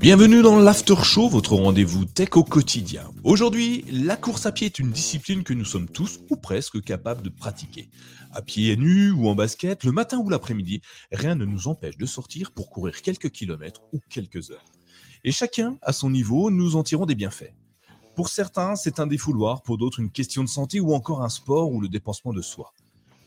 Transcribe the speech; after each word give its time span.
Bienvenue 0.00 0.42
dans 0.42 0.58
l'After 0.58 0.94
Show, 1.02 1.28
votre 1.28 1.54
rendez-vous 1.54 2.06
tech 2.06 2.30
au 2.36 2.42
quotidien. 2.42 3.10
Aujourd'hui, 3.22 3.84
la 3.92 4.16
course 4.16 4.46
à 4.46 4.52
pied 4.52 4.66
est 4.66 4.78
une 4.78 4.90
discipline 4.90 5.44
que 5.44 5.52
nous 5.52 5.64
sommes 5.64 5.88
tous 5.88 6.20
ou 6.30 6.36
presque 6.36 6.82
capables 6.82 7.22
de 7.22 7.28
pratiquer. 7.28 7.90
À 8.32 8.40
pied 8.40 8.76
nu 8.76 9.10
ou 9.10 9.28
en 9.28 9.34
basket, 9.34 9.84
le 9.84 9.92
matin 9.92 10.18
ou 10.18 10.30
l'après-midi, 10.30 10.80
rien 11.12 11.34
ne 11.34 11.44
nous 11.44 11.68
empêche 11.68 11.98
de 11.98 12.06
sortir 12.06 12.52
pour 12.52 12.70
courir 12.70 13.02
quelques 13.02 13.30
kilomètres 13.30 13.82
ou 13.92 14.00
quelques 14.08 14.50
heures. 14.50 14.64
Et 15.22 15.32
chacun, 15.32 15.76
à 15.82 15.92
son 15.92 16.08
niveau, 16.08 16.50
nous 16.50 16.76
en 16.76 16.82
tirons 16.82 17.04
des 17.04 17.14
bienfaits. 17.14 17.52
Pour 18.16 18.30
certains, 18.30 18.74
c'est 18.74 19.00
un 19.00 19.06
défouloir, 19.06 19.62
pour 19.62 19.76
d'autres, 19.76 20.00
une 20.00 20.10
question 20.10 20.42
de 20.42 20.48
santé 20.48 20.80
ou 20.80 20.94
encore 20.94 21.22
un 21.22 21.28
sport 21.28 21.70
ou 21.70 21.80
le 21.82 21.88
dépensement 21.88 22.32
de 22.32 22.40
soi. 22.40 22.72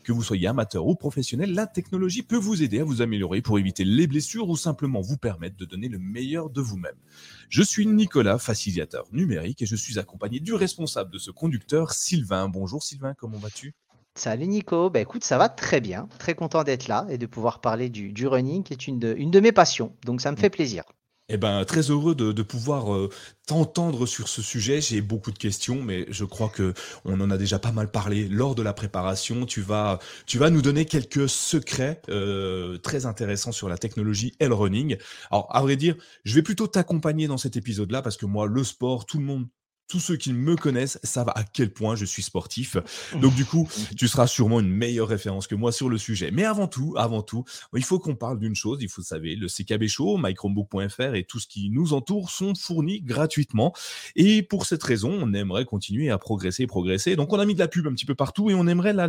Que 0.02 0.10
vous 0.10 0.24
soyez 0.24 0.48
amateur 0.48 0.86
ou 0.86 0.96
professionnel, 0.96 1.54
la 1.54 1.68
technologie 1.68 2.22
peut 2.22 2.36
vous 2.36 2.64
aider 2.64 2.80
à 2.80 2.84
vous 2.84 3.00
améliorer 3.00 3.42
pour 3.42 3.60
éviter 3.60 3.84
les 3.84 4.08
blessures 4.08 4.48
ou 4.48 4.56
simplement 4.56 5.02
vous 5.02 5.16
permettre 5.16 5.56
de 5.56 5.64
donner 5.64 5.88
le 5.88 6.00
meilleur 6.00 6.50
de 6.50 6.60
vous-même. 6.60 6.96
Je 7.48 7.62
suis 7.62 7.86
Nicolas, 7.86 8.38
facilitateur 8.38 9.04
numérique, 9.12 9.62
et 9.62 9.66
je 9.66 9.76
suis 9.76 9.96
accompagné 10.00 10.40
du 10.40 10.52
responsable 10.52 11.12
de 11.12 11.18
ce 11.18 11.30
conducteur, 11.30 11.92
Sylvain. 11.92 12.48
Bonjour 12.48 12.82
Sylvain, 12.82 13.14
comment 13.14 13.38
vas-tu? 13.38 13.72
Salut 14.16 14.48
Nico, 14.48 14.90
bah 14.90 15.00
écoute, 15.00 15.24
ça 15.24 15.38
va 15.38 15.48
très 15.48 15.80
bien, 15.80 16.08
très 16.18 16.34
content 16.34 16.64
d'être 16.64 16.88
là 16.88 17.06
et 17.08 17.18
de 17.18 17.26
pouvoir 17.26 17.60
parler 17.60 17.88
du, 17.88 18.26
running 18.26 18.64
qui 18.64 18.72
est 18.72 18.88
une 18.88 19.14
une 19.16 19.30
de 19.30 19.40
mes 19.40 19.52
passions, 19.52 19.94
donc 20.04 20.20
ça 20.20 20.32
me 20.32 20.36
fait 20.36 20.50
plaisir. 20.50 20.84
Eh 21.30 21.38
ben, 21.38 21.64
très 21.64 21.90
heureux 21.90 22.14
de, 22.14 22.42
pouvoir 22.42 22.94
euh, 22.94 23.08
t'entendre 23.46 24.04
sur 24.04 24.28
ce 24.28 24.42
sujet. 24.42 24.82
J'ai 24.82 25.00
beaucoup 25.00 25.32
de 25.32 25.38
questions, 25.38 25.82
mais 25.82 26.04
je 26.10 26.26
crois 26.26 26.50
que 26.50 26.74
on 27.06 27.18
en 27.18 27.30
a 27.30 27.38
déjà 27.38 27.58
pas 27.58 27.72
mal 27.72 27.90
parlé 27.90 28.28
lors 28.28 28.54
de 28.54 28.62
la 28.62 28.74
préparation. 28.74 29.46
Tu 29.46 29.62
vas, 29.62 29.98
tu 30.26 30.36
vas 30.36 30.50
nous 30.50 30.60
donner 30.60 30.84
quelques 30.84 31.26
secrets 31.30 32.02
euh, 32.10 32.76
très 32.76 33.06
intéressants 33.06 33.52
sur 33.52 33.70
la 33.70 33.78
technologie 33.78 34.34
et 34.38 34.48
le 34.48 34.54
running. 34.54 34.98
Alors, 35.30 35.48
à 35.56 35.62
vrai 35.62 35.76
dire, 35.76 35.96
je 36.24 36.34
vais 36.34 36.42
plutôt 36.42 36.66
t'accompagner 36.66 37.26
dans 37.26 37.38
cet 37.38 37.56
épisode-là 37.56 38.02
parce 38.02 38.18
que 38.18 38.26
moi, 38.26 38.46
le 38.46 38.62
sport, 38.62 39.06
tout 39.06 39.18
le 39.18 39.24
monde 39.24 39.46
tous 39.88 40.00
ceux 40.00 40.16
qui 40.16 40.32
me 40.32 40.56
connaissent 40.56 40.98
savent 41.02 41.32
à 41.34 41.44
quel 41.44 41.72
point 41.72 41.96
je 41.96 42.04
suis 42.04 42.22
sportif. 42.22 42.76
Donc 43.20 43.34
du 43.34 43.44
coup, 43.44 43.68
tu 43.96 44.08
seras 44.08 44.26
sûrement 44.26 44.60
une 44.60 44.70
meilleure 44.70 45.08
référence 45.08 45.46
que 45.46 45.54
moi 45.54 45.72
sur 45.72 45.88
le 45.88 45.98
sujet. 45.98 46.30
Mais 46.30 46.44
avant 46.44 46.66
tout, 46.66 46.94
avant 46.96 47.22
tout, 47.22 47.44
il 47.74 47.84
faut 47.84 47.98
qu'on 47.98 48.16
parle 48.16 48.38
d'une 48.38 48.54
chose. 48.54 48.78
Il 48.80 48.88
faut 48.88 49.02
savoir, 49.02 49.32
le 49.36 49.46
CKB 49.46 49.86
Show, 49.86 50.16
mychromebook.fr 50.16 51.14
et 51.14 51.24
tout 51.24 51.38
ce 51.38 51.46
qui 51.46 51.70
nous 51.70 51.92
entoure 51.92 52.30
sont 52.30 52.54
fournis 52.54 53.02
gratuitement. 53.02 53.72
Et 54.16 54.42
pour 54.42 54.66
cette 54.66 54.82
raison, 54.82 55.10
on 55.10 55.32
aimerait 55.32 55.64
continuer 55.64 56.10
à 56.10 56.18
progresser, 56.18 56.66
progresser. 56.66 57.16
Donc 57.16 57.32
on 57.32 57.38
a 57.38 57.46
mis 57.46 57.54
de 57.54 57.58
la 57.58 57.68
pub 57.68 57.86
un 57.86 57.92
petit 57.92 58.06
peu 58.06 58.14
partout 58.14 58.50
et 58.50 58.54
on 58.54 58.66
aimerait 58.66 58.92
la, 58.92 59.08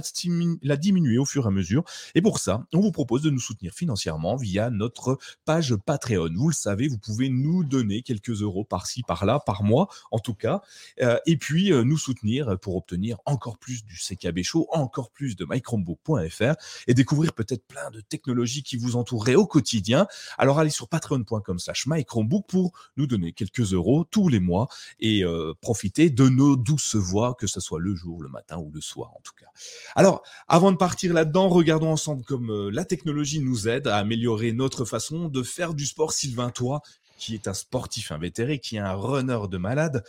la 0.62 0.78
diminuer 0.78 1.18
au 1.18 1.26
fur 1.26 1.46
et 1.46 1.48
à 1.48 1.52
mesure. 1.52 1.84
Et 2.14 2.22
pour 2.22 2.40
ça, 2.40 2.66
on 2.74 2.80
vous 2.80 2.92
propose 2.92 3.22
de 3.22 3.30
nous 3.30 3.40
soutenir 3.40 3.74
financièrement 3.74 4.36
via 4.36 4.70
notre 4.70 5.18
page 5.46 5.76
Patreon. 5.76 6.30
Vous 6.36 6.50
le 6.50 6.54
savez, 6.54 6.88
vous 6.88 6.98
pouvez 6.98 7.30
nous 7.30 7.64
donner 7.64 8.02
quelques 8.02 8.42
euros 8.42 8.64
par-ci, 8.64 9.04
par-là, 9.04 9.40
par 9.40 9.64
mois, 9.64 9.88
en 10.12 10.20
tout 10.20 10.34
cas. 10.34 10.62
Euh, 11.02 11.18
et 11.26 11.38
puis 11.38 11.72
euh, 11.72 11.84
nous 11.84 11.98
soutenir 11.98 12.58
pour 12.60 12.76
obtenir 12.76 13.18
encore 13.26 13.58
plus 13.58 13.84
du 13.84 13.96
CKB 13.96 14.44
Show, 14.44 14.68
encore 14.72 15.12
plus 15.12 15.36
de 15.36 15.46
mychromebook.fr 15.46 16.54
et 16.88 16.94
découvrir 16.94 17.34
peut-être 17.34 17.66
plein 17.66 17.90
de 17.92 18.02
technologies 18.02 18.64
qui 18.64 18.78
vous 18.78 18.96
entoureraient 18.96 19.36
au 19.36 19.46
quotidien. 19.46 20.08
Alors 20.38 20.60
allez 20.60 20.70
sur 20.70 20.88
patreon.com 20.88 21.60
slash 21.60 21.88
mychromebook 21.88 22.46
pour 22.48 22.74
nous 22.98 23.08
donner 23.08 23.34
quelques 23.34 23.74
euros 23.74 24.06
tous 24.10 24.28
les 24.28 24.40
mois 24.40 24.68
et 25.00 25.24
euh, 25.24 25.54
profiter 25.62 26.10
de 26.10 26.30
nos 26.30 26.56
douces 26.56 26.96
voix, 26.96 27.36
que 27.36 27.48
ce 27.48 27.60
soit 27.60 27.80
le 27.80 27.96
jour, 27.96 28.22
le 28.22 28.30
matin 28.30 28.58
ou 28.58 28.72
le 28.74 28.82
soir 28.82 29.12
en 29.16 29.22
tout 29.24 29.34
cas. 29.40 29.48
Alors, 29.96 30.24
avant 30.48 30.72
de 30.72 30.78
partir 30.78 31.14
là-dedans, 31.14 31.50
regardons 31.50 31.92
ensemble 31.92 32.24
comme 32.24 32.70
la 32.70 32.86
technologie 32.86 33.40
nous 33.40 33.68
aide 33.68 33.88
à 33.88 33.98
améliorer 33.98 34.54
notre 34.54 34.86
façon 34.86 35.28
de 35.28 35.44
faire 35.44 35.74
du 35.74 35.86
sport. 35.86 36.12
Sylvain, 36.12 36.50
toi, 36.50 36.82
qui 37.18 37.34
est 37.34 37.48
un 37.48 37.54
sportif 37.54 38.12
invétéré, 38.12 38.60
qui 38.60 38.76
est 38.76 38.80
un 38.80 38.94
runner 38.94 39.40
de 39.50 39.58
malade, 39.58 40.04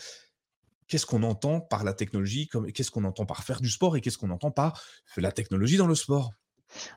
qu'est-ce 0.89 1.07
qu'on 1.07 1.23
entend 1.23 1.61
par 1.61 1.85
la 1.85 1.93
technologie, 1.93 2.49
qu'est-ce 2.75 2.91
qu'on 2.91 3.05
entend 3.05 3.27
par 3.27 3.45
faire 3.45 3.61
du 3.61 3.71
sport 3.71 3.97
et 3.97 4.01
qu'est-ce 4.01 4.19
qu'on 4.19 4.31
entend 4.31 4.51
par 4.51 4.83
la 5.17 5.33
technologie 5.33 5.77
dans 5.77 5.87
le 5.87 5.95
sport? 5.95 6.33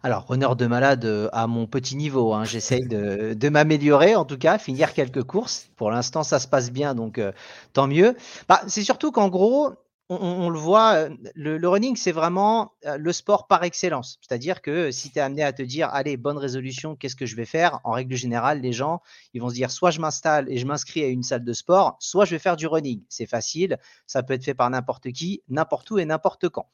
Alors, 0.04 0.26
honneur 0.30 0.56
de 0.56 0.66
malade 0.66 1.06
euh, 1.06 1.30
à 1.32 1.48
mon 1.48 1.68
petit 1.68 1.96
niveau. 1.96 2.34
Hein. 2.34 2.44
J'essaye 2.44 2.88
de, 2.88 3.50
m'améliorer, 3.50 4.16
en 4.16 4.26
tout 4.26 4.38
cas, 4.38 4.58
finir 4.58 4.94
quelques 4.94 5.24
courses. 5.24 5.70
Pour 5.76 5.92
l'instant, 5.92 6.24
ça 6.24 6.40
se 6.40 6.48
passe 6.48 6.72
bien, 6.72 6.96
donc 6.96 7.18
euh, 7.18 7.32
tant 7.74 7.88
mieux. 7.88 8.16
Bah, 8.48 8.62
c'est 8.68 8.84
surtout 8.84 9.12
qu'en 9.12 9.30
gros, 9.30 9.74
on, 10.10 10.50
le 10.50 10.58
voit, 10.58 10.94
euh, 10.96 11.10
le, 11.36 11.68
running, 11.68 11.96
c'est 11.96 12.12
vraiment 12.12 12.74
euh, 12.86 12.98
le 12.98 13.14
sport 13.14 13.48
par 13.48 13.64
excellence. 13.64 14.20
C'est-à-dire 14.22 14.62
que 14.62 14.90
si 14.90 15.12
tu 15.12 15.20
es 15.20 15.22
amené 15.22 15.44
à 15.44 15.54
te 15.54 15.62
dire, 15.62 15.90
allez, 15.90 16.18
bonne 16.18 16.38
résolution, 16.38 16.96
qu'est-ce 16.96 17.16
que 17.16 17.28
je 17.28 17.36
vais 17.36 17.46
faire? 17.46 17.80
En 17.84 17.92
règle 17.92 18.16
générale, 18.16 18.60
les 18.62 18.74
gens, 18.74 19.02
ils 19.34 19.42
vont 19.42 19.50
se 19.50 19.54
dire, 19.54 19.70
soit 19.70 19.92
je 19.92 20.00
m'installe 20.00 20.52
et 20.52 20.58
je 20.58 20.66
m'inscris 20.66 21.04
à 21.04 21.08
une 21.08 21.22
salle 21.22 21.44
de 21.44 21.54
sport, 21.54 21.96
soit 22.00 22.26
je 22.26 22.32
vais 22.32 22.40
faire 22.40 22.56
du 22.56 22.66
running. 22.66 23.04
C'est 23.08 23.28
facile, 23.28 23.78
ça 24.08 24.24
peut 24.24 24.34
être 24.34 24.44
fait 24.44 24.56
par 24.56 24.70
n'importe 24.72 25.12
qui, 25.12 25.44
n'importe 25.48 25.92
où 25.92 26.00
et 26.00 26.06
n'importe 26.06 26.50
quand. 26.50 26.68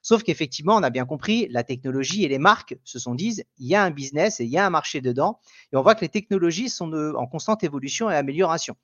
Sauf 0.00 0.22
qu'effectivement, 0.22 0.76
on 0.76 0.82
a 0.82 0.90
bien 0.90 1.04
compris, 1.04 1.48
la 1.50 1.64
technologie 1.64 2.24
et 2.24 2.28
les 2.28 2.38
marques 2.38 2.76
se 2.84 2.98
sont 2.98 3.14
dit, 3.14 3.42
il 3.58 3.66
y 3.66 3.74
a 3.74 3.82
un 3.82 3.90
business 3.90 4.40
et 4.40 4.44
il 4.44 4.50
y 4.50 4.56
a 4.56 4.64
un 4.64 4.70
marché 4.70 5.02
dedans. 5.02 5.40
Et 5.72 5.76
on 5.76 5.82
voit 5.82 5.94
que 5.94 6.00
les 6.02 6.08
technologies 6.08 6.70
sont 6.70 6.90
en 6.92 7.26
constante 7.26 7.64
évolution 7.64 8.08
et 8.10 8.14
amélioration. 8.14 8.76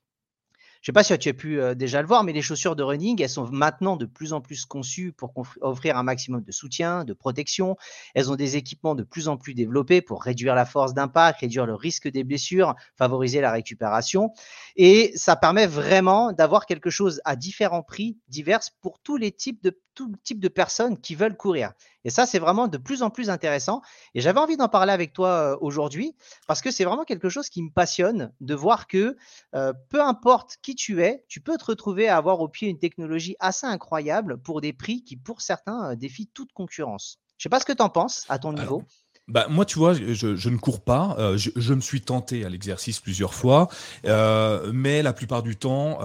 Je 0.84 0.91
sais 0.91 0.93
pas 0.93 1.03
si 1.03 1.17
tu 1.17 1.31
as 1.31 1.33
pu 1.33 1.59
euh, 1.62 1.75
déjà 1.75 2.03
le 2.03 2.06
voir, 2.06 2.25
mais 2.25 2.34
les 2.34 2.43
chaussures 2.43 2.77
de 2.77 2.83
running, 2.83 3.22
elles 3.22 3.31
sont 3.31 3.49
maintenant 3.50 3.97
de 3.97 4.05
plus 4.05 4.34
en 4.34 4.43
plus 4.43 4.67
conçues 4.67 5.12
pour 5.12 5.33
offrir 5.62 5.97
un 5.97 6.03
maximum 6.03 6.43
de 6.43 6.53
soutien, 6.53 7.05
de 7.05 7.15
protection. 7.15 7.78
Elles 8.15 8.31
ont 8.31 8.37
des 8.37 8.59
équipements 8.59 8.94
de 8.94 9.03
plus 9.03 9.28
en 9.28 9.39
plus 9.39 9.55
développés 9.55 10.03
pour 10.03 10.23
réduire 10.23 10.55
la 10.55 10.67
force 10.67 10.93
d'impact, 10.93 11.41
réduire 11.41 11.65
le 11.65 11.75
risque 11.75 12.06
des 12.06 12.23
blessures, 12.23 12.75
favoriser 12.99 13.41
la 13.41 13.50
récupération. 13.50 14.31
Et 14.77 15.12
ça 15.15 15.37
permet 15.37 15.67
vraiment 15.67 16.33
d'avoir 16.33 16.67
quelque 16.67 16.91
chose 16.91 17.23
à 17.25 17.34
différents 17.34 17.83
prix 17.83 18.19
divers 18.28 18.61
pour 18.83 18.99
tous 18.99 19.17
les 19.17 19.33
types 19.33 19.62
de 19.62 19.81
tout 19.94 20.12
type 20.22 20.41
de 20.41 20.49
personnes 20.49 20.99
qui 21.00 21.15
veulent 21.15 21.37
courir. 21.37 21.72
Et 22.05 22.10
ça, 22.10 22.27
c'est 22.27 22.38
vraiment 22.38 22.69
de 22.69 22.77
plus 22.78 23.03
en 23.03 23.10
plus 23.10 23.31
intéressant. 23.31 23.81
Et 24.15 24.21
j'avais 24.21 24.41
envie 24.41 24.56
d'en 24.56 24.69
parler 24.69 24.93
avec 24.93 25.12
toi 25.12 25.28
euh, 25.28 25.56
aujourd'hui 25.60 26.15
parce 26.47 26.60
que 26.60 26.71
c'est 26.71 26.84
vraiment 26.84 27.05
quelque 27.05 27.28
chose 27.28 27.49
qui 27.49 27.62
me 27.62 27.71
passionne 27.71 28.32
de 28.41 28.55
voir 28.55 28.87
que 28.87 29.16
euh, 29.55 29.72
peu 29.88 30.03
importe 30.03 30.59
qui 30.62 30.75
tu 30.75 31.03
es, 31.03 31.25
tu 31.28 31.41
peux 31.41 31.56
te 31.56 31.65
retrouver 31.65 32.09
à 32.09 32.16
avoir 32.16 32.41
au 32.41 32.49
pied 32.49 32.69
une 32.69 32.78
technologie 32.78 33.37
assez 33.41 33.66
incroyable 33.66 34.38
pour 34.38 34.60
des 34.60 34.72
prix 34.72 35.03
qui, 35.03 35.16
pour 35.16 35.41
certains, 35.41 35.93
euh, 35.93 35.97
défient 35.97 36.28
toute 36.28 36.53
concurrence. 36.53 37.19
Je 37.38 37.41
ne 37.41 37.43
sais 37.44 37.49
pas 37.49 37.61
ce 37.61 37.66
que 37.66 37.72
tu 37.72 37.82
en 37.82 37.88
penses 37.88 38.25
à 38.28 38.38
ton 38.38 38.53
niveau. 38.53 38.82
Bah, 39.26 39.47
moi, 39.49 39.65
tu 39.65 39.78
vois, 39.78 39.94
je, 39.94 40.49
ne 40.50 40.56
cours 40.59 40.84
pas. 40.84 41.16
je, 41.37 41.75
me 41.75 41.81
suis 41.81 42.03
tenté 42.03 42.44
à 42.44 42.50
l'exercice 42.50 43.00
plusieurs 43.00 43.32
fois, 43.32 43.69
mais 44.05 45.03
la 45.03 45.12
plupart 45.15 45.43
du 45.43 45.56
temps, 45.56 45.99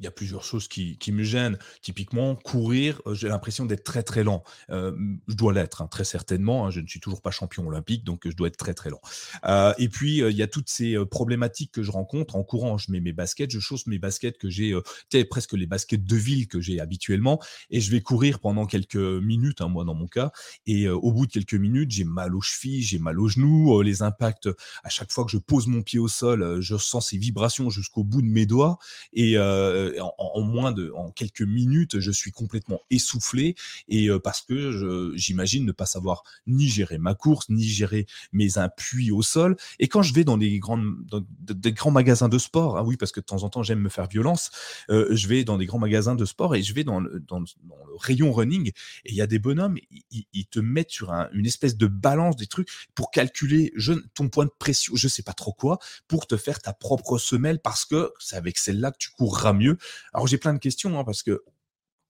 il 0.00 0.04
y 0.04 0.06
a 0.06 0.10
plusieurs 0.10 0.42
choses 0.42 0.66
qui, 0.66 0.98
me 1.12 1.22
gênent. 1.22 1.58
Typiquement, 1.82 2.34
courir, 2.36 3.02
euh, 3.06 3.14
j'ai 3.14 3.28
l'impression 3.28 3.66
d'être 3.66 3.84
très 3.84 4.02
très 4.02 4.24
lent. 4.24 4.42
Euh, 4.70 4.96
je 5.28 5.34
dois 5.34 5.52
l'être, 5.52 5.82
hein, 5.82 5.88
très 5.88 6.04
certainement. 6.04 6.66
Hein. 6.66 6.70
je 6.70 6.80
ne 6.80 6.86
suis 6.86 7.00
toujours 7.00 7.20
pas 7.20 7.30
champion 7.30 7.66
olympique, 7.66 8.04
donc 8.04 8.26
je 8.26 8.34
dois 8.34 8.48
être 8.48 8.56
très 8.56 8.74
très 8.74 8.90
lent. 8.90 9.00
Euh, 9.44 9.74
et 9.78 9.88
puis, 9.88 10.18
il 10.18 10.36
y 10.36 10.42
a 10.42 10.46
toutes 10.46 10.70
ces 10.70 10.96
problématiques 11.10 11.72
que 11.72 11.82
je 11.82 11.90
rencontre 11.90 12.36
en 12.36 12.42
courant. 12.42 12.78
Je 12.78 12.90
mets 12.90 13.00
mes 13.00 13.12
baskets, 13.12 13.50
je 13.50 13.60
chausse 13.60 13.86
mes 13.86 13.98
baskets 13.98 14.38
que 14.38 14.48
j'ai, 14.48 14.74
presque 15.28 15.52
les 15.52 15.66
baskets 15.66 16.04
de 16.04 16.16
ville 16.16 16.48
que 16.48 16.60
j'ai 16.60 16.80
habituellement, 16.80 17.40
et 17.68 17.80
je 17.80 17.90
vais 17.90 18.00
courir 18.00 18.38
pendant 18.38 18.64
quelques 18.64 18.96
minutes, 18.96 19.60
hein, 19.60 19.68
moi 19.68 19.84
dans 19.84 19.94
mon 19.94 20.06
cas. 20.06 20.32
Et 20.66 20.88
au 20.88 21.12
bout 21.12 21.26
de 21.26 21.32
quelques 21.32 21.54
minutes, 21.54 21.90
j'ai 21.90 22.04
mal 22.04 22.34
aux 22.34 22.40
chevilles, 22.40 22.82
j'ai 22.82 22.98
mal 22.98 23.20
aux 23.20 23.28
genoux, 23.28 23.82
les 23.82 24.02
impacts. 24.02 24.48
À 24.82 24.88
chaque 24.88 25.12
fois 25.12 25.24
que 25.24 25.30
je 25.30 25.38
pose 25.38 25.66
mon 25.66 25.82
pied 25.82 25.98
au 25.98 26.08
sol, 26.08 26.60
je 26.60 26.76
sens 26.76 27.08
ces 27.08 27.18
vibrations 27.18 27.68
jusqu'au 27.68 28.04
bout 28.04 28.22
de 28.22 28.28
mes 28.28 28.46
doigts. 28.46 28.78
Et 29.12 29.36
en, 30.00 30.40
moins 30.42 30.72
de 30.72 30.92
en 30.94 31.10
quelques 31.10 31.42
minutes, 31.42 32.00
je 32.00 32.10
suis 32.10 32.32
complètement 32.32 32.80
essoufflé 32.90 33.54
et 33.88 34.08
euh, 34.08 34.18
parce 34.18 34.42
que 34.42 35.12
j'imagine 35.16 35.64
ne 35.64 35.72
pas 35.72 35.86
savoir 35.86 36.22
ni 36.46 36.68
gérer 36.68 36.98
ma 36.98 37.14
course, 37.14 37.48
ni 37.48 37.64
gérer 37.64 38.06
mes 38.32 38.58
appuis 38.58 39.10
au 39.10 39.22
sol. 39.22 39.56
Et 39.78 39.88
quand 39.88 40.02
je 40.02 40.14
vais 40.14 40.24
dans 40.24 40.38
des 40.38 40.58
grandes 40.58 40.96
des 41.40 41.72
grands 41.72 41.90
magasins 41.90 42.28
de 42.28 42.38
sport, 42.38 42.78
hein, 42.78 42.82
oui, 42.84 42.96
parce 42.96 43.12
que 43.12 43.20
de 43.20 43.24
temps 43.24 43.42
en 43.42 43.50
temps 43.50 43.62
j'aime 43.62 43.80
me 43.80 43.88
faire 43.88 44.06
violence, 44.06 44.50
euh, 44.90 45.08
je 45.10 45.28
vais 45.28 45.44
dans 45.44 45.58
des 45.58 45.66
grands 45.66 45.78
magasins 45.78 46.14
de 46.14 46.24
sport 46.24 46.54
et 46.54 46.62
je 46.62 46.74
vais 46.74 46.84
dans 46.84 47.00
le, 47.00 47.20
dans, 47.20 47.40
le 47.40 47.46
rayon 47.98 48.32
running 48.32 48.68
et 49.04 49.10
il 49.10 49.14
y 49.14 49.22
a 49.22 49.26
des 49.26 49.38
bonhommes, 49.38 49.76
ils, 50.10 50.46
te 50.46 50.58
mettent 50.58 50.90
sur 50.90 51.12
une 51.32 51.46
espèce 51.46 51.76
de 51.76 51.86
balance 51.86 52.36
des 52.36 52.46
trucs 52.46 52.68
pour 52.94 53.10
calculer 53.10 53.72
je, 53.76 53.92
ton 54.14 54.28
point 54.28 54.44
de 54.44 54.50
pression, 54.58 54.94
je 54.96 55.08
sais 55.08 55.22
pas 55.22 55.32
trop 55.32 55.52
quoi, 55.52 55.78
pour 56.08 56.26
te 56.26 56.36
faire 56.36 56.60
ta 56.60 56.72
propre 56.72 57.18
semelle 57.18 57.60
parce 57.60 57.84
que 57.84 58.12
c'est 58.18 58.36
avec 58.36 58.58
celle-là 58.58 58.90
que 58.92 58.98
tu 58.98 59.10
courras 59.10 59.52
mieux 59.52 59.76
alors 60.12 60.26
j'ai 60.26 60.38
plein 60.38 60.54
de 60.54 60.58
questions 60.58 60.98
hein, 60.98 61.04
parce 61.04 61.22
que 61.22 61.42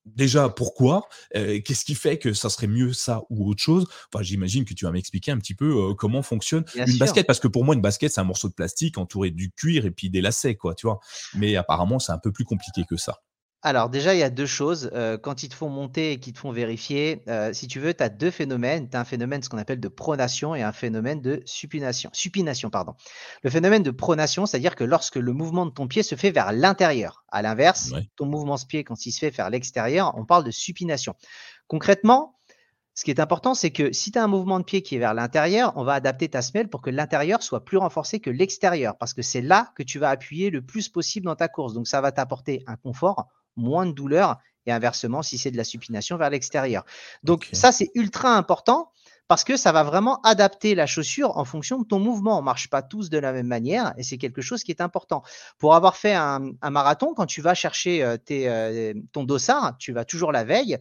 déjà, 0.07 0.49
pourquoi 0.49 1.09
Qu'est-ce 1.33 1.85
qui 1.85 1.95
fait 1.95 2.19
que 2.19 2.33
ça 2.33 2.49
serait 2.49 2.67
mieux 2.67 2.93
ça 2.93 3.23
ou 3.29 3.49
autre 3.49 3.63
chose? 3.63 3.87
Enfin, 4.13 4.23
j'imagine 4.23 4.65
que 4.65 4.75
tu 4.75 4.87
vas 4.87 4.91
m'expliquer 4.91 5.31
un 5.31 5.39
petit 5.39 5.55
peu 5.55 5.95
comment 5.95 6.23
fonctionne 6.23 6.65
une 6.75 6.99
basket, 6.99 7.27
parce 7.27 7.39
que 7.39 7.49
pour 7.49 7.65
moi, 7.65 7.75
une 7.75 7.83
basket, 7.83 8.11
c'est 8.11 8.21
un 8.21 8.25
morceau 8.25 8.49
de 8.49 8.55
plastique 8.55 8.99
entouré 8.99 9.31
du 9.31 9.51
cuir 9.53 9.85
et 9.87 9.91
puis 9.91 10.11
des 10.11 10.21
lacets, 10.21 10.57
quoi, 10.57 10.75
tu 10.75 10.87
vois? 10.87 11.01
Mais 11.35 11.55
apparemment, 11.57 11.99
c'est 11.99 12.13
un 12.13 12.19
peu 12.19 12.33
plus 12.33 12.45
compliqué 12.45 12.85
que 12.89 12.97
ça. 12.97 13.19
Alors 13.63 13.91
déjà, 13.91 14.15
il 14.15 14.21
y 14.21 14.23
a 14.23 14.31
deux 14.31 14.47
choses. 14.47 14.91
quand 15.23 15.43
ils 15.43 15.49
te 15.51 15.55
font 15.55 15.69
monter 15.69 16.13
et 16.13 16.21
qu'ils 16.21 16.33
te 16.33 16.39
font 16.39 16.51
vérifier, 16.51 17.23
si 17.53 17.67
tu 17.69 17.79
veux, 17.79 17.93
tu 17.93 18.03
as 18.03 18.09
deux 18.09 18.31
phénomènes. 18.31 18.89
Tu 18.89 18.97
as 18.97 19.01
un 19.01 19.05
phénomène, 19.05 19.43
ce 19.43 19.51
qu'on 19.51 19.59
appelle 19.59 19.81
de 19.81 19.89
pronation 19.89 20.55
et 20.55 20.63
un 20.63 20.73
phénomène 20.73 21.21
de 21.21 21.43
supination. 21.45 22.09
Supination, 22.13 22.71
pardon. 22.71 22.95
Le 23.43 23.51
phénomène 23.51 23.83
de 23.83 23.91
pronation, 23.91 24.47
c'est-à-dire 24.47 24.77
que 24.77 24.85
lorsque 24.85 25.17
le 25.17 25.33
mouvement 25.33 25.67
de 25.67 25.71
ton 25.71 25.89
pied 25.89 26.03
se 26.03 26.15
fait 26.15 26.31
vers 26.31 26.53
l'intérieur. 26.53 27.25
À 27.29 27.43
l'inverse, 27.43 27.93
ton 28.17 28.27
mouvement 28.27 28.57
de 28.57 28.65
pied, 28.65 28.83
quand 28.83 29.05
il 29.05 29.13
se 29.13 29.19
fait 29.19 29.31
vers 29.31 29.51
l'extérieur, 29.51 30.15
on 30.17 30.25
parle 30.25 30.45
de 30.45 30.51
supination. 30.51 31.15
Concrètement, 31.69 32.37
ce 32.95 33.05
qui 33.05 33.11
est 33.11 33.21
important, 33.21 33.55
c'est 33.55 33.71
que 33.71 33.93
si 33.93 34.11
tu 34.11 34.19
as 34.19 34.25
un 34.25 34.27
mouvement 34.27 34.59
de 34.59 34.65
pied 34.65 34.83
qui 34.83 34.97
est 34.97 34.99
vers 34.99 35.15
l'intérieur, 35.15 35.73
on 35.77 35.85
va 35.85 35.93
adapter 35.93 36.29
ta 36.29 36.43
semelle 36.43 36.69
pour 36.69 36.83
que 36.83 36.91
l'intérieur 36.91 37.43
soit 37.43 37.65
plus 37.65 37.77
renforcé 37.77 38.21
que 38.21 38.31
l'extérieur, 38.31 38.97
parce 38.99 39.15
que 39.15 39.23
c'est 39.23 39.41
là 39.43 39.73
que 39.77 39.83
tu 39.83 39.99
vas 39.99 40.11
appuyer 40.11 40.51
le 40.51 40.61
plus 40.61 40.89
possible 40.89 41.27
dans 41.27 41.37
ta 41.37 41.49
course. 41.49 41.73
Donc 41.73 41.87
ça 41.87 42.01
va 42.01 42.11
t'apporter 42.11 42.65
un 42.67 42.77
confort, 42.77 43.29
moins 43.57 43.87
de 43.87 43.93
douleur, 43.93 44.39
et 44.67 44.73
inversement 44.73 45.23
si 45.23 45.39
c'est 45.39 45.51
de 45.51 45.57
la 45.57 45.65
supination 45.65 46.17
vers 46.17 46.31
l'extérieur. 46.31 46.85
Donc 47.23 47.49
ça, 47.53 47.73
c'est 47.73 47.91
ultra 47.95 48.37
important 48.37 48.91
parce 49.31 49.45
que 49.45 49.57
ça 49.57 49.71
va 49.71 49.85
vraiment 49.85 50.21
adapter 50.23 50.75
la 50.75 50.87
chaussure 50.87 51.37
en 51.39 51.45
fonction 51.45 51.79
de 51.79 51.87
ton 51.87 52.01
mouvement. 52.01 52.39
On 52.39 52.41
ne 52.41 52.45
marche 52.45 52.69
pas 52.69 52.83
tous 52.83 53.11
de 53.11 53.19
la 53.19 53.33
même 53.33 53.47
manière 53.47 53.95
et 53.97 54.03
c'est 54.03 54.19
quelque 54.19 54.43
chose 54.43 54.65
qui 54.65 54.73
est 54.73 54.81
important. 54.81 55.23
Pour 55.57 55.77
avoir 55.77 55.97
fait 55.97 56.15
un, 56.15 56.51
marathon, 56.69 57.15
quand 57.15 57.27
tu 57.27 57.41
vas 57.41 57.55
chercher 57.55 58.03
euh, 58.03 58.17
euh, 58.33 58.93
ton 59.13 59.23
dossard, 59.23 59.77
tu 59.79 59.93
vas 59.93 60.05
toujours 60.05 60.33
la 60.33 60.43
veille 60.43 60.79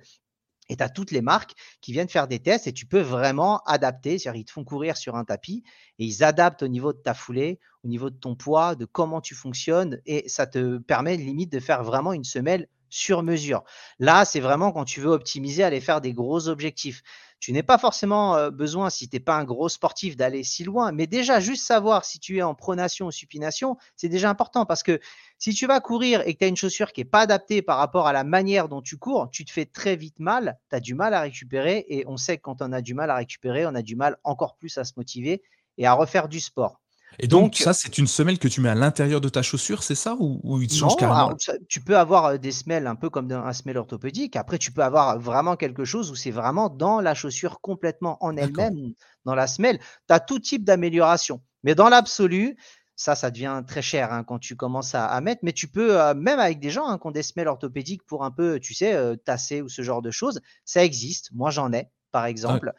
et 0.69 0.77
tu 0.77 0.83
as 0.83 0.89
toutes 0.89 1.11
les 1.11 1.21
marques 1.21 1.53
qui 1.81 1.91
viennent 1.91 2.09
faire 2.09 2.27
des 2.27 2.39
tests 2.39 2.67
et 2.67 2.73
tu 2.73 2.85
peux 2.85 3.01
vraiment 3.01 3.59
adapter. 3.65 4.17
C'est-à-dire, 4.17 4.41
ils 4.41 4.45
te 4.45 4.51
font 4.51 4.63
courir 4.63 4.97
sur 4.97 5.15
un 5.15 5.25
tapis 5.25 5.63
et 5.97 6.05
ils 6.05 6.23
adaptent 6.23 6.63
au 6.63 6.67
niveau 6.67 6.93
de 6.93 6.99
ta 6.99 7.13
foulée, 7.13 7.59
au 7.83 7.87
niveau 7.87 8.09
de 8.09 8.15
ton 8.15 8.35
poids, 8.35 8.75
de 8.75 8.85
comment 8.85 9.21
tu 9.21 9.35
fonctionnes 9.35 9.99
et 10.05 10.29
ça 10.29 10.47
te 10.47 10.77
permet 10.77 11.17
limite 11.17 11.51
de 11.51 11.59
faire 11.59 11.83
vraiment 11.83 12.13
une 12.13 12.23
semelle 12.23 12.67
sur 12.89 13.23
mesure. 13.23 13.63
Là, 13.99 14.25
c'est 14.25 14.39
vraiment 14.39 14.71
quand 14.71 14.85
tu 14.85 14.99
veux 14.99 15.11
optimiser, 15.11 15.63
aller 15.63 15.81
faire 15.81 16.01
des 16.01 16.13
gros 16.13 16.47
objectifs. 16.47 17.03
Tu 17.39 17.53
n'es 17.53 17.63
pas 17.63 17.77
forcément 17.77 18.51
besoin, 18.51 18.89
si 18.89 19.07
tu 19.07 19.15
n'es 19.15 19.19
pas 19.21 19.37
un 19.37 19.45
gros 19.45 19.69
sportif, 19.69 20.17
d'aller 20.17 20.43
si 20.43 20.63
loin, 20.63 20.91
mais 20.91 21.07
déjà, 21.07 21.39
juste 21.39 21.65
savoir 21.65 22.03
si 22.03 22.19
tu 22.19 22.37
es 22.37 22.41
en 22.41 22.53
pronation 22.53 23.07
ou 23.07 23.11
supination, 23.11 23.77
c'est 23.95 24.09
déjà 24.09 24.29
important 24.29 24.65
parce 24.65 24.83
que 24.83 24.99
si 25.37 25.53
tu 25.53 25.65
vas 25.65 25.79
courir 25.79 26.21
et 26.27 26.33
que 26.33 26.39
tu 26.39 26.45
as 26.45 26.47
une 26.49 26.57
chaussure 26.57 26.91
qui 26.91 27.01
n'est 27.01 27.05
pas 27.05 27.21
adaptée 27.21 27.61
par 27.61 27.77
rapport 27.77 28.07
à 28.07 28.13
la 28.13 28.25
manière 28.25 28.67
dont 28.67 28.81
tu 28.81 28.97
cours, 28.97 29.29
tu 29.31 29.45
te 29.45 29.51
fais 29.51 29.65
très 29.65 29.95
vite 29.95 30.19
mal, 30.19 30.59
tu 30.69 30.75
as 30.75 30.79
du 30.81 30.95
mal 30.95 31.13
à 31.13 31.21
récupérer 31.21 31.85
et 31.87 32.03
on 32.07 32.17
sait 32.17 32.37
que 32.37 32.41
quand 32.43 32.61
on 32.61 32.73
a 32.73 32.81
du 32.81 32.93
mal 32.93 33.09
à 33.09 33.15
récupérer, 33.15 33.65
on 33.65 33.75
a 33.75 33.81
du 33.81 33.95
mal 33.95 34.17
encore 34.23 34.57
plus 34.57 34.77
à 34.77 34.83
se 34.83 34.93
motiver 34.97 35.41
et 35.77 35.85
à 35.85 35.93
refaire 35.93 36.27
du 36.27 36.41
sport. 36.41 36.78
Et 37.17 37.27
donc, 37.27 37.55
ça, 37.55 37.73
c'est 37.73 37.97
une 37.97 38.07
semelle 38.07 38.37
que 38.37 38.47
tu 38.47 38.61
mets 38.61 38.69
à 38.69 38.75
l'intérieur 38.75 39.19
de 39.19 39.29
ta 39.29 39.41
chaussure, 39.41 39.83
c'est 39.83 39.95
ça 39.95 40.15
ou, 40.19 40.61
il 40.61 40.71
change 40.71 40.95
carrément? 40.95 41.35
Tu 41.67 41.81
peux 41.81 41.97
avoir 41.97 42.37
des 42.37 42.51
semelles 42.51 42.87
un 42.87 42.95
peu 42.95 43.09
comme 43.09 43.31
un 43.31 43.53
semelle 43.53 43.77
orthopédique. 43.77 44.35
Après, 44.35 44.57
tu 44.57 44.71
peux 44.71 44.83
avoir 44.83 45.19
vraiment 45.19 45.55
quelque 45.55 45.85
chose 45.85 46.11
où 46.11 46.15
c'est 46.15 46.31
vraiment 46.31 46.69
dans 46.69 47.01
la 47.01 47.13
chaussure 47.13 47.59
complètement 47.61 48.17
en 48.23 48.37
elle-même, 48.37 48.93
dans 49.25 49.35
la 49.35 49.47
semelle. 49.47 49.79
Tu 49.79 50.13
as 50.13 50.19
tout 50.19 50.39
type 50.39 50.63
d'amélioration. 50.63 51.41
Mais 51.63 51.75
dans 51.75 51.89
l'absolu, 51.89 52.57
ça, 52.95 53.15
ça 53.15 53.31
devient 53.31 53.63
très 53.67 53.81
cher 53.81 54.13
hein, 54.13 54.23
quand 54.23 54.39
tu 54.39 54.55
commences 54.55 54.93
à, 54.93 55.19
mettre. 55.21 55.41
Mais 55.43 55.53
tu 55.53 55.67
peux, 55.67 56.13
même 56.13 56.39
avec 56.39 56.59
des 56.59 56.69
gens 56.69 56.87
hein, 56.87 56.97
qui 56.97 57.07
ont 57.07 57.11
des 57.11 57.23
semelles 57.23 57.47
orthopédiques 57.47 58.05
pour 58.05 58.23
un 58.23 58.31
peu, 58.31 58.59
tu 58.59 58.73
sais, 58.73 59.17
tasser 59.25 59.61
ou 59.61 59.67
ce 59.67 59.81
genre 59.81 60.01
de 60.01 60.11
choses, 60.11 60.39
ça 60.63 60.85
existe. 60.85 61.31
Moi, 61.33 61.49
j'en 61.49 61.73
ai, 61.73 61.89
par 62.11 62.25
exemple 62.25 62.73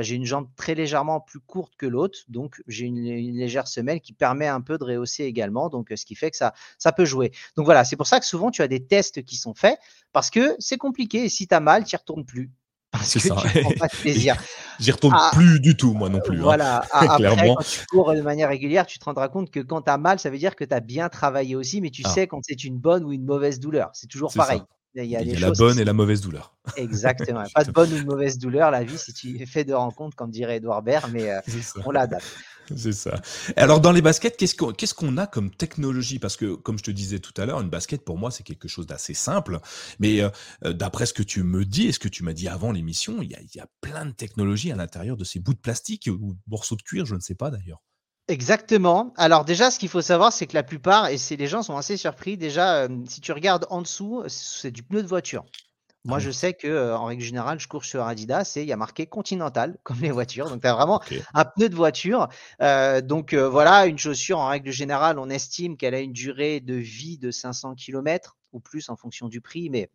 j'ai 0.00 0.14
une 0.14 0.24
jambe 0.24 0.48
très 0.56 0.74
légèrement 0.74 1.20
plus 1.20 1.40
courte 1.40 1.74
que 1.76 1.86
l'autre, 1.86 2.20
donc 2.28 2.62
j'ai 2.66 2.86
une, 2.86 3.02
légère 3.02 3.66
semelle 3.66 4.00
qui 4.00 4.12
permet 4.12 4.46
un 4.46 4.60
peu 4.60 4.78
de 4.78 4.84
rehausser 4.84 5.24
également, 5.24 5.68
donc 5.68 5.92
ce 5.94 6.04
qui 6.06 6.14
fait 6.14 6.30
que 6.30 6.36
ça, 6.36 6.54
ça 6.78 6.92
peut 6.92 7.04
jouer. 7.04 7.32
Donc 7.56 7.64
voilà, 7.64 7.84
c'est 7.84 7.96
pour 7.96 8.06
ça 8.06 8.20
que 8.20 8.26
souvent 8.26 8.50
tu 8.50 8.62
as 8.62 8.68
des 8.68 8.84
tests 8.84 9.24
qui 9.24 9.36
sont 9.36 9.54
faits 9.54 9.78
parce 10.12 10.30
que 10.30 10.54
c'est 10.58 10.78
compliqué. 10.78 11.24
Et 11.24 11.28
si 11.28 11.48
tu 11.48 11.54
as 11.54 11.60
mal, 11.60 11.84
tu 11.84 11.94
n'y 11.94 11.98
retournes 11.98 12.24
plus. 12.24 12.50
C'est 13.02 13.20
ça. 13.20 13.36
Tu 13.52 13.60
prends 13.62 13.72
pas 13.72 13.88
de 13.88 13.96
plaisir. 14.00 14.36
J'y 14.78 14.90
retourne 14.90 15.16
ah, 15.16 15.30
plus 15.32 15.60
du 15.60 15.76
tout, 15.76 15.94
moi 15.94 16.08
non 16.08 16.20
plus. 16.20 16.38
Hein. 16.38 16.42
Voilà. 16.42 16.84
Après, 16.92 17.36
quand 17.36 17.62
tu 17.62 17.86
cours 17.86 18.14
de 18.14 18.20
manière 18.20 18.48
régulière, 18.48 18.86
tu 18.86 18.98
te 18.98 19.04
rendras 19.04 19.28
compte 19.28 19.50
que 19.50 19.60
quand 19.60 19.82
tu 19.82 19.90
as 19.90 19.98
mal, 19.98 20.18
ça 20.18 20.28
veut 20.28 20.38
dire 20.38 20.56
que 20.56 20.64
tu 20.64 20.74
as 20.74 20.80
bien 20.80 21.08
travaillé 21.08 21.56
aussi, 21.56 21.80
mais 21.80 21.90
tu 21.90 22.02
ah. 22.04 22.10
sais 22.10 22.26
quand 22.26 22.40
c'est 22.42 22.64
une 22.64 22.78
bonne 22.78 23.04
ou 23.04 23.12
une 23.12 23.24
mauvaise 23.24 23.60
douleur. 23.60 23.90
C'est 23.94 24.08
toujours 24.08 24.32
pareil. 24.34 24.60
Il 24.94 25.04
y 25.04 25.16
a, 25.16 25.24
la 25.24 25.50
bonne 25.52 25.78
et 25.78 25.84
la 25.84 25.94
mauvaise 25.94 26.20
douleur. 26.20 26.54
Exactement. 26.76 27.44
Pas 27.54 27.64
de 27.64 27.72
bonne 27.72 27.92
ou 27.92 27.98
de 27.98 28.04
mauvaise 28.04 28.38
douleur. 28.38 28.70
La 28.70 28.84
vie, 28.84 28.98
si 28.98 29.12
tu 29.14 29.46
fais 29.46 29.64
de 29.64 29.72
rencontres, 29.72 30.16
comme 30.16 30.30
dirait 30.30 30.56
Edouard 30.56 30.82
Baird, 30.82 31.10
mais 31.12 31.30
euh, 31.30 31.40
on 31.84 31.90
l'adapte. 31.90 32.26
C'est 32.76 32.92
ça. 32.92 33.20
Alors, 33.56 33.80
dans 33.80 33.90
les 33.90 34.02
baskets, 34.02 34.36
qu'est-ce 34.36 34.94
qu'on 34.94 35.16
a 35.16 35.26
comme 35.26 35.50
technologie? 35.50 36.18
Parce 36.18 36.36
que, 36.36 36.54
comme 36.54 36.78
je 36.78 36.84
te 36.84 36.90
disais 36.90 37.18
tout 37.18 37.32
à 37.40 37.46
l'heure, 37.46 37.60
une 37.60 37.70
basket, 37.70 38.04
pour 38.04 38.18
moi, 38.18 38.30
c'est 38.30 38.44
quelque 38.44 38.68
chose 38.68 38.86
d'assez 38.86 39.14
simple. 39.14 39.58
Mais 39.98 40.20
euh, 40.20 40.30
euh, 40.64 40.72
d'après 40.72 41.06
ce 41.06 41.12
que 41.12 41.22
tu 41.22 41.42
me 41.42 41.64
dis 41.64 41.88
et 41.88 41.92
ce 41.92 41.98
que 41.98 42.08
tu 42.08 42.22
m'as 42.22 42.32
dit 42.32 42.48
avant 42.48 42.70
l'émission, 42.70 43.20
il 43.20 43.30
y, 43.30 43.60
a, 43.60 43.66
plein 43.80 44.06
de 44.06 44.12
technologies 44.12 44.70
à 44.72 44.76
l'intérieur 44.76 45.16
de 45.16 45.24
ces 45.24 45.40
bouts 45.40 45.54
de 45.54 45.58
plastique 45.58 46.08
ou 46.10 46.36
morceaux 46.46 46.76
de 46.76 46.82
cuir, 46.82 47.04
je 47.04 47.14
ne 47.14 47.20
sais 47.20 47.34
pas 47.34 47.50
d'ailleurs. 47.50 47.82
Exactement. 48.28 49.12
Alors 49.16 49.44
déjà, 49.44 49.70
ce 49.70 49.78
qu'il 49.78 49.88
faut 49.88 50.00
savoir, 50.00 50.32
c'est 50.32 50.46
que 50.46 50.54
la 50.54 50.62
plupart, 50.62 51.08
et 51.08 51.16
les 51.30 51.46
gens 51.46 51.62
sont 51.62 51.76
assez 51.76 51.96
surpris, 51.96 52.36
déjà, 52.36 52.84
euh, 52.84 52.88
si 53.08 53.20
tu 53.20 53.32
regardes 53.32 53.66
en 53.68 53.82
dessous, 53.82 54.22
c'est 54.28 54.70
du 54.70 54.82
pneu 54.82 55.02
de 55.02 55.08
voiture. 55.08 55.44
Moi, 56.04 56.16
ah 56.16 56.20
je 56.20 56.30
sais 56.30 56.52
que 56.54 56.66
euh, 56.66 56.96
en 56.96 57.04
règle 57.06 57.22
générale, 57.22 57.60
je 57.60 57.68
cours 57.68 57.84
sur 57.84 58.04
Adidas 58.04 58.54
et 58.56 58.62
il 58.62 58.68
y 58.68 58.72
a 58.72 58.76
marqué 58.76 59.06
Continental, 59.06 59.76
comme 59.82 60.00
les 60.00 60.10
voitures. 60.10 60.48
Donc, 60.48 60.62
tu 60.62 60.66
as 60.66 60.74
vraiment 60.74 61.00
un 61.34 61.44
pneu 61.44 61.68
de 61.68 61.74
voiture. 61.74 62.28
Euh, 62.60 63.00
donc, 63.00 63.34
voilà, 63.34 63.86
une 63.86 63.98
chaussure, 63.98 64.38
en 64.38 64.48
règle 64.48 64.70
générale, 64.70 65.18
on 65.18 65.28
estime 65.28 65.76
qu'elle 65.76 65.94
a 65.94 66.00
une 66.00 66.12
durée 66.12 66.60
de 66.60 66.74
vie 66.74 67.18
de 67.18 67.30
500 67.30 67.74
km 67.74 68.36
ou 68.52 68.60
plus 68.60 68.88
en 68.88 68.96
fonction 68.96 69.28
du 69.28 69.40
prix, 69.40 69.68
mais 69.70 69.90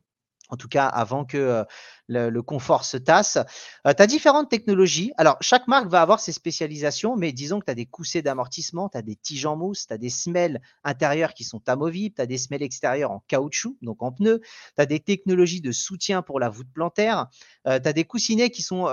en 0.49 0.57
tout 0.57 0.67
cas 0.67 0.87
avant 0.87 1.25
que 1.25 1.65
le, 2.07 2.41
confort 2.41 2.85
se 2.85 2.97
tasse. 2.97 3.37
tu 3.85 4.01
as 4.01 4.07
différentes 4.07 4.49
technologies. 4.49 5.11
Alors, 5.17 5.37
chaque 5.41 5.67
marque 5.67 5.87
va 5.87 6.01
avoir 6.01 6.19
ses 6.19 6.31
spécialisations, 6.31 7.15
mais 7.15 7.31
disons 7.31 7.59
que 7.59 7.65
tu 7.65 7.71
as 7.71 7.75
des 7.75 7.85
coussets 7.85 8.21
d'amortissement, 8.21 8.89
tu 8.89 8.97
as 8.97 9.01
des 9.01 9.15
tiges 9.15 9.45
en 9.45 9.57
mousse, 9.57 9.87
tu 9.87 9.93
as 9.93 9.97
des 9.97 10.09
semelles 10.09 10.61
intérieures 10.83 11.33
qui 11.33 11.43
sont 11.43 11.67
amovibles, 11.67 12.15
tu 12.15 12.21
as 12.21 12.25
des 12.25 12.37
semelles 12.37 12.63
extérieures 12.63 13.11
en 13.11 13.23
caoutchouc, 13.27 13.75
donc 13.81 14.01
en 14.01 14.11
pneu, 14.11 14.39
tu 14.39 14.81
as 14.81 14.85
des 14.85 14.99
technologies 14.99 15.61
de 15.61 15.71
soutien 15.71 16.21
pour 16.21 16.39
la 16.39 16.49
voûte 16.49 16.71
plantaire, 16.73 17.27
tu 17.65 17.71
as 17.71 17.79
des 17.79 18.05
coussinets 18.05 18.49
qui 18.49 18.61
sont 18.61 18.87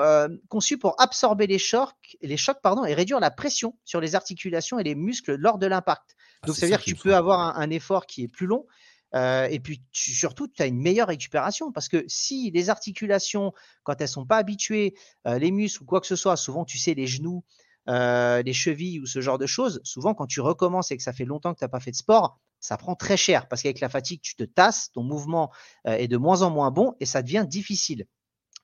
conçus 0.48 0.78
pour 0.78 1.00
absorber 1.00 1.46
les 1.46 1.58
chocs, 1.58 2.16
les 2.22 2.36
chocs 2.36 2.60
pardon, 2.62 2.84
et 2.84 2.94
réduire 2.94 3.20
la 3.20 3.30
pression 3.30 3.76
sur 3.84 4.00
les 4.00 4.14
articulations 4.14 4.78
et 4.78 4.84
les 4.84 4.94
muscles 4.94 5.36
lors 5.36 5.58
de 5.58 5.66
l'impact. 5.66 6.16
Ah, 6.42 6.46
donc, 6.46 6.56
ça 6.56 6.66
veut 6.66 6.70
dire 6.70 6.80
que 6.80 6.84
tu 6.84 6.96
peux 6.96 7.14
avoir 7.14 7.58
un 7.58 7.70
effort 7.70 8.06
qui 8.06 8.22
est 8.24 8.28
plus 8.28 8.46
long, 8.46 8.66
et 9.14 9.60
puis 9.60 9.82
surtout, 9.92 10.48
tu 10.48 10.62
as 10.62 10.66
une 10.66 10.80
meilleure 10.80 11.08
récupération 11.08 11.72
parce 11.72 11.88
que 11.88 12.04
si 12.08 12.50
les 12.50 12.68
articulations, 12.68 13.52
quand 13.82 14.00
elles 14.00 14.08
sont 14.08 14.26
pas 14.26 14.38
habituées, 14.38 14.94
les 15.24 15.50
muscles 15.50 15.84
ou 15.84 15.86
quoi 15.86 16.00
que 16.00 16.06
ce 16.06 16.16
soit, 16.16 16.36
souvent 16.36 16.64
tu 16.64 16.78
sais 16.78 16.94
les 16.94 17.06
genoux, 17.06 17.44
les 17.86 18.52
chevilles 18.52 19.00
ou 19.00 19.06
ce 19.06 19.20
genre 19.20 19.38
de 19.38 19.46
choses, 19.46 19.80
souvent 19.84 20.14
quand 20.14 20.26
tu 20.26 20.40
recommences 20.40 20.90
et 20.90 20.96
que 20.96 21.02
ça 21.02 21.12
fait 21.12 21.24
longtemps 21.24 21.54
que 21.54 21.60
tu 21.60 21.64
n'as 21.64 21.68
pas 21.68 21.80
fait 21.80 21.92
de 21.92 21.96
sport, 21.96 22.40
ça 22.60 22.76
prend 22.76 22.94
très 22.96 23.16
cher 23.16 23.46
parce 23.46 23.62
qu'avec 23.62 23.80
la 23.80 23.88
fatigue, 23.88 24.20
tu 24.20 24.34
te 24.36 24.44
tasses, 24.44 24.90
ton 24.92 25.02
mouvement 25.02 25.52
est 25.84 26.08
de 26.08 26.16
moins 26.16 26.42
en 26.42 26.50
moins 26.50 26.70
bon 26.70 26.94
et 26.98 27.06
ça 27.06 27.22
devient 27.22 27.44
difficile. 27.46 28.06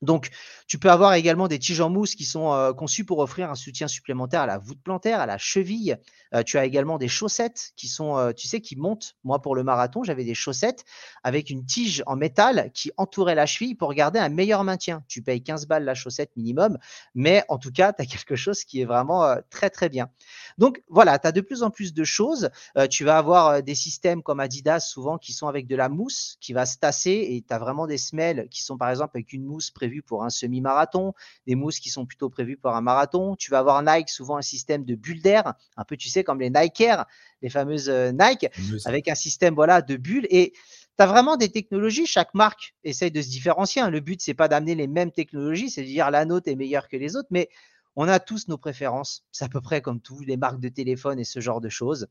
Donc, 0.02 0.30
tu 0.66 0.78
peux 0.78 0.90
avoir 0.90 1.14
également 1.14 1.47
des 1.47 1.59
tiges 1.59 1.80
en 1.80 1.90
mousse 1.90 2.14
qui 2.14 2.25
sont 2.25 2.52
euh, 2.52 2.73
conçues 2.73 3.04
pour 3.04 3.19
offrir 3.19 3.50
un 3.50 3.54
soutien 3.54 3.87
supplémentaire 3.87 4.40
à 4.42 4.47
la 4.47 4.57
voûte 4.57 4.80
plantaire, 4.83 5.21
à 5.21 5.26
la 5.26 5.37
cheville. 5.37 5.99
Euh, 6.35 6.42
tu 6.42 6.57
as 6.57 6.64
également 6.64 6.97
des 6.97 7.09
chaussettes 7.09 7.73
qui 7.76 7.87
sont, 7.87 8.16
euh, 8.16 8.33
tu 8.33 8.49
sais, 8.49 8.61
qui 8.61 8.76
montent. 8.76 9.16
Moi, 9.25 9.42
pour 9.42 9.54
le 9.54 9.62
marathon, 9.62 10.02
j'avais 10.02 10.25
des 10.25 10.35
chaussettes 10.35 10.85
avec 11.23 11.50
une 11.50 11.66
tige 11.66 12.02
en 12.07 12.16
métal 12.16 12.71
qui 12.73 12.92
entourait 12.97 13.35
la 13.35 13.45
cheville 13.45 13.75
pour 13.75 13.92
garder 13.92 14.19
un 14.19 14.30
meilleur 14.30 14.64
maintien. 14.64 15.04
Tu 15.07 15.21
payes 15.23 15.42
15 15.42 15.66
balles 15.66 15.85
la 15.85 15.95
chaussette 15.95 16.35
minimum, 16.37 16.78
mais 17.14 17.45
en 17.49 17.59
tout 17.59 17.73
cas, 17.73 17.92
tu 17.92 18.02
as 18.02 18.07
quelque 18.07 18.37
chose 18.37 18.64
qui 18.64 18.80
est 18.80 18.87
vraiment 18.87 19.37
très, 19.50 19.69
très 19.69 19.90
bien. 19.90 20.09
Donc, 20.57 20.83
voilà, 20.88 21.19
tu 21.19 21.26
as 21.26 21.33
de 21.33 21.42
plus 21.42 21.62
en 21.62 21.71
plus 21.71 21.92
de 21.92 22.04
choses. 22.04 22.49
tu 22.90 23.04
vas 23.04 23.19
avoir 23.19 23.62
des 23.62 23.75
systèmes 23.75 24.23
comme 24.23 24.40
Adidas, 24.40 24.80
souvent, 24.80 25.19
qui 25.19 25.33
sont 25.33 25.49
avec 25.49 25.66
de 25.66 25.76
la 25.76 25.88
mousse 25.88 26.37
qui 26.40 26.52
va 26.52 26.64
se 26.64 26.78
tasser 26.78 27.11
et 27.11 27.45
tu 27.47 27.52
as 27.52 27.59
vraiment 27.59 27.87
des 27.87 27.99
semelles 27.99 28.49
qui 28.50 28.62
sont, 28.62 28.78
par 28.78 28.90
exemple, 28.90 29.11
avec 29.14 29.33
une 29.33 29.45
mousse 29.45 29.71
prévue 29.71 29.89
pour 30.00 30.25
un 30.25 30.30
semi-marathon, 30.30 31.12
des 31.47 31.54
mousses 31.54 31.80
qui 31.80 31.90
sont 31.90 32.06
plutôt 32.06 32.30
prévues 32.30 32.56
pour 32.56 32.75
un 32.75 32.80
marathon. 32.80 33.37
Tu 33.37 33.50
vas 33.50 33.59
avoir 33.59 33.82
Nike, 33.82 34.09
souvent 34.09 34.37
un 34.37 34.42
système 34.42 34.85
de 34.85 34.94
bulles 34.94 35.23
d'air, 35.23 35.54
un 35.76 35.85
peu, 35.85 35.97
tu 35.97 36.09
sais, 36.09 36.25
comme 36.25 36.40
les 36.40 36.50
Nike 36.50 36.80
Air, 36.80 37.06
les 37.42 37.50
fameuses 37.50 37.88
euh, 37.88 38.12
Nike, 38.12 38.47
avec 38.85 39.09
un 39.09 39.14
système 39.14 39.54
voilà, 39.54 39.82
de 39.82 39.97
bulles. 39.97 40.26
Et 40.30 40.52
tu 40.52 41.02
as 41.02 41.06
vraiment 41.06 41.37
des 41.37 41.49
technologies. 41.49 42.06
Chaque 42.06 42.35
marque 42.35 42.75
essaye 42.85 43.11
de 43.11 43.20
se 43.20 43.28
différencier. 43.28 43.82
Hein. 43.82 43.90
Le 43.90 44.00
but, 44.00 44.20
c'est 44.23 44.35
pas 44.35 44.49
d'amener 44.49 44.75
les 44.75 44.87
mêmes 44.87 45.12
technologies, 45.12 45.70
c'est 45.70 45.82
de 45.82 45.87
dire 45.87 46.11
la 46.11 46.25
nôtre 46.25 46.49
est 46.49 46.56
meilleure 46.56 46.88
que 46.88 46.97
les 46.97 47.16
autres, 47.16 47.28
mais 47.30 47.49
on 47.97 48.09
a 48.09 48.20
tous 48.20 48.49
nos 48.49 48.59
préférences. 48.59 49.25
C'est 49.32 49.44
à 49.44 49.49
peu 49.49 49.61
près 49.61 49.82
comme 49.82 50.00
tous 50.00 50.20
les 50.20 50.37
marques 50.37 50.61
de 50.61 50.68
téléphone 50.68 51.18
et 51.18 51.25
ce 51.25 51.40
genre 51.40 51.61
de 51.61 51.68
choses. 51.68 52.06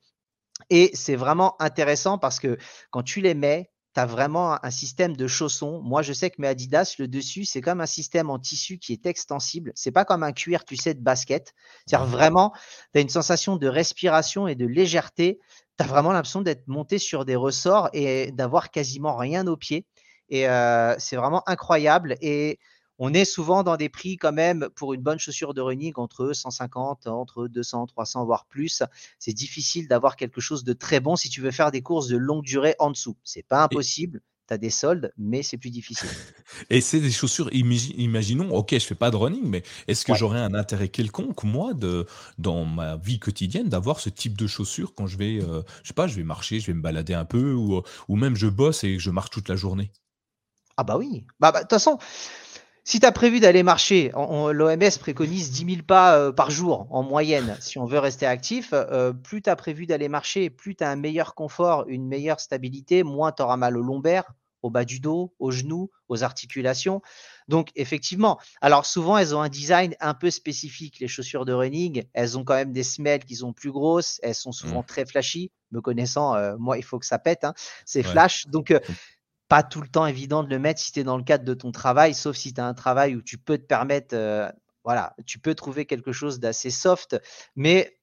Et 0.69 0.91
c'est 0.93 1.15
vraiment 1.15 1.59
intéressant 1.61 2.17
parce 2.17 2.39
que 2.39 2.57
quand 2.91 3.03
tu 3.03 3.21
les 3.21 3.33
mets, 3.33 3.71
tu 3.99 4.03
as 4.03 4.05
vraiment 4.05 4.63
un 4.63 4.71
système 4.71 5.17
de 5.17 5.27
chaussons. 5.27 5.81
Moi, 5.83 6.01
je 6.03 6.13
sais 6.13 6.29
que 6.29 6.41
mes 6.41 6.47
Adidas, 6.47 6.95
le 6.99 7.09
dessus, 7.09 7.43
c'est 7.43 7.59
comme 7.59 7.81
un 7.81 7.85
système 7.85 8.29
en 8.29 8.39
tissu 8.39 8.77
qui 8.77 8.93
est 8.93 9.05
extensible. 9.05 9.73
C'est 9.75 9.91
pas 9.91 10.05
comme 10.05 10.23
un 10.23 10.31
cuir, 10.31 10.63
tu 10.63 10.77
sais, 10.77 10.93
de 10.93 11.01
basket. 11.01 11.53
C'est-à-dire 11.85 12.07
vraiment, 12.07 12.53
tu 12.93 12.99
as 12.99 13.01
une 13.01 13.09
sensation 13.09 13.57
de 13.57 13.67
respiration 13.67 14.47
et 14.47 14.55
de 14.55 14.65
légèreté. 14.65 15.39
Tu 15.77 15.83
as 15.83 15.87
vraiment 15.87 16.13
l'impression 16.13 16.41
d'être 16.41 16.65
monté 16.67 16.97
sur 16.97 17.25
des 17.25 17.35
ressorts 17.35 17.89
et 17.91 18.31
d'avoir 18.31 18.71
quasiment 18.71 19.17
rien 19.17 19.45
aux 19.47 19.57
pieds. 19.57 19.85
Et 20.29 20.47
euh, 20.47 20.95
c'est 20.97 21.17
vraiment 21.17 21.43
incroyable. 21.45 22.15
Et 22.21 22.57
on 22.99 23.13
est 23.13 23.25
souvent 23.25 23.63
dans 23.63 23.77
des 23.77 23.89
prix 23.89 24.17
quand 24.17 24.33
même 24.33 24.67
pour 24.75 24.93
une 24.93 25.01
bonne 25.01 25.19
chaussure 25.19 25.53
de 25.53 25.61
running 25.61 25.93
entre 25.95 26.33
150, 26.33 27.07
entre 27.07 27.47
200, 27.47 27.87
300, 27.87 28.25
voire 28.25 28.45
plus. 28.45 28.83
C'est 29.17 29.33
difficile 29.33 29.87
d'avoir 29.87 30.17
quelque 30.17 30.41
chose 30.41 30.65
de 30.65 30.73
très 30.73 30.99
bon 30.99 31.15
si 31.15 31.29
tu 31.29 31.41
veux 31.41 31.51
faire 31.51 31.71
des 31.71 31.81
courses 31.81 32.09
de 32.09 32.17
longue 32.17 32.43
durée 32.43 32.75
en 32.77 32.91
dessous. 32.91 33.15
C'est 33.23 33.47
pas 33.47 33.63
impossible. 33.63 34.21
Tu 34.49 34.53
as 34.53 34.57
des 34.57 34.71
soldes, 34.71 35.13
mais 35.17 35.43
c'est 35.43 35.57
plus 35.57 35.69
difficile. 35.69 36.09
Et 36.71 36.81
c'est 36.81 36.99
des 36.99 37.11
chaussures, 37.11 37.49
imaginons, 37.53 38.51
ok, 38.53 38.73
je 38.73 38.79
fais 38.85 38.95
pas 38.95 39.11
de 39.11 39.15
running, 39.15 39.45
mais 39.45 39.63
est-ce 39.87 40.03
que 40.03 40.15
j'aurais 40.15 40.39
un 40.39 40.55
intérêt 40.55 40.89
quelconque, 40.89 41.43
moi, 41.43 41.75
de, 41.75 42.07
dans 42.39 42.65
ma 42.65 42.97
vie 42.97 43.19
quotidienne, 43.19 43.69
d'avoir 43.69 43.99
ce 43.99 44.09
type 44.09 44.35
de 44.35 44.47
chaussures 44.47 44.95
quand 44.95 45.05
je 45.05 45.17
vais, 45.17 45.39
euh, 45.39 45.61
je 45.83 45.89
sais 45.89 45.93
pas, 45.93 46.07
je 46.07 46.15
vais 46.15 46.23
marcher, 46.23 46.59
je 46.59 46.65
vais 46.65 46.73
me 46.73 46.81
balader 46.81 47.13
un 47.13 47.25
peu, 47.25 47.53
ou, 47.53 47.83
ou 48.07 48.15
même 48.15 48.35
je 48.35 48.47
bosse 48.47 48.83
et 48.83 48.97
je 48.97 49.11
marche 49.11 49.29
toute 49.29 49.47
la 49.47 49.55
journée? 49.55 49.91
Ah 50.77 50.83
bah 50.83 50.97
oui. 50.97 51.25
Bah, 51.39 51.51
bah, 51.51 51.59
de 51.59 51.63
toute 51.63 51.71
façon, 51.71 51.99
si 52.83 52.99
tu 52.99 53.05
as 53.05 53.11
prévu 53.11 53.39
d'aller 53.39 53.63
marcher, 53.63 54.11
l'OMS 54.15 54.97
préconise 54.99 55.51
10 55.51 55.73
000 55.75 55.83
pas 55.85 56.17
euh, 56.17 56.31
par 56.31 56.49
jour 56.49 56.87
en 56.89 57.03
moyenne 57.03 57.57
si 57.59 57.77
on 57.77 57.85
veut 57.85 57.99
rester 57.99 58.25
actif. 58.25 58.69
Euh, 58.73 59.13
plus 59.13 59.41
tu 59.41 59.49
as 59.49 59.55
prévu 59.55 59.85
d'aller 59.85 60.09
marcher, 60.09 60.49
plus 60.49 60.75
tu 60.75 60.83
as 60.83 60.89
un 60.89 60.95
meilleur 60.95 61.35
confort, 61.35 61.85
une 61.87 62.07
meilleure 62.07 62.39
stabilité, 62.39 63.03
moins 63.03 63.31
tu 63.31 63.43
auras 63.43 63.57
mal 63.57 63.77
au 63.77 63.81
lombaire, 63.81 64.33
au 64.61 64.69
bas 64.69 64.85
du 64.85 64.99
dos, 64.99 65.33
aux 65.39 65.51
genoux, 65.51 65.89
aux 66.07 66.23
articulations. 66.23 67.01
Donc 67.47 67.69
effectivement, 67.75 68.39
alors 68.61 68.85
souvent 68.85 69.17
elles 69.17 69.35
ont 69.35 69.41
un 69.41 69.49
design 69.49 69.95
un 69.99 70.13
peu 70.13 70.29
spécifique. 70.29 70.99
Les 70.99 71.07
chaussures 71.07 71.45
de 71.45 71.53
running, 71.53 72.05
elles 72.13 72.37
ont 72.37 72.43
quand 72.43 72.55
même 72.55 72.73
des 72.73 72.83
semelles 72.83 73.23
qui 73.23 73.35
sont 73.35 73.53
plus 73.53 73.71
grosses, 73.71 74.19
elles 74.23 74.35
sont 74.35 74.51
souvent 74.51 74.81
mmh. 74.81 74.85
très 74.85 75.05
flashy. 75.05 75.51
Me 75.71 75.81
connaissant, 75.81 76.35
euh, 76.35 76.55
moi 76.57 76.77
il 76.77 76.83
faut 76.83 76.97
que 76.97 77.05
ça 77.05 77.19
pète, 77.19 77.43
hein. 77.43 77.53
c'est 77.85 78.01
flash. 78.01 78.47
Donc 78.47 78.73
pas 79.49 79.63
tout 79.63 79.81
le 79.81 79.87
temps 79.87 80.05
évident 80.05 80.43
de 80.43 80.49
le 80.49 80.59
mettre 80.59 80.79
si 80.79 80.91
tu 80.91 81.01
es 81.01 81.03
dans 81.03 81.17
le 81.17 81.23
cadre 81.23 81.43
de 81.43 81.53
ton 81.53 81.71
travail, 81.71 82.13
sauf 82.13 82.37
si 82.37 82.53
tu 82.53 82.61
as 82.61 82.65
un 82.65 82.75
travail 82.75 83.15
où 83.15 83.21
tu 83.21 83.37
peux 83.37 83.57
te 83.57 83.65
permettre, 83.65 84.15
euh, 84.15 84.49
voilà, 84.83 85.15
tu 85.25 85.39
peux 85.39 85.55
trouver 85.55 85.85
quelque 85.85 86.13
chose 86.13 86.39
d'assez 86.39 86.69
soft. 86.69 87.19
Mais 87.55 87.99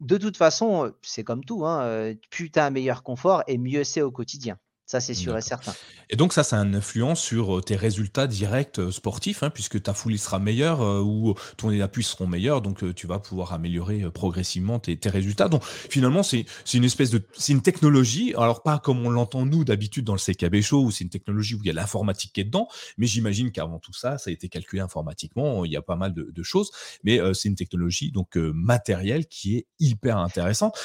de 0.00 0.18
toute 0.18 0.36
façon, 0.36 0.92
c'est 1.02 1.24
comme 1.24 1.44
tout, 1.44 1.64
hein, 1.64 1.82
euh, 1.82 2.14
plus 2.30 2.50
tu 2.50 2.58
as 2.58 2.66
un 2.66 2.70
meilleur 2.70 3.02
confort 3.02 3.44
et 3.46 3.58
mieux 3.58 3.84
c'est 3.84 4.02
au 4.02 4.10
quotidien. 4.10 4.58
Ça, 4.86 5.00
c'est 5.00 5.14
sûr 5.14 5.36
et 5.36 5.42
certain. 5.42 5.74
Et 6.10 6.16
donc 6.16 6.32
ça, 6.32 6.42
ça 6.42 6.58
a 6.58 6.64
une 6.64 6.74
influence 6.74 7.20
sur 7.20 7.62
tes 7.64 7.76
résultats 7.76 8.26
directs 8.26 8.80
sportifs, 8.90 9.42
hein, 9.42 9.50
puisque 9.50 9.82
ta 9.82 9.94
foulée 9.94 10.16
sera 10.16 10.38
meilleure 10.38 10.80
ou 11.04 11.34
ton 11.56 11.70
d'appui 11.76 12.02
seront 12.02 12.26
meilleurs, 12.26 12.62
donc 12.62 12.94
tu 12.94 13.06
vas 13.06 13.18
pouvoir 13.18 13.52
améliorer 13.52 14.10
progressivement 14.10 14.78
tes, 14.78 14.98
résultats. 15.08 15.48
Donc 15.48 15.64
finalement, 15.64 16.22
c'est 16.22 16.46
une 16.72 16.84
espèce 16.84 17.10
de, 17.10 17.22
c'est 17.36 17.52
une 17.52 17.62
technologie, 17.62 18.34
alors 18.36 18.62
pas 18.62 18.78
comme 18.78 19.04
on 19.04 19.10
l'entend 19.10 19.44
nous 19.44 19.64
d'habitude 19.64 20.04
dans 20.04 20.14
le 20.14 20.18
CKB 20.18 20.60
Show, 20.62 20.82
où 20.82 20.90
c'est 20.90 21.04
une 21.04 21.10
technologie 21.10 21.54
où 21.54 21.60
il 21.62 21.66
y 21.66 21.70
a 21.70 21.74
l'informatique 21.74 22.32
qui 22.32 22.40
est 22.40 22.44
dedans, 22.44 22.68
mais 22.96 23.06
j'imagine 23.06 23.52
qu'avant 23.52 23.78
tout 23.78 23.92
ça, 23.92 24.18
ça 24.18 24.30
a 24.30 24.32
été 24.32 24.48
calculé 24.48 24.80
informatiquement, 24.80 25.64
il 25.64 25.72
y 25.72 25.76
a 25.76 25.82
pas 25.82 25.96
mal 25.96 26.14
de, 26.14 26.42
choses, 26.42 26.70
mais 27.02 27.20
c'est 27.34 27.48
une 27.48 27.56
technologie 27.56 28.10
donc 28.10 28.36
matérielle 28.36 29.26
qui 29.26 29.56
est 29.56 29.66
hyper 29.80 30.16
intéressante. 30.18 30.78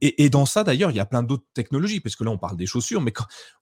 Et, 0.00 0.30
dans 0.30 0.46
ça, 0.46 0.64
d'ailleurs, 0.64 0.90
il 0.90 0.96
y 0.96 1.00
a 1.00 1.06
plein 1.06 1.22
d'autres 1.22 1.46
technologies, 1.54 2.00
parce 2.00 2.16
que 2.16 2.24
là, 2.24 2.30
on 2.30 2.38
parle 2.38 2.56
des 2.56 2.66
chaussures, 2.66 3.00
mais 3.00 3.12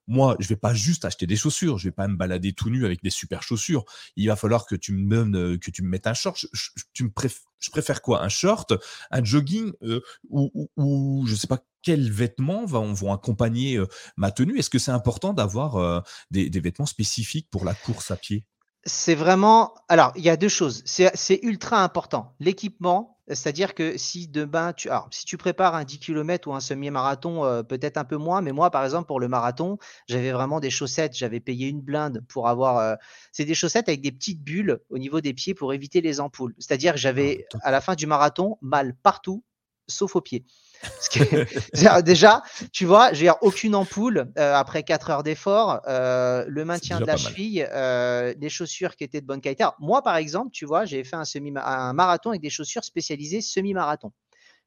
moi, 0.07 0.35
je 0.39 0.47
vais 0.47 0.55
pas 0.55 0.73
juste 0.73 1.00
acheter 1.05 1.27
des 1.27 1.35
chaussures, 1.35 1.77
je 1.77 1.85
vais 1.85 1.91
pas 1.91 2.07
me 2.07 2.15
balader 2.15 2.53
tout 2.53 2.69
nu 2.69 2.85
avec 2.85 3.01
des 3.03 3.09
super 3.09 3.43
chaussures. 3.43 3.83
Il 4.15 4.27
va 4.27 4.35
falloir 4.35 4.65
que 4.65 4.75
tu 4.75 4.93
me 4.93 5.09
donnes, 5.09 5.35
euh, 5.35 5.57
que 5.57 5.71
tu 5.71 5.83
me 5.83 5.89
mettes 5.89 6.07
un 6.07 6.13
short. 6.13 6.45
Je, 6.53 7.69
préfère 7.71 8.01
quoi? 8.01 8.23
Un 8.23 8.29
short, 8.29 8.73
un 9.11 9.23
jogging 9.23 9.71
euh, 9.83 10.01
ou, 10.29 10.69
ou, 10.77 11.25
je 11.27 11.35
sais 11.35 11.47
pas 11.47 11.63
quels 11.83 12.11
vêtements 12.11 12.65
vont, 12.65 12.93
vont 12.93 13.11
accompagner 13.11 13.77
euh, 13.77 13.87
ma 14.15 14.31
tenue? 14.31 14.57
Est-ce 14.57 14.69
que 14.69 14.79
c'est 14.79 14.91
important 14.91 15.33
d'avoir 15.33 16.03
des 16.29 16.49
vêtements 16.59 16.85
spécifiques 16.85 17.47
pour 17.49 17.65
la 17.65 17.73
course 17.73 18.11
à 18.11 18.17
pied? 18.17 18.45
C'est 18.83 19.15
vraiment. 19.15 19.75
Alors, 19.89 20.11
il 20.15 20.23
y 20.23 20.29
a 20.29 20.37
deux 20.37 20.49
choses. 20.49 20.81
C'est 20.85 21.39
ultra 21.43 21.83
important. 21.83 22.33
L'équipement, 22.39 23.19
c'est-à-dire 23.27 23.75
que 23.75 23.97
si 23.97 24.27
demain, 24.27 24.73
tu, 24.73 24.89
alors, 24.89 25.07
si 25.11 25.23
tu 25.25 25.37
prépares 25.37 25.75
un 25.75 25.83
10 25.83 25.99
km 25.99 26.49
ou 26.49 26.53
un 26.53 26.59
semi-marathon, 26.59 27.45
euh, 27.45 27.63
peut-être 27.63 27.97
un 27.97 28.03
peu 28.03 28.17
moins, 28.17 28.41
mais 28.41 28.51
moi, 28.51 28.71
par 28.71 28.83
exemple, 28.83 29.05
pour 29.05 29.19
le 29.19 29.27
marathon, 29.27 29.77
j'avais 30.07 30.31
vraiment 30.31 30.59
des 30.59 30.71
chaussettes. 30.71 31.15
J'avais 31.15 31.39
payé 31.39 31.67
une 31.67 31.81
blinde 31.81 32.23
pour 32.27 32.47
avoir. 32.47 32.79
Euh, 32.79 32.95
c'est 33.31 33.45
des 33.45 33.53
chaussettes 33.53 33.87
avec 33.87 34.01
des 34.01 34.11
petites 34.11 34.41
bulles 34.41 34.79
au 34.89 34.97
niveau 34.97 35.21
des 35.21 35.33
pieds 35.33 35.53
pour 35.53 35.73
éviter 35.73 36.01
les 36.01 36.19
ampoules. 36.19 36.55
C'est-à-dire 36.57 36.93
que 36.93 36.99
j'avais, 36.99 37.45
ah, 37.53 37.59
à 37.63 37.71
la 37.71 37.81
fin 37.81 37.93
du 37.93 38.07
marathon, 38.07 38.57
mal 38.61 38.95
partout, 39.03 39.43
sauf 39.87 40.15
aux 40.15 40.21
pieds. 40.21 40.43
déjà, 42.03 42.43
tu 42.71 42.85
vois, 42.85 43.13
j'ai 43.13 43.31
aucune 43.41 43.75
ampoule 43.75 44.31
euh, 44.37 44.55
après 44.55 44.83
4 44.83 45.09
heures 45.09 45.23
d'effort, 45.23 45.81
euh, 45.87 46.45
le 46.47 46.65
maintien 46.65 46.99
de 46.99 47.05
la 47.05 47.17
cheville, 47.17 47.67
euh, 47.71 48.33
des 48.33 48.49
chaussures 48.49 48.95
qui 48.95 49.03
étaient 49.03 49.21
de 49.21 49.25
bonne 49.25 49.41
qualité. 49.41 49.65
moi, 49.79 50.01
par 50.01 50.15
exemple, 50.15 50.51
tu 50.51 50.65
vois, 50.65 50.85
j'ai 50.85 51.03
fait 51.03 51.15
un, 51.15 51.25
semi 51.25 51.51
un 51.55 51.93
marathon 51.93 52.29
avec 52.29 52.41
des 52.41 52.49
chaussures 52.49 52.83
spécialisées 52.83 53.41
semi-marathon. 53.41 54.11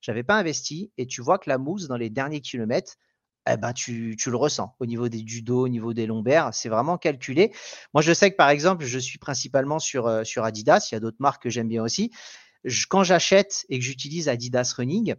J'avais 0.00 0.23
pas 0.23 0.37
investi 0.37 0.92
et 0.99 1.06
tu 1.06 1.23
vois 1.23 1.38
que 1.38 1.49
la 1.49 1.59
mousse 1.59 1.88
dans 1.88 1.97
les 1.97 2.11
derniers 2.11 2.40
kilomètres, 2.40 2.97
eh 3.50 3.56
ben, 3.56 3.73
tu, 3.73 4.16
tu, 4.18 4.30
le 4.30 4.37
ressens 4.37 4.75
au 4.80 4.87
niveau 4.87 5.09
des, 5.09 5.23
du 5.23 5.42
dos, 5.42 5.64
au 5.64 5.68
niveau 5.68 5.92
des 5.92 6.06
lombaires. 6.06 6.50
C'est 6.52 6.71
vraiment 6.71 6.97
calculé. 6.97 7.52
Moi, 7.92 8.02
je 8.02 8.12
sais 8.12 8.30
que 8.30 8.37
par 8.37 8.49
exemple, 8.49 8.85
je 8.85 8.99
suis 8.99 9.18
principalement 9.18 9.78
sur, 9.78 10.26
sur 10.26 10.44
Adidas. 10.44 10.88
Il 10.90 10.94
y 10.94 10.97
a 10.97 11.00
d'autres 11.00 11.18
marques 11.21 11.42
que 11.42 11.50
j'aime 11.50 11.68
bien 11.68 11.83
aussi. 11.83 12.11
quand 12.88 13.04
j'achète 13.04 13.66
et 13.68 13.78
que 13.78 13.85
j'utilise 13.85 14.28
Adidas 14.28 14.75
Running, 14.76 15.14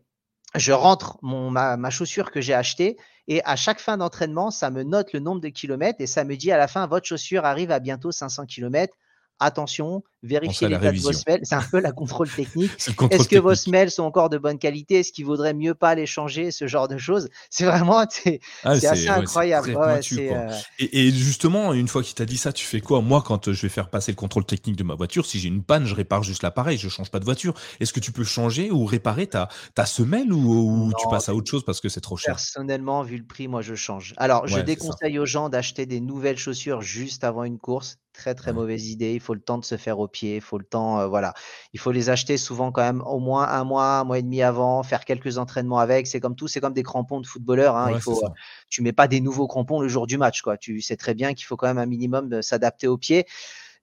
je 0.56 0.72
rentre 0.72 1.18
mon, 1.22 1.50
ma, 1.50 1.78
ma, 1.78 1.90
chaussure 1.90 2.32
que 2.32 2.42
j'ai 2.42 2.54
achetée 2.54 2.98
et 3.28 3.44
à 3.44 3.56
chaque 3.56 3.80
fin 3.80 3.98
d'entraînement, 3.98 4.52
ça 4.52 4.70
me 4.70 4.84
note 4.84 5.14
le 5.14 5.20
nombre 5.20 5.42
de 5.42 5.50
kilomètres 5.50 6.02
et 6.02 6.08
ça 6.08 6.24
me 6.24 6.36
dit 6.36 6.52
à 6.52 6.58
la 6.58 6.68
fin, 6.68 6.86
votre 6.88 7.06
chaussure 7.06 7.46
arrive 7.46 7.72
à 7.72 7.80
bientôt 7.80 8.12
500 8.12 8.46
kilomètres 8.46 8.96
attention, 9.40 10.04
vérifiez 10.24 10.68
l'état 10.68 10.92
de 10.92 11.00
vos 11.00 11.14
semelles. 11.14 11.42
C'est 11.44 11.56
un 11.56 11.62
peu 11.62 11.80
la 11.80 11.92
contrôle 11.92 12.30
technique. 12.30 12.72
Est-ce 13.12 13.28
que 13.28 13.38
vos 13.38 13.56
semelles 13.56 13.92
sont 13.92 14.04
encore 14.04 14.30
de 14.30 14.38
bonne 14.38 14.58
qualité? 14.58 15.00
Est-ce 15.00 15.12
qu'il 15.12 15.26
vaudrait 15.26 15.54
mieux 15.54 15.76
pas 15.76 15.96
les 15.96 16.06
changer 16.06 16.52
Ce 16.52 16.68
genre 16.68 16.88
de 16.88 16.98
choses? 16.98 17.30
C'est 17.50 17.66
vraiment, 17.66 18.06
c'est 18.10 18.40
ah, 18.64 18.72
assez 18.72 19.08
incroyable. 19.08 19.78
Euh, 19.78 20.52
et, 20.80 21.12
justement, 21.12 21.74
une 21.74 21.88
fois 21.88 22.04
qu'il 22.04 22.16
t'a 22.16 22.26
dit 22.26 22.38
ça, 22.38 22.54
tu 22.54 22.66
fais 22.66 22.82
quoi? 22.82 23.02
Moi, 23.02 23.24
quand 23.26 23.52
je 23.52 23.62
vais 23.62 23.70
faire 23.70 23.90
passer 23.90 24.12
le 24.12 24.16
contrôle 24.16 24.46
technique 24.46 24.76
de 24.76 24.84
ma 24.84 24.96
voiture, 24.96 25.26
si 25.26 25.40
j'ai 25.40 25.50
une 25.50 25.64
panne, 25.64 25.86
je 25.86 25.96
répare 25.96 26.24
juste 26.24 26.44
l'appareil, 26.44 26.78
je 26.78 26.90
change 26.90 27.12
pas 27.12 27.20
de 27.20 27.26
voiture. 27.26 27.54
Est-ce 27.80 27.94
que 27.94 28.00
tu 28.00 28.12
peux 28.12 28.24
changer 28.24 28.72
ou 28.72 28.86
réparer 28.86 29.28
ta, 29.28 29.50
ta 29.74 29.86
semelle 29.86 30.32
ou, 30.34 30.92
tu 30.98 31.08
passes 31.10 31.30
à 31.30 31.36
autre 31.36 31.50
chose 31.50 31.64
parce 31.64 31.82
que 31.82 31.90
c'est 31.90 32.02
trop 32.02 32.18
cher? 32.18 32.36
Personnellement, 32.36 33.04
vu 33.04 33.18
le 33.18 33.26
prix, 33.26 33.48
moi, 33.48 33.62
je 33.62 33.76
change. 33.76 34.14
Alors, 34.18 34.48
je 34.48 34.60
déconseille 34.60 35.20
aux 35.20 35.26
gens 35.26 35.50
d'acheter 35.50 35.86
des 35.86 36.00
nouvelles 36.00 36.38
chaussures 36.38 36.82
juste 36.82 37.24
avant 37.24 37.44
une 37.44 37.60
course. 37.60 37.98
Très, 38.18 38.34
très 38.34 38.54
mauvaise 38.54 38.90
idée. 38.90 39.14
Il 39.14 39.20
faut 39.20 39.34
le 39.34 39.42
temps 39.42 39.58
de 39.58 39.66
se 39.66 39.78
faire 39.78 40.00
au 40.00 40.08
pied. 40.08 40.36
Il 40.36 40.42
faut 40.42 40.58
le 40.58 40.64
temps, 40.64 41.00
euh, 41.00 41.08
voilà. 41.08 41.34
Il 41.74 41.80
faut 41.80 41.92
les 41.92 42.10
acheter 42.10 42.38
souvent 42.38 42.72
quand 42.72 42.82
même 42.82 43.02
au 43.02 43.20
moins 43.20 43.48
un 43.48 43.64
mois, 43.64 44.00
un 44.00 44.04
mois 44.04 44.20
et 44.20 44.22
demi 44.22 44.42
avant, 44.42 44.84
faire 44.84 45.06
quelques 45.06 45.38
entraînements 45.38 45.80
avec. 45.80 46.08
C'est 46.08 46.20
comme 46.20 46.36
tout, 46.36 46.48
c'est 46.48 46.62
comme 46.62 46.74
des 46.74 46.84
crampons 46.84 47.20
de 47.20 47.28
footballeur. 47.28 47.76
Hein. 47.76 47.92
il 47.94 48.00
faut, 48.00 48.24
tu 48.70 48.82
mets 48.82 48.94
pas 48.94 49.08
des 49.08 49.22
nouveaux 49.22 49.48
crampons 49.48 49.82
le 49.82 49.88
jour 49.88 50.08
du 50.08 50.18
match, 50.18 50.42
quoi. 50.42 50.58
Tu 50.58 50.82
sais 50.82 50.96
très 50.96 51.14
bien 51.14 51.34
qu'il 51.34 51.46
faut 51.46 51.58
quand 51.58 51.68
même 51.68 51.78
un 51.78 51.86
minimum 51.86 52.42
s'adapter 52.42 52.88
au 52.88 52.98
pied. 52.98 53.26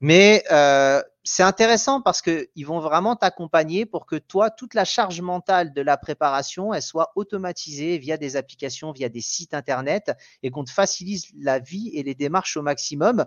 Mais 0.03 0.43
euh, 0.51 1.01
c'est 1.23 1.45
intéressant 1.45 2.01
parce 2.01 2.23
qu'ils 2.23 2.67
vont 2.67 2.81
vraiment 2.81 3.15
t'accompagner 3.15 3.87
pour 3.87 4.05
que 4.05 4.17
toi, 4.17 4.51
toute 4.51 4.75
la 4.75 4.85
charge 4.85 5.21
mentale 5.21 5.73
de 5.73 5.81
la 5.81 5.97
préparation, 5.97 6.75
elle 6.75 6.83
soit 6.83 7.13
automatisée 7.15 7.99
via 7.99 8.17
des 8.17 8.35
applications, 8.35 8.91
via 8.91 9.09
des 9.09 9.21
sites 9.21 9.55
internet 9.55 10.11
et 10.43 10.51
qu'on 10.51 10.65
te 10.65 10.73
facilite 10.73 11.27
la 11.39 11.61
vie 11.61 11.93
et 11.95 12.03
les 12.03 12.17
démarches 12.17 12.57
au 12.57 12.63
maximum. 12.63 13.25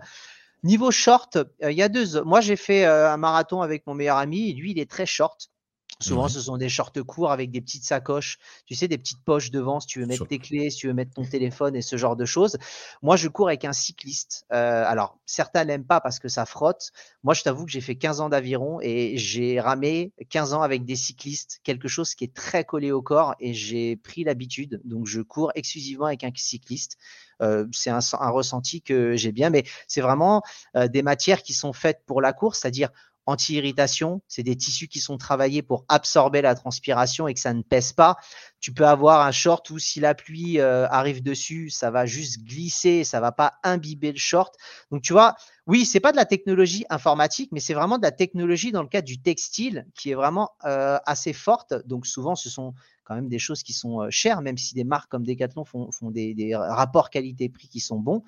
Niveau 0.62 0.90
short, 0.90 1.36
euh, 1.36 1.70
il 1.70 1.76
y 1.76 1.82
a 1.82 1.88
deux. 1.88 2.22
Moi, 2.22 2.40
j'ai 2.40 2.56
fait 2.56 2.86
euh, 2.86 3.12
un 3.12 3.16
marathon 3.16 3.62
avec 3.62 3.86
mon 3.86 3.94
meilleur 3.94 4.16
ami. 4.16 4.52
Lui, 4.54 4.72
il 4.72 4.78
est 4.78 4.90
très 4.90 5.06
short. 5.06 5.50
Souvent, 5.98 6.28
ce 6.28 6.42
sont 6.42 6.58
des 6.58 6.68
shorts 6.68 6.92
courts 7.06 7.32
avec 7.32 7.50
des 7.50 7.62
petites 7.62 7.84
sacoches, 7.84 8.38
tu 8.66 8.74
sais, 8.74 8.86
des 8.86 8.98
petites 8.98 9.24
poches 9.24 9.50
devant 9.50 9.80
si 9.80 9.86
tu 9.86 10.00
veux 10.00 10.06
mettre 10.06 10.26
tes 10.26 10.38
clés, 10.38 10.68
si 10.68 10.76
tu 10.78 10.88
veux 10.88 10.92
mettre 10.92 11.14
ton 11.14 11.24
téléphone 11.24 11.74
et 11.74 11.80
ce 11.80 11.96
genre 11.96 12.16
de 12.16 12.26
choses. 12.26 12.58
Moi, 13.00 13.16
je 13.16 13.28
cours 13.28 13.48
avec 13.48 13.64
un 13.64 13.72
cycliste. 13.72 14.44
Euh, 14.52 14.84
alors, 14.86 15.18
certains 15.24 15.64
n'aiment 15.64 15.86
pas 15.86 16.02
parce 16.02 16.18
que 16.18 16.28
ça 16.28 16.44
frotte. 16.44 16.90
Moi, 17.22 17.32
je 17.32 17.42
t'avoue 17.42 17.64
que 17.64 17.70
j'ai 17.70 17.80
fait 17.80 17.96
15 17.96 18.20
ans 18.20 18.28
d'aviron 18.28 18.78
et 18.82 19.16
j'ai 19.16 19.58
ramé 19.58 20.12
15 20.28 20.52
ans 20.52 20.60
avec 20.60 20.84
des 20.84 20.96
cyclistes, 20.96 21.60
quelque 21.64 21.88
chose 21.88 22.14
qui 22.14 22.24
est 22.24 22.34
très 22.34 22.64
collé 22.64 22.92
au 22.92 23.00
corps 23.00 23.34
et 23.40 23.54
j'ai 23.54 23.96
pris 23.96 24.22
l'habitude. 24.22 24.82
Donc, 24.84 25.06
je 25.06 25.22
cours 25.22 25.50
exclusivement 25.54 26.06
avec 26.06 26.24
un 26.24 26.30
cycliste. 26.34 26.98
Euh, 27.42 27.66
c'est 27.72 27.90
un, 27.90 28.00
un, 28.20 28.30
ressenti 28.30 28.82
que 28.82 29.16
j'ai 29.16 29.32
bien, 29.32 29.50
mais 29.50 29.64
c'est 29.88 30.00
vraiment 30.00 30.42
euh, 30.76 30.88
des 30.88 31.02
matières 31.02 31.42
qui 31.42 31.52
sont 31.52 31.72
faites 31.72 32.02
pour 32.06 32.20
la 32.20 32.32
course, 32.32 32.60
c'est-à-dire 32.60 32.90
anti-irritation. 33.26 34.22
C'est 34.28 34.42
des 34.42 34.56
tissus 34.56 34.88
qui 34.88 35.00
sont 35.00 35.18
travaillés 35.18 35.62
pour 35.62 35.84
absorber 35.88 36.42
la 36.42 36.54
transpiration 36.54 37.28
et 37.28 37.34
que 37.34 37.40
ça 37.40 37.52
ne 37.52 37.62
pèse 37.62 37.92
pas. 37.92 38.16
Tu 38.60 38.72
peux 38.72 38.86
avoir 38.86 39.26
un 39.26 39.32
short 39.32 39.68
où 39.70 39.78
si 39.78 40.00
la 40.00 40.14
pluie 40.14 40.60
euh, 40.60 40.88
arrive 40.88 41.22
dessus, 41.22 41.70
ça 41.70 41.90
va 41.90 42.06
juste 42.06 42.42
glisser, 42.44 43.04
ça 43.04 43.20
va 43.20 43.32
pas 43.32 43.54
imbiber 43.62 44.12
le 44.12 44.18
short. 44.18 44.54
Donc 44.90 45.02
tu 45.02 45.12
vois, 45.12 45.36
oui, 45.66 45.84
c'est 45.84 46.00
pas 46.00 46.12
de 46.12 46.16
la 46.16 46.26
technologie 46.26 46.84
informatique, 46.90 47.50
mais 47.52 47.58
c'est 47.58 47.74
vraiment 47.74 47.98
de 47.98 48.02
la 48.02 48.12
technologie 48.12 48.70
dans 48.70 48.82
le 48.82 48.88
cadre 48.88 49.06
du 49.06 49.18
textile 49.18 49.86
qui 49.96 50.10
est 50.10 50.14
vraiment 50.14 50.50
euh, 50.64 50.98
assez 51.06 51.32
forte. 51.32 51.74
Donc 51.86 52.06
souvent, 52.06 52.36
ce 52.36 52.48
sont 52.48 52.72
quand 53.02 53.16
même 53.16 53.28
des 53.28 53.40
choses 53.40 53.64
qui 53.64 53.72
sont 53.72 54.02
euh, 54.02 54.10
chères, 54.10 54.42
même 54.42 54.58
si 54.58 54.74
des 54.74 54.84
marques 54.84 55.10
comme 55.10 55.26
Decathlon 55.26 55.64
font, 55.64 55.90
des 56.10 56.54
rapports 56.54 57.10
qualité-prix 57.10 57.68
qui 57.68 57.80
sont 57.80 57.98
bons 57.98 58.22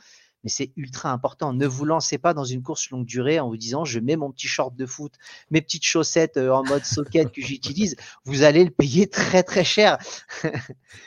mais 0.49 0.51
c'est 0.51 0.73
ultra 0.79 1.13
important. 1.13 1.53
Ne 1.53 1.67
vous 1.67 1.85
lancez 1.85 2.17
pas 2.17 2.33
dans 2.33 2.45
une 2.45 2.63
course 2.63 2.89
longue 2.89 3.05
durée 3.05 3.39
en 3.39 3.51
vous 3.51 3.59
disant 3.59 3.85
je 3.85 4.01
mets 4.01 4.17
mon 4.17 4.33
petit 4.33 4.47
short 4.47 4.75
de 4.75 4.87
foot, 4.87 5.13
mes 5.51 5.61
petites 5.61 5.85
chaussettes 5.85 6.39
euh, 6.39 6.51
en 6.53 6.65
mode 6.65 6.87
socket 6.87 7.31
que 7.31 7.43
j'utilise. 7.43 7.97
Vous 8.25 8.45
allez 8.45 8.65
le 8.65 8.71
payer 8.71 9.09
très 9.09 9.43
très 9.43 9.63
cher. 9.63 9.99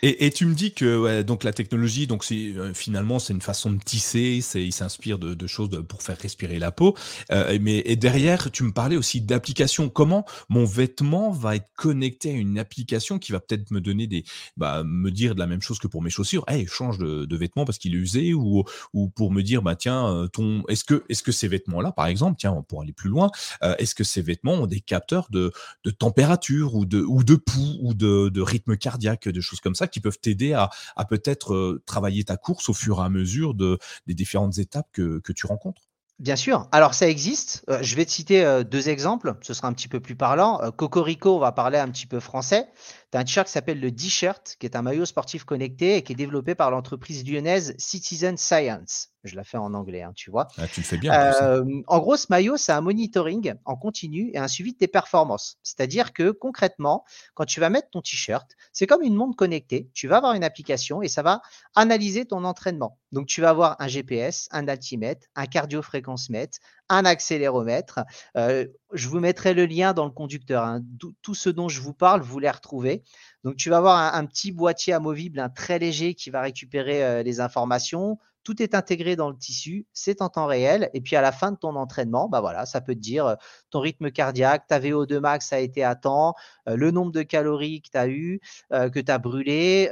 et, 0.03 0.29
tu 0.29 0.45
me 0.45 0.53
dis 0.53 0.75
que 0.75 1.24
donc 1.24 1.43
la 1.43 1.53
technologie, 1.53 2.05
donc 2.05 2.24
c'est 2.24 2.53
euh, 2.55 2.71
finalement 2.75 3.17
c'est 3.17 3.33
une 3.33 3.41
façon 3.41 3.71
de 3.71 3.79
tisser, 3.79 4.41
c'est 4.41 4.63
il 4.63 4.74
s'inspire 4.74 5.17
de, 5.17 5.48
choses 5.48 5.69
pour 5.89 6.03
faire 6.03 6.19
respirer 6.19 6.60
la 6.60 6.71
peau. 6.71 6.95
Euh, 7.31 7.57
mais 7.60 7.81
et 7.86 7.95
derrière, 7.95 8.51
tu 8.51 8.62
me 8.63 8.71
parlais 8.71 8.95
aussi 8.95 9.21
d'application. 9.21 9.89
Comment 9.89 10.24
mon 10.50 10.65
vêtement 10.65 11.31
va 11.31 11.55
être 11.55 11.69
connecté 11.75 12.29
à 12.29 12.33
une 12.33 12.60
application 12.60 13.17
qui 13.17 13.31
va 13.31 13.39
peut-être 13.39 13.71
me 13.71 13.81
donner 13.81 14.05
des, 14.05 14.24
bah, 14.55 14.83
me 14.86 15.10
dire 15.10 15.33
de 15.33 15.39
la 15.39 15.48
même 15.48 15.63
chose 15.63 15.79
que 15.79 15.88
pour 15.88 16.03
mes 16.03 16.12
chaussures? 16.12 16.43
Hey, 16.48 16.67
change 16.67 17.00
de, 17.00 17.25
de 17.25 17.36
vêtement 17.36 17.65
parce 17.65 17.79
qu'il 17.79 17.95
est 17.95 17.98
usé 17.98 18.36
ou 18.36 18.63
ou 18.93 19.10
pour 19.10 19.30
me 19.31 19.43
dire, 19.43 19.61
bah 19.61 19.75
tiens, 19.75 20.07
euh, 20.07 20.27
ton, 20.27 20.63
est-ce 20.67 20.83
que, 20.83 21.03
est-ce 21.09 21.23
que 21.23 21.31
ces 21.31 21.47
vêtements-là, 21.47 21.91
par 21.91 22.07
exemple, 22.07 22.38
tiens, 22.39 22.63
pour 22.67 22.81
aller 22.81 22.93
plus 22.93 23.09
loin, 23.09 23.31
euh, 23.63 23.75
est-ce 23.77 23.95
que 23.95 24.03
ces 24.03 24.21
vêtements 24.21 24.53
ont 24.53 24.67
des 24.67 24.81
capteurs 24.81 25.27
de, 25.29 25.51
de 25.83 25.91
température 25.91 26.75
ou 26.75 26.85
de, 26.85 27.01
ou 27.01 27.23
de 27.23 27.35
pouls 27.35 27.77
ou 27.81 27.93
de, 27.93 28.29
de 28.29 28.41
rythme 28.41 28.77
cardiaque, 28.77 29.27
de 29.27 29.41
choses 29.41 29.59
comme 29.59 29.75
ça 29.75 29.88
qui 29.88 30.00
peuvent 30.00 30.19
t'aider 30.19 30.53
à, 30.53 30.69
à 30.95 31.05
peut-être 31.05 31.53
euh, 31.53 31.83
travailler 31.85 32.23
ta 32.23 32.38
course 32.38 32.69
au 32.69 32.73
fur 32.73 33.00
et 33.00 33.03
à 33.03 33.09
mesure 33.09 33.53
de, 33.53 33.77
des 34.07 34.13
différentes 34.13 34.57
étapes 34.57 34.88
que, 34.91 35.19
que 35.19 35.31
tu 35.33 35.47
rencontres? 35.47 35.81
Bien 36.19 36.35
sûr. 36.35 36.67
Alors 36.71 36.93
ça 36.93 37.09
existe. 37.09 37.65
je 37.81 37.95
vais 37.95 38.05
te 38.05 38.11
citer 38.11 38.61
deux 38.69 38.89
exemples. 38.89 39.35
Ce 39.41 39.55
sera 39.55 39.67
un 39.67 39.73
petit 39.73 39.88
peu 39.88 40.00
plus 40.00 40.15
parlant. 40.15 40.59
Cocorico, 40.77 41.35
on 41.35 41.39
va 41.39 41.51
parler 41.51 41.79
un 41.79 41.89
petit 41.89 42.05
peu 42.05 42.19
français. 42.19 42.67
Tu 43.12 43.18
as 43.18 43.22
un 43.22 43.24
t-shirt 43.25 43.48
qui 43.48 43.51
s'appelle 43.51 43.82
le 43.82 43.91
D-shirt, 43.91 44.56
qui 44.58 44.65
est 44.65 44.75
un 44.77 44.82
maillot 44.82 45.06
sportif 45.06 45.44
connecté 45.44 45.98
et 45.98 46.01
qui 46.01 46.13
est 46.13 46.15
développé 46.15 46.56
par 46.56 46.72
l'entreprise 46.72 47.25
lyonnaise 47.25 47.75
Citizen 47.77 48.38
Science. 48.38 49.10
Je 49.24 49.36
la 49.36 49.44
fais 49.44 49.58
en 49.58 49.74
anglais, 49.74 50.01
hein, 50.01 50.13
tu 50.15 50.32
vois. 50.32 50.48
Ah, 50.58 50.68
tu 50.68 50.80
le 50.80 50.86
fais 50.86 50.98
bien. 50.98 51.13
Euh, 51.13 51.63
en 51.88 52.00
gros, 52.00 52.15
ce 52.15 52.27
maillot, 52.30 52.58
c'est 52.58 52.72
un 52.72 52.82
monitoring 52.82 53.53
en 53.65 53.75
continu 53.75 54.32
et 54.34 54.39
un 54.39 54.48
suivi 54.48 54.74
de 54.74 54.77
tes 54.77 54.88
performances. 54.88 55.60
C'est-à-dire 55.62 56.13
que 56.13 56.32
concrètement, 56.32 57.03
quand 57.36 57.46
tu 57.46 57.60
vas 57.60 57.70
mettre 57.70 57.89
ton 57.91 58.01
t-shirt, 58.01 58.50
c'est 58.72 58.88
comme 58.88 59.03
une 59.03 59.15
montre 59.15 59.36
connectée. 59.36 59.89
Tu 59.94 60.08
vas 60.08 60.18
avoir 60.18 60.34
une 60.34 60.44
application 60.44 61.01
et 61.01 61.08
ça 61.08 61.22
va 61.22 61.41
analyser 61.75 62.25
ton 62.25 62.46
entraînement. 62.46 62.98
Donc, 63.12 63.27
tu 63.27 63.41
vas 63.41 63.50
avoir 63.50 63.75
un 63.80 63.88
GPS, 63.88 64.48
un 64.51 64.68
altimètre, 64.68 65.27
un 65.36 65.46
cardio-fréquence-mètre, 65.46 66.60
un 66.91 67.05
accéléromètre. 67.05 68.01
Euh, 68.36 68.67
je 68.91 69.07
vous 69.07 69.19
mettrai 69.19 69.53
le 69.53 69.65
lien 69.65 69.93
dans 69.93 70.05
le 70.05 70.12
conducteur. 70.12 70.63
Hein. 70.63 70.83
Tout, 71.21 71.36
ce 71.36 71.50
dont 71.50 71.69
je 71.69 71.81
vous 71.81 71.93
parle, 71.93 72.21
vous 72.21 72.38
les 72.38 72.50
retrouvez. 72.50 73.03
Donc, 73.43 73.55
tu 73.55 73.69
vas 73.69 73.77
avoir 73.77 74.13
un, 74.13 74.25
petit 74.25 74.51
boîtier 74.51 74.93
amovible, 74.93 75.41
très 75.55 75.79
léger 75.79 76.13
qui 76.13 76.29
va 76.29 76.41
récupérer 76.41 77.03
euh, 77.03 77.24
les 77.24 77.39
informations. 77.39 78.19
Tout 78.43 78.62
est 78.62 78.75
intégré 78.75 79.15
dans 79.15 79.29
le 79.29 79.38
tissu, 79.38 79.86
c'est 79.93 80.21
en 80.21 80.27
temps 80.27 80.48
réel. 80.48 80.89
Et 80.93 81.01
puis 81.01 81.15
à 81.15 81.21
la 81.21 81.31
fin 81.31 81.51
de 81.51 81.57
ton 81.57 81.75
entraînement, 81.75 82.27
bah 82.27 82.41
voilà, 82.41 82.65
ça 82.65 82.81
peut 82.81 82.95
te 82.95 83.00
dire 83.00 83.25
euh, 83.25 83.36
ton 83.69 83.79
rythme 83.79 84.12
cardiaque, 84.12 84.65
ta 84.67 84.79
VO2 84.79 85.19
max 85.19 85.53
a 85.53 85.60
été 85.60 85.83
à 85.83 85.95
temps, 85.95 86.33
le 86.65 86.91
nombre 86.91 87.12
de 87.12 87.21
calories 87.21 87.81
que 87.81 87.89
tu 87.91 87.98
as 87.98 88.07
eu, 88.07 88.41
que 88.71 89.00
tu 89.00 89.12
as 89.12 89.17
brûlé. 89.19 89.89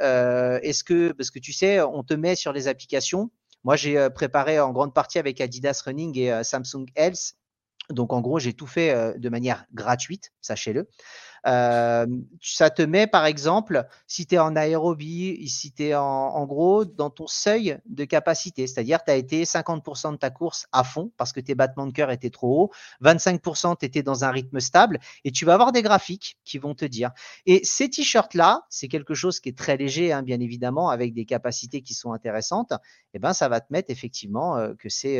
Est-ce 0.64 0.84
que, 0.84 1.12
parce 1.12 1.30
que 1.30 1.40
tu 1.40 1.54
sais, 1.54 1.80
on 1.82 2.04
te 2.04 2.16
met 2.16 2.36
sur 2.36 2.52
les 2.52 2.68
applications 2.68 3.30
moi, 3.64 3.76
j'ai 3.76 3.98
euh, 3.98 4.10
préparé 4.10 4.60
en 4.60 4.72
grande 4.72 4.94
partie 4.94 5.20
avec 5.20 5.42
Adidas 5.42 5.82
Running 5.86 6.18
et 6.18 6.32
euh, 6.32 6.44
Samsung 6.44 6.86
Health. 6.96 7.36
Donc, 7.90 8.14
en 8.14 8.22
gros, 8.22 8.40
j'ai 8.40 8.54
tout 8.54 8.68
fait 8.68 9.18
de 9.18 9.30
manière 9.30 9.66
gratuite, 9.74 10.32
sachez-le. 10.42 10.88
Ça 11.44 12.70
te 12.70 12.82
met, 12.82 13.08
par 13.08 13.26
exemple, 13.26 13.86
si 14.08 14.26
tu 14.26 14.36
es 14.36 14.40
en 14.40 14.56
aérobie, 14.56 15.48
si 15.48 15.72
tu 15.72 15.86
es 15.86 15.96
en, 15.96 16.46
gros 16.46 16.86
dans 16.86 17.10
ton 17.10 17.28
seuil 17.28 17.80
de 17.86 18.06
capacité, 18.06 18.68
c'est-à-dire 18.68 19.04
tu 19.04 19.12
as 19.12 19.16
été 19.16 19.44
50% 19.44 20.14
de 20.14 20.18
ta 20.18 20.30
course 20.30 20.68
à 20.72 20.84
fond 20.84 21.12
parce 21.18 21.32
que 21.32 21.40
tes 21.40 21.56
battements 21.56 21.88
de 21.88 21.94
cœur 21.94 22.12
étaient 22.12 22.30
trop 22.30 22.64
hauts, 22.64 22.72
25% 23.04 23.78
tu 23.80 23.86
étais 23.86 24.04
dans 24.04 24.24
un 24.24 24.32
rythme 24.32 24.60
stable 24.60 25.00
et 25.24 25.32
tu 25.32 25.46
vas 25.46 25.54
avoir 25.54 25.72
des 25.72 25.82
graphiques 25.82 26.38
qui 26.44 26.58
vont 26.58 26.76
te 26.76 26.86
dire. 26.86 27.12
Et 27.46 27.62
ces 27.64 27.90
t-shirts-là, 27.90 28.66
c'est 28.70 28.88
quelque 28.88 29.14
chose 29.14 29.40
qui 29.40 29.50
est 29.50 29.58
très 29.58 29.78
léger, 29.78 30.12
hein, 30.12 30.24
bien 30.24 30.40
évidemment, 30.40 30.90
avec 30.90 31.14
des 31.14 31.26
capacités 31.26 31.82
qui 31.82 31.94
sont 31.94 32.14
intéressantes. 32.14 32.72
Et 32.72 33.18
eh 33.18 33.20
ben, 33.20 33.34
ça 33.34 33.50
va 33.50 33.60
te 33.60 33.72
mettre 33.72 33.92
effectivement 33.92 34.74
que 34.78 34.90
c'est 34.90 35.20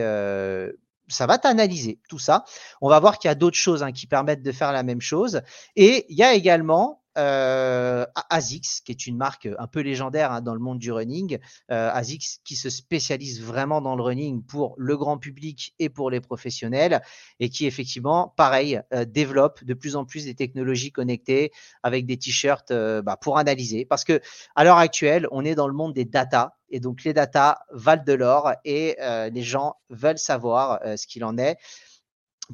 ça 1.10 1.26
va 1.26 1.38
t'analyser 1.38 2.00
tout 2.08 2.20
ça. 2.20 2.46
On 2.82 2.90
va 2.90 3.00
voir 3.00 3.18
qu'il 3.18 3.28
y 3.28 3.32
a 3.32 3.36
d'autres 3.36 3.58
choses 3.58 3.84
hein, 3.84 3.92
qui 3.92 4.08
permettent 4.08 4.44
de 4.44 4.52
faire 4.52 4.72
la 4.72 4.84
même 4.84 5.02
chose. 5.02 5.42
Et 5.76 6.06
il 6.10 6.18
y 6.18 6.24
a 6.24 6.34
également 6.34 6.99
euh, 7.20 8.06
ASICS, 8.30 8.82
qui 8.84 8.92
est 8.92 9.06
une 9.06 9.18
marque 9.18 9.48
un 9.58 9.68
peu 9.68 9.82
légendaire 9.82 10.32
hein, 10.32 10.42
dans 10.42 10.54
le 10.54 10.60
monde 10.60 10.80
du 10.80 10.92
running. 10.92 11.38
Euh, 11.72 11.92
ASICS 11.94 12.40
qui 12.44 12.56
se 12.56 12.70
spécialise 12.70 13.44
vraiment 13.44 13.82
dans 13.82 13.96
le 13.96 14.02
running 14.02 14.44
pour 14.44 14.74
le 14.78 14.96
grand 14.98 15.18
public 15.18 15.76
et 15.80 15.90
pour 15.90 16.10
les 16.10 16.22
professionnels 16.22 17.02
et 17.40 17.50
qui 17.50 17.66
effectivement, 17.66 18.34
pareil, 18.38 18.82
euh, 18.94 19.06
développe 19.06 19.64
de 19.64 19.74
plus 19.74 19.96
en 19.96 20.06
plus 20.06 20.26
des 20.26 20.36
technologies 20.36 20.92
connectées 20.92 21.52
avec 21.84 22.06
des 22.06 22.18
t-shirts 22.18 22.72
euh, 22.72 23.02
bah, 23.02 23.18
pour 23.18 23.38
analyser. 23.38 23.86
Parce 23.86 24.06
que 24.06 24.22
à 24.56 24.64
l'heure 24.64 24.78
actuelle, 24.78 25.28
on 25.32 25.44
est 25.44 25.56
dans 25.56 25.68
le 25.68 25.74
monde 25.74 25.94
des 25.94 26.06
data 26.06 26.56
et 26.70 26.80
donc 26.80 27.04
les 27.04 27.14
data 27.14 27.60
valent 27.72 28.04
de 28.06 28.14
l'or 28.14 28.54
et 28.64 28.96
les 29.32 29.42
gens 29.42 29.78
veulent 29.90 30.20
savoir 30.20 30.80
ce 30.98 31.08
qu'il 31.08 31.24
en 31.24 31.36
est. 31.40 31.58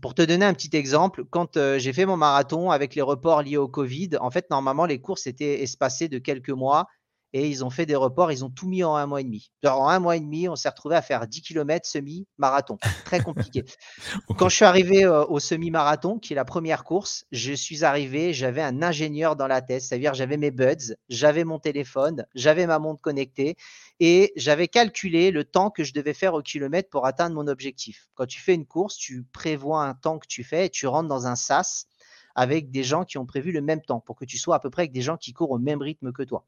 Pour 0.02 0.14
te 0.14 0.22
donner 0.22 0.46
un 0.46 0.54
petit 0.54 0.76
exemple, 0.76 1.24
quand 1.30 1.58
euh, 1.58 1.80
j'ai 1.80 1.94
fait 1.94 2.06
mon 2.06 2.18
marathon 2.18 2.70
avec 2.72 2.96
les 2.96 3.02
reports 3.02 3.42
liés 3.42 3.58
au 3.58 3.70
Covid, 3.70 4.12
en 4.20 4.30
fait, 4.30 4.50
normalement, 4.50 4.86
les 4.86 5.00
courses 5.00 5.26
étaient 5.26 5.64
espacées 5.64 6.10
de 6.10 6.20
quelques 6.20 6.50
mois 6.50 6.88
et 7.36 7.50
ils 7.50 7.66
ont 7.66 7.70
fait 7.70 7.86
des 7.86 7.98
reports, 7.98 8.32
ils 8.32 8.46
ont 8.46 8.50
tout 8.50 8.66
mis 8.66 8.82
en 8.86 8.96
un 8.96 9.08
mois 9.08 9.20
et 9.20 9.26
demi. 9.26 9.52
Alors, 9.62 9.82
en 9.82 9.90
un 9.90 10.00
mois 10.00 10.16
et 10.16 10.22
demi, 10.22 10.48
on 10.48 10.56
s'est 10.56 10.70
retrouvé 10.70 10.96
à 10.96 11.02
faire 11.02 11.28
10 11.28 11.42
km 11.42 11.86
semi-marathon. 11.86 12.78
Très 13.04 13.20
compliqué. 13.20 13.66
Quand 14.38 14.48
je 14.48 14.56
suis 14.56 14.64
arrivé 14.64 15.04
euh, 15.04 15.26
au 15.26 15.42
semi-marathon, 15.42 16.18
qui 16.18 16.32
est 16.32 16.36
la 16.38 16.46
première 16.46 16.86
course, 16.86 17.26
je 17.34 17.52
suis 17.52 17.84
arrivé, 17.84 18.32
j'avais 18.32 18.62
un 18.62 18.82
ingénieur 18.82 19.36
dans 19.36 19.48
la 19.48 19.62
tête, 19.62 19.82
c'est-à-dire 19.82 20.14
j'avais 20.14 20.38
mes 20.38 20.50
buds, 20.50 20.96
j'avais 21.10 21.44
mon 21.44 21.60
téléphone, 21.60 22.26
j'avais 22.36 22.68
ma 22.68 22.80
montre 22.80 23.02
connectée 23.02 23.58
et 24.00 24.32
j'avais 24.38 24.70
calculé 24.70 25.32
le 25.32 25.44
temps 25.44 25.72
que 25.72 25.84
je 25.84 25.92
devais 25.92 26.14
faire 26.14 26.36
au 26.36 26.42
kilomètre 26.42 26.90
pour 26.90 27.06
atteindre 27.06 27.36
mon 27.36 27.48
objectif. 27.48 28.08
Quand 28.16 28.28
tu 28.28 28.40
fais 28.40 28.54
une 28.54 28.66
course, 28.66 28.96
tu 28.96 29.26
prévois 29.34 29.84
un 29.84 29.94
temps 29.94 30.20
que 30.20 30.28
tu 30.28 30.46
fais 30.46 30.68
et 30.68 30.70
tu 30.70 30.88
rentres 30.88 31.10
dans 31.10 31.28
un 31.28 31.36
SAS 31.36 31.88
avec 32.34 32.72
des 32.72 32.86
gens 32.86 33.04
qui 33.04 33.18
ont 33.18 33.26
prévu 33.26 33.52
le 33.52 33.62
même 33.62 33.82
temps 33.82 34.00
pour 34.00 34.16
que 34.16 34.24
tu 34.24 34.38
sois 34.38 34.56
à 34.56 34.60
peu 34.60 34.70
près 34.70 34.84
avec 34.84 34.94
des 34.94 35.02
gens 35.02 35.18
qui 35.18 35.34
courent 35.34 35.52
au 35.52 35.60
même 35.60 35.82
rythme 35.82 36.14
que 36.14 36.24
toi. 36.24 36.46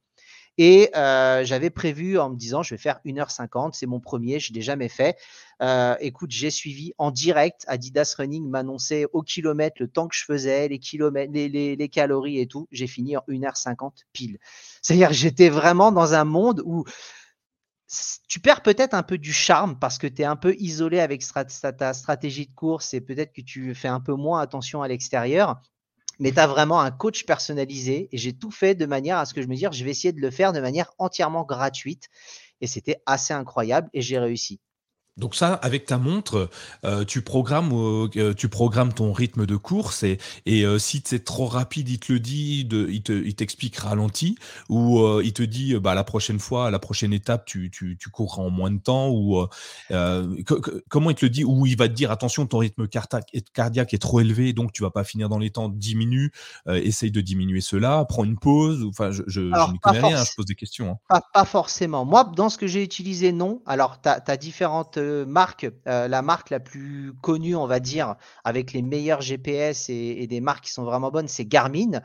Et 0.57 0.89
j'avais 0.93 1.69
prévu 1.69 2.17
en 2.17 2.29
me 2.29 2.35
disant, 2.35 2.63
je 2.63 2.73
vais 2.73 2.79
faire 2.79 2.99
1h50, 3.05 3.73
c'est 3.73 3.85
mon 3.85 3.99
premier, 3.99 4.39
je 4.39 4.51
ne 4.51 4.55
l'ai 4.55 4.61
jamais 4.61 4.89
fait. 4.89 5.17
Écoute, 5.99 6.31
j'ai 6.31 6.49
suivi 6.49 6.93
en 6.97 7.11
direct, 7.11 7.63
Adidas 7.67 8.15
Running 8.17 8.49
m'annonçait 8.49 9.05
au 9.13 9.21
kilomètre 9.21 9.77
le 9.79 9.87
temps 9.87 10.07
que 10.07 10.15
je 10.15 10.25
faisais, 10.25 10.67
les 10.67 10.79
kilomètres, 10.79 11.31
les, 11.33 11.75
les, 11.75 11.89
calories 11.89 12.39
et 12.39 12.47
tout. 12.47 12.67
J'ai 12.71 12.87
fini 12.87 13.17
en 13.17 13.23
1h50 13.27 13.91
pile. 14.13 14.39
C'est-à-dire 14.81 15.13
j'étais 15.13 15.49
vraiment 15.49 15.91
dans 15.91 16.13
un 16.13 16.23
monde 16.23 16.61
où 16.65 16.85
tu 18.27 18.39
perds 18.39 18.63
peut-être 18.63 18.93
un 18.93 19.03
peu 19.03 19.17
du 19.17 19.31
charme 19.31 19.79
parce 19.79 19.97
que 19.97 20.07
tu 20.07 20.21
es 20.21 20.25
un 20.25 20.35
peu 20.35 20.55
isolé 20.59 20.99
avec 20.99 21.23
ta 21.77 21.93
stratégie 21.93 22.47
de 22.47 22.53
course 22.53 22.93
et 22.93 23.01
peut-être 23.01 23.31
que 23.31 23.41
tu 23.41 23.73
fais 23.75 23.87
un 23.87 24.01
peu 24.01 24.13
moins 24.13 24.41
attention 24.41 24.81
à 24.81 24.87
l'extérieur 24.87 25.61
mais 26.19 26.31
tu 26.31 26.39
as 26.39 26.47
vraiment 26.47 26.81
un 26.81 26.91
coach 26.91 27.25
personnalisé 27.25 28.09
et 28.11 28.17
j'ai 28.17 28.33
tout 28.33 28.51
fait 28.51 28.75
de 28.75 28.85
manière 28.85 29.17
à 29.17 29.25
ce 29.25 29.33
que 29.33 29.41
je 29.41 29.47
me 29.47 29.55
dise, 29.55 29.69
je 29.71 29.83
vais 29.83 29.91
essayer 29.91 30.11
de 30.13 30.21
le 30.21 30.31
faire 30.31 30.53
de 30.53 30.59
manière 30.59 30.91
entièrement 30.97 31.43
gratuite. 31.43 32.09
Et 32.61 32.67
c'était 32.67 33.01
assez 33.05 33.33
incroyable 33.33 33.89
et 33.93 34.01
j'ai 34.01 34.19
réussi. 34.19 34.59
Donc 35.17 35.35
ça, 35.35 35.53
avec 35.53 35.85
ta 35.85 35.97
montre, 35.97 36.49
euh, 36.85 37.03
tu 37.03 37.21
programmes, 37.21 37.71
euh, 37.73 38.33
tu 38.33 38.49
programmes 38.49 38.93
ton 38.93 39.13
rythme 39.13 39.45
de 39.45 39.55
course 39.55 40.03
et, 40.03 40.19
et 40.45 40.63
euh, 40.63 40.79
si 40.79 41.01
c'est 41.03 41.23
trop 41.23 41.47
rapide, 41.47 41.89
il 41.89 41.99
te 41.99 42.13
le 42.13 42.19
dit, 42.19 42.65
de, 42.65 42.87
il, 42.89 43.01
te, 43.01 43.11
il 43.11 43.35
t'explique 43.35 43.77
ralenti 43.77 44.37
ou 44.69 45.03
il 45.21 45.33
te 45.33 45.43
dit 45.43 45.75
bah 45.75 45.95
la 45.95 46.03
prochaine 46.03 46.39
fois, 46.39 46.71
la 46.71 46.79
prochaine 46.79 47.13
étape, 47.13 47.45
tu, 47.45 47.69
tu, 47.71 47.97
tu 47.99 48.09
cours 48.09 48.39
en 48.39 48.49
moins 48.49 48.71
de 48.71 48.79
temps 48.79 49.09
ou 49.09 49.45
comment 50.89 51.09
il 51.09 51.15
te 51.15 51.25
le 51.25 51.29
dit 51.29 51.43
ou 51.43 51.65
il 51.65 51.77
va 51.77 51.87
te 51.87 51.93
dire 51.93 52.11
attention 52.11 52.45
ton 52.45 52.59
rythme 52.59 52.87
cardiaque 52.87 53.93
est 53.93 54.01
trop 54.01 54.19
élevé 54.19 54.53
donc 54.53 54.71
tu 54.71 54.83
vas 54.83 54.91
pas 54.91 55.03
finir 55.03 55.29
dans 55.29 55.39
les 55.39 55.49
temps, 55.49 55.69
diminue, 55.69 56.31
essaye 56.67 57.11
de 57.11 57.21
diminuer 57.21 57.61
cela, 57.61 58.05
prends 58.05 58.23
une 58.23 58.37
pause. 58.37 58.85
Enfin, 58.87 59.11
je, 59.11 59.23
je, 59.27 59.41
n'y 59.41 59.79
connais 59.79 59.99
rien, 59.99 60.23
je 60.23 60.31
pose 60.35 60.45
des 60.45 60.55
questions. 60.55 60.91
Hein. 60.91 60.99
Pas, 61.07 61.21
pas, 61.33 61.45
forcément. 61.45 62.05
Moi, 62.05 62.23
dans 62.35 62.49
ce 62.49 62.57
que 62.57 62.67
j'ai 62.67 62.83
utilisé, 62.83 63.31
non. 63.31 63.61
Alors, 63.65 64.01
tu 64.01 64.09
as, 64.09 64.37
différentes 64.37 64.97
marque, 65.25 65.67
la 65.85 66.21
marque 66.21 66.49
la 66.49 66.59
plus 66.59 67.13
connue, 67.21 67.55
on 67.55 67.67
va 67.67 67.79
dire, 67.79 68.15
avec 68.43 68.73
les 68.73 68.81
meilleurs 68.81 69.21
GPS 69.21 69.89
et, 69.89 70.27
des 70.27 70.41
marques 70.41 70.65
qui 70.65 70.71
sont 70.71 70.83
vraiment 70.83 71.11
bonnes, 71.11 71.27
c'est 71.27 71.45
Garmin, 71.45 72.01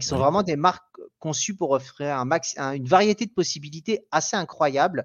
qui 0.00 0.06
sont 0.06 0.18
vraiment 0.18 0.42
des 0.42 0.56
marques 0.56 0.84
conçues 1.18 1.54
pour 1.54 1.72
offrir 1.72 2.16
un 2.16 2.24
max, 2.24 2.56
une 2.58 2.86
variété 2.86 3.26
de 3.26 3.32
possibilités 3.32 4.06
assez 4.10 4.36
incroyable 4.36 5.04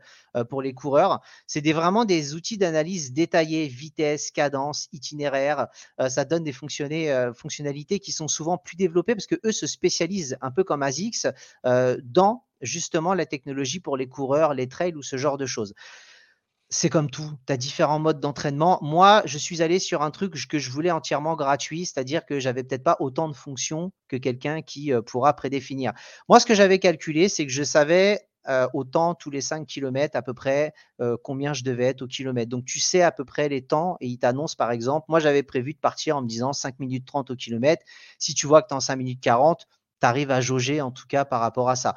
pour 0.50 0.62
les 0.62 0.74
coureurs. 0.74 1.22
C'est 1.48 1.62
des, 1.62 1.74
vraiment 1.74 2.06
des 2.06 2.36
outils 2.36 2.58
d'analyse 2.58 3.14
détaillés, 3.14 3.68
vitesse, 3.68 4.32
cadence, 4.32 4.88
itinéraire. 4.92 5.68
ça 6.10 6.26
donne 6.26 6.44
des 6.44 6.54
fonctionnalités 6.54 8.00
qui 8.00 8.12
sont 8.12 8.28
souvent 8.28 8.58
plus 8.58 8.78
développées 8.78 9.16
parce 9.16 9.28
que 9.28 9.40
eux 9.46 9.52
se 9.52 9.68
spécialisent 9.68 10.38
un 10.42 10.52
peu 10.52 10.64
comme 10.64 10.84
ASICS 10.84 11.28
dans 12.04 12.44
justement 12.62 13.14
la 13.14 13.26
technologie 13.26 13.80
pour 13.80 13.98
les 13.98 14.08
coureurs, 14.08 14.54
les 14.54 14.68
trails 14.68 14.96
ou 14.96 15.02
ce 15.02 15.18
genre 15.18 15.38
de 15.38 15.46
choses. 15.46 15.74
C'est 16.74 16.90
comme 16.90 17.10
tout, 17.10 17.30
tu 17.46 17.52
as 17.52 17.58
différents 17.58 18.00
modes 18.00 18.22
d'entraînement. 18.22 18.80
Moi, 18.82 19.24
je 19.26 19.38
suis 19.38 19.62
allé 19.62 19.78
sur 19.78 20.04
un 20.04 20.10
truc 20.10 20.34
que 20.48 20.58
je 20.58 20.72
voulais 20.72 20.90
entièrement 20.90 21.36
gratuit, 21.36 21.86
c'est-à-dire 21.86 22.26
que 22.26 22.40
j'avais 22.40 22.64
peut-être 22.64 22.84
pas 22.84 22.96
autant 23.02 23.28
de 23.28 23.34
fonctions 23.34 23.92
que 24.08 24.16
quelqu'un 24.16 24.62
qui 24.62 24.94
euh, 24.94 25.02
pourra 25.02 25.34
prédéfinir. 25.34 25.92
Moi, 26.30 26.40
ce 26.40 26.46
que 26.46 26.56
j'avais 26.56 26.80
calculé, 26.80 27.28
c'est 27.28 27.46
que 27.46 27.52
je 27.52 27.64
savais 27.64 28.22
euh, 28.48 28.70
autant 28.74 29.16
tous 29.16 29.30
les 29.30 29.42
5 29.42 29.68
km 29.68 30.16
à 30.16 30.22
peu 30.22 30.34
près 30.34 30.74
euh, 31.02 31.18
combien 31.22 31.52
je 31.54 31.64
devais 31.66 31.84
être 31.88 32.04
au 32.04 32.08
kilomètre. 32.08 32.50
Donc 32.50 32.64
tu 32.64 32.80
sais 32.80 33.02
à 33.02 33.12
peu 33.12 33.26
près 33.26 33.50
les 33.50 33.62
temps 33.62 33.98
et 34.00 34.08
il 34.08 34.18
t'annonce 34.18 34.56
par 34.56 34.72
exemple, 34.72 35.06
moi 35.10 35.20
j'avais 35.20 35.44
prévu 35.44 35.74
de 35.74 35.80
partir 35.80 36.18
en 36.18 36.22
me 36.22 36.28
disant 36.28 36.54
5 36.54 36.80
minutes 36.80 37.06
30 37.06 37.32
au 37.32 37.36
kilomètre. 37.36 37.84
Si 38.18 38.34
tu 38.34 38.48
vois 38.48 38.62
que 38.64 38.70
tu 38.70 38.74
es 38.74 38.78
en 38.78 38.80
5 38.80 38.96
minutes 38.96 39.22
40, 39.22 39.68
tu 40.00 40.08
arrives 40.08 40.32
à 40.32 40.42
jauger 40.42 40.82
en 40.82 40.90
tout 40.90 41.06
cas 41.08 41.26
par 41.26 41.42
rapport 41.42 41.70
à 41.70 41.76
ça 41.76 41.94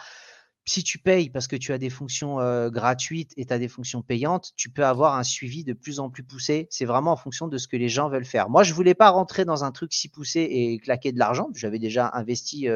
si 0.67 0.83
tu 0.83 0.99
payes 0.99 1.31
parce 1.31 1.47
que 1.47 1.57
tu 1.57 1.73
as 1.73 1.79
des 1.79 1.91
fonctions 1.91 2.37
gratuites 2.71 3.33
et 3.37 3.45
tu 3.45 3.53
as 3.53 3.59
des 3.59 3.69
fonctions 3.69 4.03
payantes, 4.03 4.53
tu 4.57 4.71
peux 4.71 4.85
avoir 4.85 5.17
un 5.17 5.23
suivi 5.23 5.65
de 5.65 5.73
plus 5.73 6.01
en 6.01 6.11
plus 6.11 6.23
poussé. 6.23 6.67
C'est 6.71 6.85
vraiment 6.87 7.13
en 7.13 7.17
fonction 7.17 7.49
de 7.49 7.59
ce 7.59 7.69
que 7.69 7.77
les 7.77 7.89
gens 7.89 8.09
veulent 8.09 8.25
faire. 8.25 8.49
Moi, 8.49 8.63
je 8.63 8.71
ne 8.71 8.77
voulais 8.77 8.95
pas 8.95 9.11
rentrer 9.11 9.45
dans 9.45 9.65
un 9.65 9.73
truc 9.73 9.93
si 9.93 10.09
poussé 10.09 10.41
et 10.41 10.79
claquer 10.79 11.13
de 11.13 11.19
l'argent. 11.19 11.49
J'avais 11.55 11.79
déjà 11.79 12.11
investi 12.15 12.69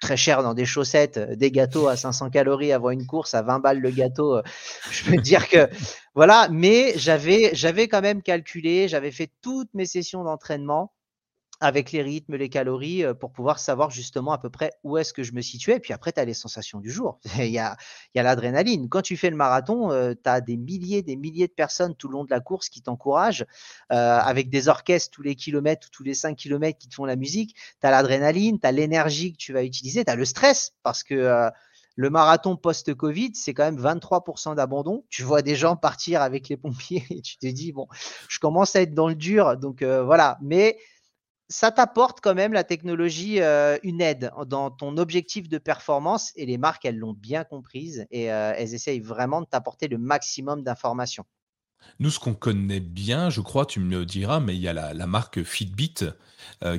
très 0.00 0.16
cher 0.16 0.42
dans 0.42 0.54
des 0.54 0.66
chaussettes, 0.66 1.18
des 1.18 1.50
gâteaux 1.50 1.88
à 1.88 1.96
500 1.96 2.30
calories 2.30 2.72
avant 2.72 2.90
une 2.90 3.06
course, 3.06 3.34
à 3.34 3.42
20 3.42 3.60
balles 3.60 3.80
le 3.80 3.90
gâteau. 3.90 4.40
je 4.90 5.10
peux 5.10 5.16
dire 5.16 5.48
que 5.48 5.68
voilà, 6.14 6.48
mais 6.50 6.92
j'avais, 6.96 7.50
j'avais 7.54 7.88
quand 7.88 8.02
même 8.02 8.22
calculé, 8.22 8.88
j'avais 8.88 9.10
fait 9.10 9.30
toutes 9.42 9.72
mes 9.74 9.86
sessions 9.86 10.24
d'entraînement 10.24 10.92
avec 11.60 11.92
les 11.92 12.02
rythmes, 12.02 12.36
les 12.36 12.48
calories, 12.48 13.04
pour 13.20 13.32
pouvoir 13.32 13.58
savoir 13.58 13.90
justement 13.90 14.32
à 14.32 14.38
peu 14.38 14.50
près 14.50 14.72
où 14.84 14.98
est-ce 14.98 15.12
que 15.12 15.22
je 15.22 15.32
me 15.32 15.40
situais. 15.40 15.76
Et 15.76 15.80
puis 15.80 15.92
après, 15.92 16.12
tu 16.12 16.20
as 16.20 16.24
les 16.24 16.34
sensations 16.34 16.80
du 16.80 16.90
jour. 16.90 17.18
il 17.38 17.46
y 17.46 17.58
a, 17.58 17.76
l'adrénaline. 18.14 18.88
Quand 18.88 19.02
tu 19.02 19.16
fais 19.16 19.30
le 19.30 19.36
marathon, 19.36 19.90
tu 19.90 20.28
as 20.28 20.40
des 20.40 20.56
milliers, 20.56 21.02
des 21.02 21.16
milliers 21.16 21.48
de 21.48 21.52
personnes 21.52 21.94
tout 21.94 22.08
le 22.08 22.12
long 22.12 22.24
de 22.24 22.30
la 22.30 22.40
course 22.40 22.68
qui 22.68 22.82
t'encouragent, 22.82 23.46
avec 23.88 24.50
des 24.50 24.68
orchestres 24.68 25.10
tous 25.10 25.22
les 25.22 25.34
kilomètres 25.34 25.86
ou 25.86 25.90
tous 25.90 26.02
les 26.02 26.14
5 26.14 26.36
kilomètres 26.36 26.78
qui 26.78 26.88
te 26.88 26.94
font 26.94 27.04
la 27.04 27.16
musique. 27.16 27.56
Tu 27.80 27.86
as 27.86 27.90
l'adrénaline, 27.90 28.60
tu 28.60 28.66
as 28.66 28.72
l'énergie 28.72 29.32
que 29.32 29.38
tu 29.38 29.52
vas 29.52 29.64
utiliser, 29.64 30.04
tu 30.04 30.10
as 30.10 30.16
le 30.16 30.24
stress 30.24 30.74
parce 30.82 31.02
que 31.02 31.50
le 31.96 32.10
marathon 32.10 32.56
post-Covid, 32.56 33.32
c'est 33.34 33.54
quand 33.54 33.64
même 33.64 33.80
23% 33.80 34.54
d'abandon. 34.54 35.04
Tu 35.08 35.22
vois 35.22 35.40
des 35.40 35.56
gens 35.56 35.76
partir 35.76 36.20
avec 36.20 36.48
les 36.48 36.56
pompiers 36.58 37.04
et 37.10 37.22
tu 37.22 37.38
te 37.38 37.46
dis, 37.46 37.72
bon, 37.72 37.88
je 38.28 38.38
commence 38.38 38.76
à 38.76 38.82
être 38.82 38.94
dans 38.94 39.08
le 39.08 39.14
dur. 39.14 39.56
Donc 39.56 39.82
voilà. 39.82 40.38
Mais 40.42 40.78
ça 41.48 41.70
t'apporte 41.70 42.20
quand 42.20 42.34
même 42.34 42.52
la 42.52 42.64
technologie 42.64 43.40
une 43.82 44.00
aide 44.00 44.32
dans 44.46 44.70
ton 44.70 44.96
objectif 44.96 45.48
de 45.48 45.58
performance 45.58 46.32
et 46.36 46.46
les 46.46 46.58
marques, 46.58 46.84
elles 46.84 46.98
l'ont 46.98 47.14
bien 47.14 47.44
comprise 47.44 48.06
et 48.10 48.24
elles 48.24 48.74
essayent 48.74 49.00
vraiment 49.00 49.40
de 49.40 49.46
t'apporter 49.46 49.88
le 49.88 49.98
maximum 49.98 50.62
d'informations. 50.62 51.24
Nous, 52.00 52.10
ce 52.10 52.18
qu'on 52.18 52.34
connaît 52.34 52.80
bien, 52.80 53.30
je 53.30 53.40
crois, 53.40 53.64
tu 53.64 53.80
me 53.80 53.90
le 53.90 54.04
diras, 54.04 54.40
mais 54.40 54.54
il 54.56 54.60
y 54.60 54.68
a 54.68 54.72
la, 54.72 55.06
marque 55.06 55.42
Fitbit 55.44 55.94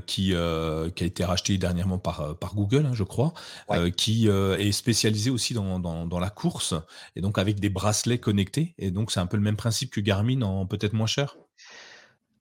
qui, 0.05 0.33
qui 0.33 0.35
a 0.35 0.87
été 0.87 1.23
rachetée 1.23 1.57
dernièrement 1.57 1.97
par, 1.97 2.37
par 2.37 2.53
Google, 2.53 2.87
hein, 2.87 2.93
je 2.93 3.03
crois, 3.03 3.33
qui 3.95 4.27
est 4.27 4.71
spécialisée 4.71 5.29
aussi 5.29 5.53
dans, 5.53 5.79
dans, 5.79 6.19
la 6.19 6.29
course 6.29 6.73
et 7.15 7.21
donc 7.21 7.37
avec 7.37 7.59
des 7.59 7.69
bracelets 7.69 8.19
connectés. 8.19 8.75
Et 8.77 8.91
donc, 8.91 9.11
c'est 9.11 9.19
un 9.19 9.27
peu 9.27 9.37
le 9.37 9.43
même 9.43 9.57
principe 9.57 9.91
que 9.91 10.01
Garmin 10.01 10.41
en 10.41 10.65
peut-être 10.65 10.93
moins 10.93 11.07
cher 11.07 11.37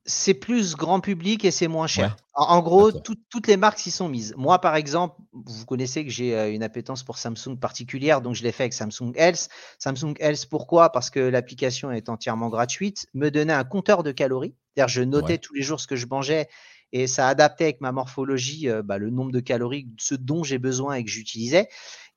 c'est 0.07 0.35
plus 0.35 0.75
grand 0.75 1.01
public 1.01 1.45
et 1.45 1.51
c'est 1.51 1.69
moins 1.69 1.87
cher. 1.87 2.17
En, 2.35 2.61
gros, 2.61 2.93
toutes 2.93 3.47
les 3.47 3.57
marques 3.57 3.79
s'y 3.79 3.91
sont 3.91 4.09
mises. 4.09 4.35
Moi, 4.37 4.61
par 4.61 4.77
exemple, 4.77 5.17
vous 5.33 5.65
connaissez 5.65 6.05
que 6.05 6.11
j'ai 6.11 6.37
euh, 6.37 6.53
une 6.53 6.63
appétence 6.63 7.03
pour 7.03 7.19
Samsung 7.19 7.57
particulière, 7.61 8.21
donc 8.21 8.35
je 8.35 8.43
l'ai 8.43 8.53
fait 8.53 8.65
avec 8.65 8.75
Samsung 8.75 9.13
Health. 9.17 9.49
Samsung 9.79 10.15
Health, 10.21 10.47
pourquoi? 10.49 10.91
Parce 10.93 11.11
que 11.11 11.21
l'application 11.21 11.91
est 11.91 12.09
entièrement 12.09 12.49
gratuite, 12.49 13.07
me 13.15 13.31
donnait 13.31 13.53
un 13.53 13.65
compteur 13.65 14.03
de 14.03 14.13
calories. 14.13 14.55
C'est-à-dire, 14.75 14.89
je 14.89 15.03
notais 15.03 15.39
tous 15.39 15.55
les 15.55 15.63
jours 15.63 15.81
ce 15.81 15.87
que 15.87 15.97
je 15.97 16.07
mangeais 16.07 16.49
et 16.93 17.07
ça 17.07 17.29
adaptait 17.29 17.65
avec 17.65 17.81
ma 17.81 17.93
morphologie 17.93 18.69
euh, 18.69 18.83
bah, 18.83 18.99
le 18.99 19.11
nombre 19.11 19.33
de 19.33 19.41
calories, 19.41 19.89
ce 19.99 20.15
dont 20.15 20.45
j'ai 20.45 20.59
besoin 20.59 20.95
et 20.95 21.05
que 21.05 21.11
j'utilisais. 21.11 21.69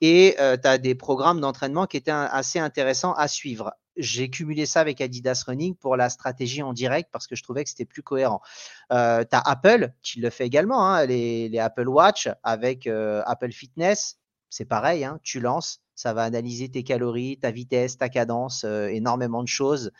Et 0.01 0.35
euh, 0.39 0.57
tu 0.57 0.67
as 0.67 0.77
des 0.77 0.95
programmes 0.95 1.41
d'entraînement 1.41 1.85
qui 1.85 1.97
étaient 1.97 2.11
assez 2.11 2.59
intéressants 2.59 3.13
à 3.13 3.27
suivre 3.27 3.73
j'ai 3.99 4.29
cumulé 4.29 4.65
ça 4.65 4.79
avec 4.79 5.01
Adidas 5.01 5.43
Running 5.45 5.75
pour 5.75 5.95
la 5.95 6.09
stratégie 6.09 6.63
en 6.63 6.73
direct 6.73 7.09
parce 7.11 7.27
que 7.27 7.35
je 7.35 7.43
trouvais 7.43 7.63
que 7.63 7.69
c'était 7.69 7.85
plus 7.85 8.01
cohérent. 8.01 8.41
Euh, 8.91 9.23
tu 9.29 9.35
as 9.35 9.41
Apple 9.41 9.91
qui 10.01 10.21
le 10.21 10.29
fait 10.29 10.47
également, 10.47 10.87
hein, 10.87 11.05
les, 11.05 11.59
Apple 11.59 11.87
Watch 11.87 12.29
avec 12.43 12.87
euh, 12.87 13.21
Apple 13.25 13.51
Fitness. 13.51 14.17
C'est 14.49 14.65
pareil, 14.65 15.03
hein, 15.03 15.19
tu 15.21 15.39
lances, 15.39 15.81
ça 15.93 16.13
va 16.13 16.23
analyser 16.23 16.69
tes 16.69 16.83
calories, 16.83 17.37
ta 17.37 17.51
vitesse, 17.51 17.97
ta 17.97 18.09
cadence, 18.09 18.63
euh, 18.63 18.87
énormément 18.87 19.43
de 19.43 19.47
choses. 19.47 19.91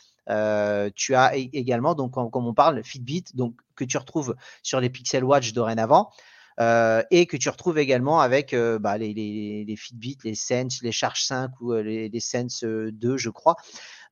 tu 0.95 1.15
as 1.15 1.35
également, 1.35 1.93
donc, 1.93 2.13
comme 2.13 2.47
on 2.47 2.53
parle, 2.53 2.83
Fitbit, 2.83 3.25
donc, 3.35 3.55
que 3.75 3.83
tu 3.83 3.97
retrouves 3.97 4.35
sur 4.63 4.79
les 4.79 4.89
Pixel 4.89 5.23
Watch 5.23 5.53
dorénavant. 5.53 6.09
Et 6.59 7.25
que 7.25 7.37
tu 7.37 7.49
retrouves 7.49 7.77
également 7.77 8.19
avec 8.19 8.53
bah, 8.53 8.97
les, 8.97 9.75
Fitbit, 9.77 10.17
les 10.23 10.35
Sense, 10.35 10.81
les 10.81 10.91
Charge 10.91 11.23
5 11.23 11.51
ou 11.61 11.73
les, 11.73 12.09
les, 12.09 12.19
Sense 12.19 12.63
2, 12.63 13.17
je 13.17 13.29
crois, 13.29 13.55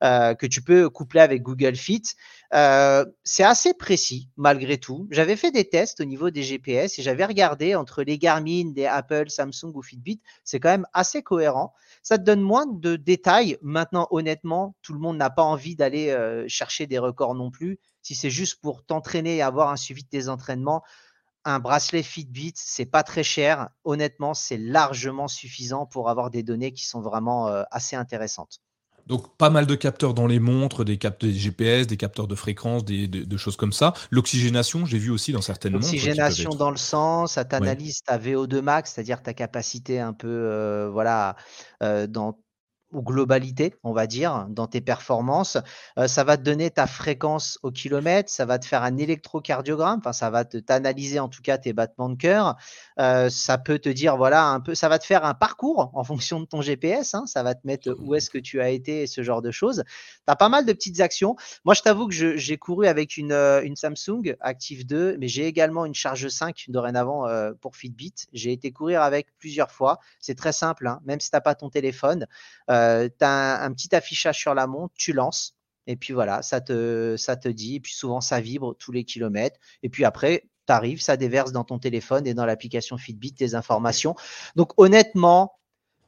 que 0.00 0.46
tu 0.46 0.62
peux 0.62 0.88
coupler 0.88 1.20
avec 1.20 1.42
Google 1.42 1.76
Fit. 1.76 2.02
c'est 2.50 3.44
assez 3.44 3.74
précis 3.74 4.30
malgré 4.36 4.78
tout. 4.78 5.06
J'avais 5.10 5.36
fait 5.36 5.50
des 5.50 5.68
tests 5.68 6.00
au 6.00 6.04
niveau 6.04 6.30
des 6.30 6.42
GPS 6.42 6.98
et 6.98 7.02
j'avais 7.02 7.24
regardé 7.24 7.74
entre 7.74 8.02
les 8.02 8.18
Garmin, 8.18 8.72
des 8.72 8.86
Apple, 8.86 9.28
Samsung 9.28 9.72
ou 9.74 9.82
Fitbit. 9.82 10.20
C'est 10.44 10.60
quand 10.60 10.70
même 10.70 10.86
assez 10.94 11.22
cohérent. 11.22 11.74
Ça 12.02 12.16
te 12.16 12.22
donne 12.22 12.40
moins 12.40 12.66
de 12.66 12.96
détails. 12.96 13.58
Maintenant, 13.60 14.08
honnêtement, 14.10 14.74
tout 14.82 14.94
le 14.94 15.00
monde 15.00 15.18
n'a 15.18 15.30
pas 15.30 15.42
envie 15.42 15.76
d'aller 15.76 16.16
chercher 16.48 16.86
des 16.86 16.98
records 16.98 17.34
non 17.34 17.50
plus. 17.50 17.78
Si 18.00 18.14
c'est 18.14 18.30
juste 18.30 18.60
pour 18.62 18.84
t'entraîner 18.84 19.36
et 19.36 19.42
avoir 19.42 19.70
un 19.70 19.76
suivi 19.76 20.02
de 20.02 20.08
tes 20.08 20.28
entraînements, 20.28 20.82
un 21.48 21.58
bracelet 21.58 22.02
Fitbit, 22.02 22.54
c'est 22.56 22.86
pas 22.86 23.02
très 23.02 23.22
cher. 23.22 23.68
Honnêtement, 23.84 24.34
c'est 24.34 24.58
largement 24.58 25.28
suffisant 25.28 25.86
pour 25.86 26.08
avoir 26.08 26.30
des 26.30 26.42
données 26.42 26.72
qui 26.72 26.86
sont 26.86 27.00
vraiment 27.00 27.48
euh, 27.48 27.62
assez 27.70 27.96
intéressantes. 27.96 28.60
Donc 29.08 29.36
pas 29.38 29.48
mal 29.48 29.64
de 29.64 29.74
capteurs 29.74 30.12
dans 30.12 30.26
les 30.26 30.38
montres, 30.38 30.84
des 30.84 30.98
capteurs 30.98 31.30
GPS, 31.30 31.86
des 31.86 31.96
capteurs 31.96 32.28
de 32.28 32.34
fréquence, 32.34 32.84
des, 32.84 33.08
de, 33.08 33.36
choses 33.38 33.56
comme 33.56 33.72
ça. 33.72 33.94
L'oxygénation, 34.10 34.84
j'ai 34.84 34.98
vu 34.98 35.10
aussi 35.10 35.32
dans 35.32 35.40
certaines 35.40 35.72
montres. 35.72 35.86
L'oxygénation 35.86 36.50
dans 36.50 36.70
le 36.70 36.76
sang, 36.76 37.26
ça 37.26 37.46
t'analyse 37.46 38.02
ta 38.02 38.18
VO2 38.18 38.60
max, 38.60 38.92
c'est-à-dire 38.92 39.22
ta 39.22 39.32
capacité 39.32 39.98
un 39.98 40.12
peu, 40.12 40.28
euh, 40.28 40.90
voilà, 40.92 41.36
euh, 41.82 42.06
dans 42.06 42.38
ou 42.92 43.02
globalité, 43.02 43.74
on 43.82 43.92
va 43.92 44.06
dire, 44.06 44.46
dans 44.48 44.66
tes 44.66 44.80
performances. 44.80 45.58
Euh, 45.98 46.08
ça 46.08 46.24
va 46.24 46.36
te 46.36 46.42
donner 46.42 46.70
ta 46.70 46.86
fréquence 46.86 47.58
au 47.62 47.70
kilomètre, 47.70 48.30
ça 48.30 48.46
va 48.46 48.58
te 48.58 48.66
faire 48.66 48.82
un 48.82 48.96
électrocardiogramme, 48.96 49.98
enfin 49.98 50.12
ça 50.12 50.30
va 50.30 50.44
te 50.44 50.56
t'analyser 50.58 51.18
en 51.18 51.28
tout 51.28 51.42
cas 51.42 51.58
tes 51.58 51.72
battements 51.72 52.08
de 52.08 52.16
cœur. 52.16 52.56
Euh, 52.98 53.28
ça 53.30 53.58
peut 53.58 53.78
te 53.78 53.88
dire 53.88 54.16
voilà 54.16 54.46
un 54.46 54.60
peu, 54.60 54.74
ça 54.74 54.88
va 54.88 54.98
te 54.98 55.04
faire 55.04 55.24
un 55.24 55.34
parcours 55.34 55.90
en 55.94 56.04
fonction 56.04 56.40
de 56.40 56.46
ton 56.46 56.62
GPS. 56.62 57.14
Hein, 57.14 57.24
ça 57.26 57.42
va 57.42 57.54
te 57.54 57.66
mettre 57.66 57.94
où 58.00 58.14
est-ce 58.14 58.30
que 58.30 58.38
tu 58.38 58.60
as 58.60 58.70
été, 58.70 59.06
ce 59.06 59.22
genre 59.22 59.42
de 59.42 59.50
choses. 59.50 59.84
Tu 60.26 60.32
as 60.32 60.36
pas 60.36 60.48
mal 60.48 60.64
de 60.64 60.72
petites 60.72 61.00
actions. 61.00 61.36
Moi, 61.64 61.74
je 61.74 61.82
t'avoue 61.82 62.08
que 62.08 62.36
j'ai 62.36 62.56
couru 62.56 62.86
avec 62.86 63.16
une, 63.16 63.32
euh, 63.32 63.62
Samsung 63.74 64.34
Active 64.40 64.86
2, 64.86 65.18
mais 65.20 65.28
j'ai 65.28 65.46
également 65.46 65.84
une 65.84 65.94
charge 65.94 66.26
5 66.28 66.64
dorénavant 66.68 67.26
pour 67.60 67.76
Fitbit. 67.76 68.14
J'ai 68.32 68.52
été 68.52 68.72
courir 68.72 69.02
avec 69.02 69.28
plusieurs 69.38 69.70
fois. 69.70 69.98
C'est 70.20 70.34
très 70.34 70.52
simple, 70.52 70.86
hein, 70.86 71.00
même 71.04 71.20
si 71.20 71.30
tu 71.30 71.36
n'as 71.36 71.40
pas 71.40 71.54
ton 71.54 71.70
téléphone. 71.70 72.26
Tu 73.08 73.24
as 73.24 73.62
un, 73.62 73.72
petit 73.72 73.94
affichage 73.94 74.38
sur 74.38 74.54
la 74.54 74.66
montre, 74.66 74.94
tu 74.96 75.12
lances, 75.12 75.54
et 75.86 75.96
puis 75.96 76.12
voilà, 76.12 76.42
ça 76.42 76.60
te, 76.60 77.16
ça 77.16 77.36
te 77.36 77.48
dit, 77.48 77.76
et 77.76 77.80
puis 77.80 77.94
souvent 77.94 78.20
ça 78.20 78.40
vibre 78.40 78.74
tous 78.76 78.92
les 78.92 79.04
kilomètres, 79.04 79.58
et 79.82 79.88
puis 79.88 80.04
après, 80.04 80.44
tu 80.66 80.72
arrives, 80.72 81.00
ça 81.00 81.16
déverse 81.16 81.52
dans 81.52 81.64
ton 81.64 81.78
téléphone 81.78 82.26
et 82.26 82.34
dans 82.34 82.44
l'application 82.44 82.98
Fitbit 82.98 83.32
tes 83.32 83.54
informations. 83.54 84.14
Donc 84.54 84.72
honnêtement, 84.76 85.58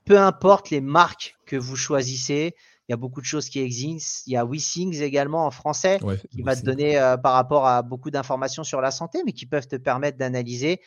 peu 0.05 0.19
importe 0.19 0.71
les 0.71 0.81
marques 0.81 1.37
que 1.47 1.57
vous 1.57 1.77
choisissez, 1.77 2.55
il 2.89 2.93
y 2.93 2.95
a 2.95 2.97
beaucoup 2.97 3.21
de 3.21 3.27
choses 3.27 3.49
qui 3.49 3.61
existent. 3.61 4.25
Il 4.27 4.33
y 4.33 4.37
a 4.37 4.45
WeSings 4.45 5.01
également 5.01 5.47
en 5.47 5.53
français 5.53 6.01
qui 6.33 6.43
va 6.43 6.57
te 6.57 6.63
donner 6.63 6.99
euh, 6.99 7.17
par 7.17 7.35
rapport 7.35 7.65
à 7.65 7.83
beaucoup 7.83 8.11
d'informations 8.11 8.65
sur 8.65 8.81
la 8.81 8.91
santé, 8.91 9.23
mais 9.25 9.33
qui 9.33 9.47
peuvent 9.47 9.69
te 9.69 9.77
permettre 9.77 10.19
d'analyser. 10.19 10.81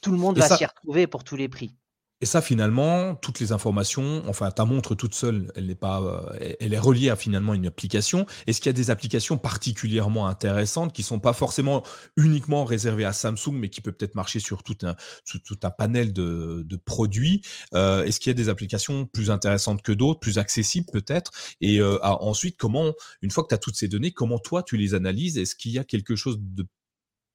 Tout 0.00 0.12
le 0.12 0.18
monde 0.18 0.38
va 0.38 0.56
s'y 0.56 0.64
retrouver 0.64 1.08
pour 1.08 1.24
tous 1.24 1.34
les 1.34 1.48
prix. 1.48 1.74
Et 2.20 2.26
ça, 2.26 2.42
finalement, 2.42 3.14
toutes 3.14 3.38
les 3.38 3.52
informations, 3.52 4.24
enfin, 4.26 4.50
ta 4.50 4.64
montre 4.64 4.96
toute 4.96 5.14
seule, 5.14 5.52
elle 5.54 5.66
n'est 5.66 5.76
pas, 5.76 6.02
euh, 6.02 6.54
elle 6.58 6.74
est 6.74 6.78
reliée 6.78 7.10
à 7.10 7.16
finalement 7.16 7.54
une 7.54 7.66
application. 7.66 8.26
Est-ce 8.46 8.60
qu'il 8.60 8.68
y 8.68 8.70
a 8.70 8.72
des 8.72 8.90
applications 8.90 9.38
particulièrement 9.38 10.26
intéressantes 10.26 10.92
qui 10.92 11.04
sont 11.04 11.20
pas 11.20 11.32
forcément 11.32 11.84
uniquement 12.16 12.64
réservées 12.64 13.04
à 13.04 13.12
Samsung, 13.12 13.52
mais 13.52 13.70
qui 13.70 13.80
peut 13.80 13.92
peut-être 13.92 14.16
marcher 14.16 14.40
sur 14.40 14.64
tout 14.64 14.76
un, 14.82 14.96
tout 15.26 15.58
un 15.62 15.70
panel 15.70 16.12
de, 16.12 16.64
de 16.66 16.76
produits? 16.76 17.42
Euh, 17.74 18.02
Est-ce 18.04 18.18
qu'il 18.18 18.30
y 18.30 18.34
a 18.34 18.34
des 18.34 18.48
applications 18.48 19.06
plus 19.06 19.30
intéressantes 19.30 19.82
que 19.82 19.92
d'autres, 19.92 20.18
plus 20.18 20.38
accessibles 20.38 20.88
peut-être? 20.92 21.30
Et 21.60 21.80
euh, 21.80 21.98
ensuite, 22.02 22.56
comment, 22.56 22.94
une 23.22 23.30
fois 23.30 23.44
que 23.44 23.48
tu 23.48 23.54
as 23.54 23.58
toutes 23.58 23.76
ces 23.76 23.86
données, 23.86 24.10
comment 24.10 24.40
toi 24.40 24.64
tu 24.64 24.76
les 24.76 24.94
analyses? 24.94 25.38
Est-ce 25.38 25.54
qu'il 25.54 25.70
y 25.70 25.78
a 25.78 25.84
quelque 25.84 26.16
chose 26.16 26.38
de 26.40 26.66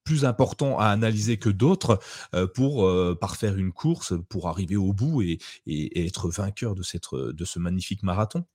plus 0.03 0.25
important 0.25 0.79
à 0.79 0.87
analyser 0.87 1.37
que 1.37 1.49
d'autres 1.49 1.99
euh, 2.33 2.47
pour 2.47 2.85
euh, 2.85 3.17
parfaire 3.19 3.57
une 3.57 3.71
course, 3.71 4.13
pour 4.29 4.49
arriver 4.49 4.75
au 4.75 4.93
bout 4.93 5.21
et, 5.21 5.39
et, 5.65 6.05
être 6.05 6.29
vainqueur 6.29 6.75
de, 6.75 6.83
cette, 6.83 7.13
de 7.13 7.45
ce 7.45 7.59
magnifique 7.59 8.03
marathon 8.03 8.45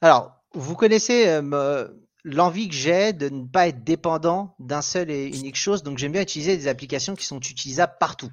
Alors, 0.00 0.32
vous 0.54 0.74
connaissez 0.74 1.28
euh, 1.28 1.88
l'envie 2.24 2.68
que 2.68 2.74
j'ai 2.74 3.12
de 3.12 3.28
ne 3.28 3.46
pas 3.46 3.68
être 3.68 3.84
dépendant 3.84 4.54
d'un 4.58 4.82
seul 4.82 5.10
et 5.10 5.26
unique 5.26 5.56
chose. 5.56 5.82
Donc, 5.82 5.98
j'aime 5.98 6.12
bien 6.12 6.22
utiliser 6.22 6.56
des 6.56 6.68
applications 6.68 7.14
qui 7.14 7.26
sont 7.26 7.40
utilisables 7.40 7.94
partout. 8.00 8.30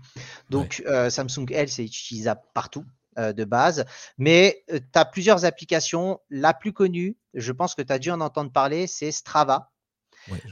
Donc, 0.49 0.83
Samsung 1.09 1.45
L, 1.51 1.69
c'est 1.69 1.85
utilisable 1.85 2.41
partout 2.53 2.85
de 3.17 3.45
base. 3.45 3.85
Mais 4.17 4.63
tu 4.67 4.81
as 4.95 5.05
plusieurs 5.05 5.45
applications. 5.45 6.19
La 6.29 6.53
plus 6.53 6.73
connue, 6.73 7.15
je 7.33 7.51
pense 7.51 7.75
que 7.75 7.81
tu 7.81 7.93
as 7.93 7.99
dû 7.99 8.11
en 8.11 8.21
entendre 8.21 8.51
parler, 8.51 8.87
c'est 8.87 9.11
Strava. 9.11 9.71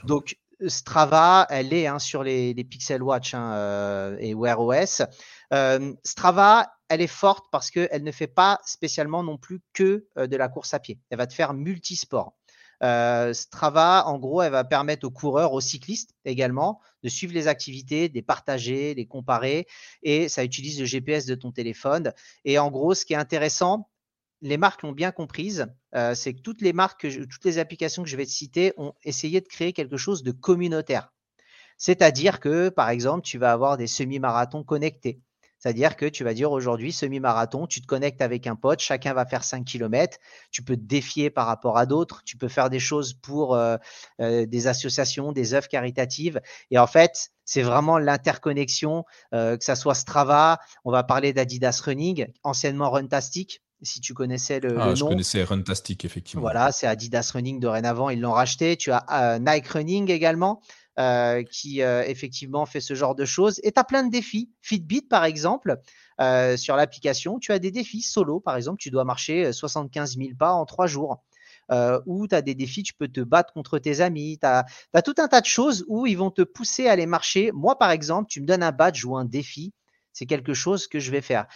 Donc, 0.05 0.37
Strava, 0.67 1.47
elle 1.49 1.73
est 1.73 1.87
hein, 1.87 1.99
sur 1.99 2.23
les, 2.23 2.53
Pixel 2.63 3.01
Watch 3.01 3.33
hein, 3.33 3.53
euh, 3.53 4.17
et 4.19 4.33
Wear 4.33 4.59
OS. 4.59 5.01
Euh, 5.53 5.93
Strava, 6.03 6.73
elle 6.89 7.01
est 7.01 7.07
forte 7.07 7.45
parce 7.51 7.71
qu'elle 7.71 8.03
ne 8.03 8.11
fait 8.11 8.27
pas 8.27 8.59
spécialement 8.65 9.23
non 9.23 9.37
plus 9.37 9.61
que 9.73 10.07
euh, 10.17 10.27
de 10.27 10.35
la 10.35 10.49
course 10.49 10.73
à 10.73 10.79
pied. 10.79 10.99
Elle 11.09 11.17
va 11.17 11.27
te 11.27 11.33
faire 11.33 11.53
multisport. 11.53 12.37
Strava, 12.81 14.03
en 14.07 14.19
gros, 14.19 14.41
elle 14.41 14.51
va 14.51 14.65
permettre 14.65 15.07
aux 15.07 15.11
coureurs, 15.11 15.53
aux 15.53 15.61
cyclistes 15.61 16.11
également, 16.25 16.81
de 17.01 17.07
suivre 17.07 17.33
les 17.33 17.47
activités, 17.47 18.09
de 18.09 18.13
les 18.13 18.21
partager, 18.21 18.93
les 18.93 19.05
comparer. 19.05 19.67
Et 20.01 20.27
ça 20.27 20.43
utilise 20.43 20.81
le 20.81 20.85
GPS 20.85 21.25
de 21.25 21.35
ton 21.35 21.53
téléphone. 21.53 22.11
Et 22.43 22.59
en 22.59 22.69
gros, 22.69 22.93
ce 22.93 23.05
qui 23.05 23.13
est 23.13 23.17
intéressant, 23.17 23.89
les 24.41 24.57
marques 24.57 24.81
l'ont 24.81 24.91
bien 24.91 25.11
comprise, 25.11 25.67
euh, 25.95 26.15
c'est 26.15 26.33
que 26.33 26.41
toutes 26.41 26.61
les 26.61 26.73
marques, 26.73 27.07
toutes 27.29 27.45
les 27.45 27.59
applications 27.59 28.03
que 28.03 28.09
je 28.09 28.17
vais 28.17 28.25
te 28.25 28.31
citer 28.31 28.73
ont 28.77 28.93
essayé 29.03 29.41
de 29.41 29.47
créer 29.47 29.73
quelque 29.73 29.97
chose 29.97 30.23
de 30.23 30.31
communautaire. 30.31 31.13
C'est-à-dire 31.77 32.39
que, 32.39 32.69
par 32.69 32.89
exemple, 32.89 33.23
tu 33.23 33.37
vas 33.37 33.51
avoir 33.51 33.77
des 33.77 33.87
semi-marathons 33.87 34.63
connectés. 34.63 35.19
C'est-à-dire 35.63 35.95
que 35.95 36.05
tu 36.05 36.25
vas 36.25 36.33
dire 36.33 36.51
aujourd'hui, 36.51 36.91
semi-marathon, 36.91 37.67
tu 37.67 37.81
te 37.81 37.87
connectes 37.87 38.21
avec 38.21 38.47
un 38.47 38.55
pote, 38.57 38.81
chacun 38.81 39.13
va 39.13 39.25
faire 39.25 39.45
5 39.45 39.63
km, 39.63 40.17
tu 40.51 40.61
peux 40.61 40.75
te 40.75 40.81
défier 40.81 41.29
par 41.29 41.47
rapport 41.47 41.77
à 41.77 41.85
d'autres, 41.85 42.21
tu 42.25 42.35
peux 42.35 42.49
faire 42.49 42.69
des 42.69 42.79
choses 42.79 43.13
pour 43.13 43.55
euh, 43.55 43.77
euh, 44.19 44.45
des 44.45 44.67
associations, 44.67 45.31
des 45.31 45.53
œuvres 45.53 45.69
caritatives. 45.69 46.41
Et 46.69 46.77
en 46.77 46.87
fait, 46.87 47.29
c'est 47.45 47.61
vraiment 47.61 47.97
l'interconnexion, 47.97 49.05
que 49.31 49.57
ça 49.59 49.75
soit 49.75 49.95
Strava, 49.95 50.59
on 50.85 50.91
va 50.91 51.03
parler 51.03 51.33
d'Adidas 51.33 51.81
Running, 51.85 52.27
anciennement 52.43 52.89
Runtastic, 52.89 53.62
si 53.83 53.99
tu 53.99 54.13
connaissais 54.13 54.59
le, 54.59 54.79
ah, 54.79 54.95
Je 54.95 55.03
connaissais 55.03 55.43
Runtastic, 55.43 56.05
effectivement. 56.05 56.41
Voilà, 56.41 56.71
c'est 56.71 56.87
Adidas 56.87 57.31
Running 57.33 57.59
dorénavant, 57.59 58.09
ils 58.09 58.19
l'ont 58.19 58.31
racheté. 58.31 58.77
Tu 58.77 58.91
as 58.91 59.05
euh, 59.11 59.39
Nike 59.39 59.67
Running 59.67 60.09
également, 60.09 60.61
euh, 60.99 61.43
qui 61.43 61.81
euh, 61.81 62.03
effectivement 62.05 62.65
fait 62.65 62.81
ce 62.81 62.93
genre 62.93 63.15
de 63.15 63.25
choses. 63.25 63.59
Et 63.63 63.71
tu 63.71 63.79
as 63.79 63.83
plein 63.83 64.03
de 64.03 64.11
défis. 64.11 64.49
Fitbit, 64.61 65.03
par 65.03 65.25
exemple, 65.25 65.77
sur 66.57 66.75
l'application, 66.75 67.39
tu 67.39 67.51
as 67.51 67.59
des 67.59 67.71
défis 67.71 68.01
solo, 68.01 68.39
par 68.39 68.55
exemple, 68.55 68.77
tu 68.79 68.89
dois 68.89 69.03
marcher 69.03 69.51
75 69.51 70.17
000 70.17 70.29
pas 70.37 70.53
en 70.53 70.65
trois 70.65 70.87
jours. 70.87 71.23
ou 72.05 72.27
tu 72.27 72.35
as 72.35 72.41
des 72.41 72.55
défis, 72.55 72.83
tu 72.83 72.93
peux 72.93 73.07
te 73.07 73.21
battre 73.21 73.53
contre 73.53 73.79
tes 73.79 73.99
amis. 74.01 74.37
Tu 74.39 74.47
as, 74.47 74.65
as, 74.93 75.01
tout 75.01 75.15
un 75.17 75.27
tas 75.27 75.41
de 75.41 75.45
choses 75.45 75.83
où 75.87 76.07
ils 76.07 76.17
vont 76.17 76.31
te 76.31 76.43
pousser 76.43 76.87
à 76.87 76.93
aller 76.93 77.05
marcher. 77.05 77.51
Moi, 77.53 77.77
par 77.77 77.91
exemple, 77.91 78.29
tu 78.29 78.41
me 78.41 78.45
donnes 78.45 78.63
un 78.63 78.71
badge 78.71 79.03
ou 79.05 79.17
un 79.17 79.25
défi, 79.25 79.73
c'est 80.13 80.27
quelque 80.27 80.53
chose 80.53 80.87
que 80.87 80.99
je 80.99 81.11
vais 81.11 81.21
faire. 81.21 81.47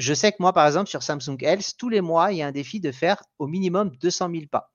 Je 0.00 0.14
sais 0.14 0.32
que 0.32 0.38
moi, 0.40 0.54
par 0.54 0.66
exemple, 0.66 0.88
sur 0.88 1.02
Samsung 1.02 1.36
Health, 1.42 1.74
tous 1.76 1.90
les 1.90 2.00
mois, 2.00 2.32
il 2.32 2.38
y 2.38 2.42
a 2.42 2.46
un 2.46 2.52
défi 2.52 2.80
de 2.80 2.90
faire 2.90 3.22
au 3.38 3.46
minimum 3.46 3.90
200 4.00 4.30
000 4.32 4.44
pas. 4.50 4.72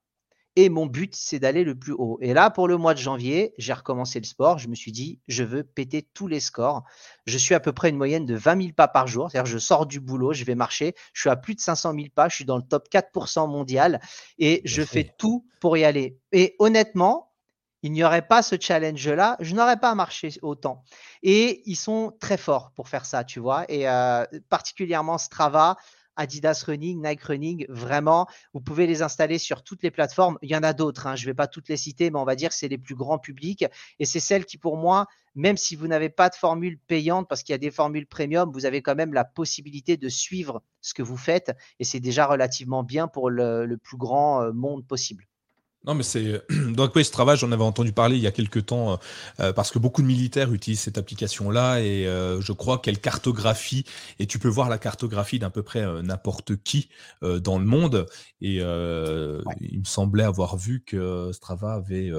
Et 0.55 0.69
mon 0.69 0.85
but, 0.85 1.15
c'est 1.15 1.39
d'aller 1.39 1.63
le 1.63 1.73
plus 1.73 1.93
haut. 1.93 2.19
Et 2.21 2.33
là, 2.33 2.51
pour 2.51 2.67
le 2.67 2.77
mois 2.77 2.93
de 2.93 2.99
janvier, 2.99 3.53
j'ai 3.57 3.73
recommencé 3.73 4.19
le 4.19 4.25
sport. 4.25 4.59
Je 4.59 4.69
me 4.69 4.75
suis 4.75 4.91
dit, 4.91 5.19
je 5.27 5.43
veux 5.43 5.63
péter 5.63 6.07
tous 6.13 6.27
les 6.27 6.39
scores. 6.39 6.83
Je 7.25 7.39
suis 7.39 7.55
à 7.55 7.59
peu 7.59 7.73
près 7.73 7.89
une 7.89 7.97
moyenne 7.97 8.27
de 8.27 8.35
20 8.35 8.61
000 8.61 8.73
pas 8.73 8.87
par 8.87 9.07
jour. 9.07 9.31
C'est-à-dire, 9.31 9.51
je 9.51 9.57
sors 9.57 9.87
du 9.87 9.99
boulot, 9.99 10.31
je 10.31 10.45
vais 10.45 10.55
marcher. 10.55 10.93
Je 11.11 11.21
suis 11.21 11.29
à 11.31 11.35
plus 11.35 11.55
de 11.55 11.59
500 11.59 11.93
000 11.95 12.05
pas. 12.13 12.29
Je 12.29 12.35
suis 12.35 12.45
dans 12.45 12.57
le 12.57 12.63
top 12.63 12.87
4% 12.89 13.49
mondial 13.49 13.99
et 14.37 14.61
je 14.63 14.83
fais 14.83 15.11
tout 15.17 15.45
pour 15.59 15.75
y 15.75 15.83
aller. 15.83 16.19
Et 16.31 16.55
honnêtement, 16.59 17.31
il 17.83 17.91
n'y 17.91 18.03
aurait 18.03 18.27
pas 18.27 18.41
ce 18.41 18.55
challenge-là, 18.59 19.37
je 19.39 19.53
n'aurais 19.55 19.79
pas 19.79 19.93
marché 19.95 20.29
autant. 20.41 20.83
Et 21.23 21.61
ils 21.65 21.75
sont 21.75 22.13
très 22.19 22.37
forts 22.37 22.71
pour 22.75 22.89
faire 22.89 23.05
ça, 23.05 23.23
tu 23.23 23.39
vois. 23.39 23.65
Et 23.69 23.87
euh, 23.87 24.25
particulièrement 24.49 25.17
Strava, 25.17 25.77
Adidas 26.15 26.63
Running, 26.65 27.01
Nike 27.05 27.23
Running, 27.23 27.65
vraiment, 27.69 28.27
vous 28.53 28.61
pouvez 28.61 28.87
les 28.87 29.01
installer 29.01 29.37
sur 29.37 29.63
toutes 29.63 29.83
les 29.83 29.91
plateformes. 29.91 30.37
Il 30.41 30.49
y 30.49 30.55
en 30.55 30.63
a 30.63 30.73
d'autres, 30.73 31.07
hein, 31.07 31.15
je 31.15 31.25
ne 31.25 31.31
vais 31.31 31.33
pas 31.33 31.47
toutes 31.47 31.69
les 31.69 31.77
citer, 31.77 32.09
mais 32.09 32.19
on 32.19 32.25
va 32.25 32.35
dire 32.35 32.49
que 32.49 32.55
c'est 32.55 32.67
les 32.67 32.77
plus 32.77 32.95
grands 32.95 33.19
publics. 33.19 33.65
Et 33.99 34.05
c'est 34.05 34.19
celles 34.19 34.45
qui, 34.45 34.57
pour 34.57 34.77
moi, 34.77 35.07
même 35.35 35.57
si 35.57 35.75
vous 35.75 35.87
n'avez 35.87 36.09
pas 36.09 36.29
de 36.29 36.35
formule 36.35 36.79
payante, 36.87 37.27
parce 37.27 37.43
qu'il 37.43 37.53
y 37.53 37.55
a 37.55 37.59
des 37.59 37.71
formules 37.71 38.07
premium, 38.07 38.49
vous 38.51 38.65
avez 38.65 38.81
quand 38.81 38.95
même 38.95 39.13
la 39.13 39.25
possibilité 39.25 39.97
de 39.97 40.09
suivre 40.09 40.63
ce 40.81 40.93
que 40.93 41.03
vous 41.03 41.17
faites. 41.17 41.51
Et 41.79 41.83
c'est 41.83 41.99
déjà 41.99 42.25
relativement 42.25 42.83
bien 42.83 43.07
pour 43.07 43.29
le 43.29 43.77
plus 43.77 43.97
grand 43.97 44.41
euh, 44.41 44.53
monde 44.53 44.87
possible. 44.87 45.27
Non, 45.85 45.93
mais 45.93 46.03
c'est 46.03 46.41
donc 46.71 46.95
oui, 46.95 47.05
ce 47.05 47.11
travail, 47.11 47.37
j'en 47.37 47.51
avais 47.51 47.63
entendu 47.63 47.91
parler 47.91 48.15
il 48.17 48.21
y 48.23 48.27
a 48.27 48.31
quelques 48.31 48.65
temps 48.67 48.93
euh, 48.93 48.95
euh, 49.39 49.53
parce 49.53 49.71
que 49.71 49.77
beaucoup 49.77 50.01
de 50.01 50.07
militaires 50.07 50.51
utilisent 50.51 50.81
cette 50.81 50.97
application-là 50.97 51.79
et 51.81 52.07
euh, 52.07 52.41
je 52.41 52.51
crois 52.53 52.79
qu'elle 52.79 52.99
cartographie 52.99 53.85
et 54.19 54.25
tu 54.25 54.39
peux 54.39 54.47
voir 54.47 54.69
la 54.69 54.79
cartographie 54.79 55.37
d'à 55.37 55.49
peu 55.49 55.61
près 55.61 55.85
n'importe 56.01 56.55
qui 56.63 56.89
dans 57.21 57.59
le 57.59 57.65
monde. 57.65 58.07
Et 58.41 58.55
il 58.57 59.79
me 59.79 59.85
semblait 59.85 60.23
avoir 60.23 60.57
vu 60.57 60.83
que 60.85 61.31
Strava 61.33 61.73
avait 61.73 62.11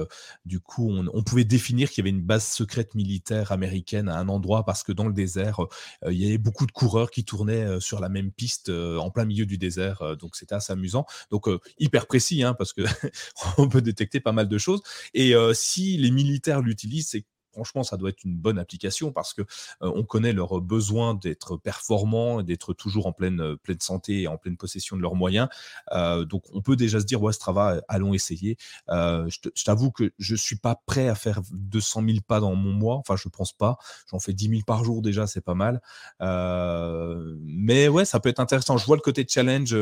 du 0.45 0.59
coup 0.59 0.89
on, 0.91 1.07
on 1.13 1.23
pouvait 1.23 1.43
définir 1.43 1.89
qu'il 1.89 2.03
y 2.03 2.07
avait 2.07 2.15
une 2.15 2.23
base 2.23 2.45
secrète 2.45 2.95
militaire 2.95 3.51
américaine 3.51 4.09
à 4.09 4.17
un 4.17 4.27
endroit 4.29 4.63
parce 4.65 4.83
que 4.83 4.91
dans 4.91 5.05
le 5.05 5.13
désert 5.13 5.59
il 6.07 6.13
y 6.13 6.27
avait 6.27 6.37
beaucoup 6.37 6.65
de 6.65 6.71
coureurs 6.71 7.11
qui 7.11 7.23
tournaient 7.23 7.79
sur 7.79 7.99
la 7.99 8.09
même 8.09 8.31
piste 8.31 8.69
en 8.69 9.09
plein 9.09 9.25
milieu 9.25 9.45
du 9.45 9.57
désert. 9.57 10.17
Donc 10.17 10.35
c'était 10.35 10.55
assez 10.55 10.73
amusant. 10.73 11.05
Donc 11.31 11.47
hyper 11.79 12.07
précis 12.07 12.43
hein, 12.43 12.53
parce 12.53 12.73
que 12.73 12.83
on 13.57 13.69
peut 13.69 13.81
détecter 13.81 14.19
pas 14.19 14.31
mal 14.31 14.47
de 14.47 14.57
choses. 14.57 14.81
Et 15.13 15.35
euh, 15.35 15.53
si 15.53 15.97
les 15.97 16.11
militaires 16.11 16.61
l'utilisent, 16.61 17.09
c'est 17.09 17.25
franchement, 17.57 17.83
ça 17.83 17.97
doit 17.97 18.09
être 18.09 18.23
une 18.23 18.37
bonne 18.37 18.59
application 18.59 19.11
parce 19.11 19.33
que 19.33 19.41
euh, 19.41 19.91
on 19.95 20.03
connaît 20.03 20.31
leur 20.31 20.61
besoin 20.61 21.15
d'être 21.15 21.57
performants, 21.57 22.43
d'être 22.43 22.73
toujours 22.73 23.07
en 23.07 23.13
pleine, 23.13 23.41
euh, 23.41 23.55
pleine 23.55 23.79
santé 23.79 24.21
et 24.21 24.27
en 24.27 24.37
pleine 24.37 24.57
possession 24.57 24.95
de 24.95 25.01
leurs 25.01 25.15
moyens. 25.15 25.49
Euh, 25.91 26.23
donc, 26.23 26.43
on 26.53 26.61
peut 26.61 26.75
déjà 26.75 26.99
se 26.99 27.05
dire, 27.05 27.21
ouais, 27.21 27.33
Strava, 27.33 27.81
allons 27.87 28.13
essayer. 28.13 28.57
je 28.87 29.63
t'avoue 29.65 29.91
que 29.91 30.11
je 30.19 30.35
suis 30.35 30.57
pas 30.57 30.79
prêt 30.85 31.07
à 31.07 31.15
faire 31.15 31.41
200 31.51 32.03
000 32.05 32.17
pas 32.27 32.39
dans 32.39 32.53
mon 32.53 32.73
mois. 32.73 32.97
Enfin, 32.97 33.15
je 33.15 33.27
pense 33.27 33.53
pas. 33.53 33.77
J'en 34.11 34.19
fais 34.19 34.33
10 34.33 34.49
000 34.49 34.61
par 34.65 34.83
jour 34.83 35.01
déjà, 35.01 35.25
c'est 35.25 35.41
pas 35.41 35.55
mal. 35.55 35.81
mais 36.19 37.87
ouais, 37.87 38.05
ça 38.05 38.19
peut 38.19 38.29
être 38.29 38.39
intéressant. 38.39 38.77
Je 38.77 38.85
vois 38.85 38.97
le 38.97 39.01
côté 39.01 39.25
challenge 39.27 39.75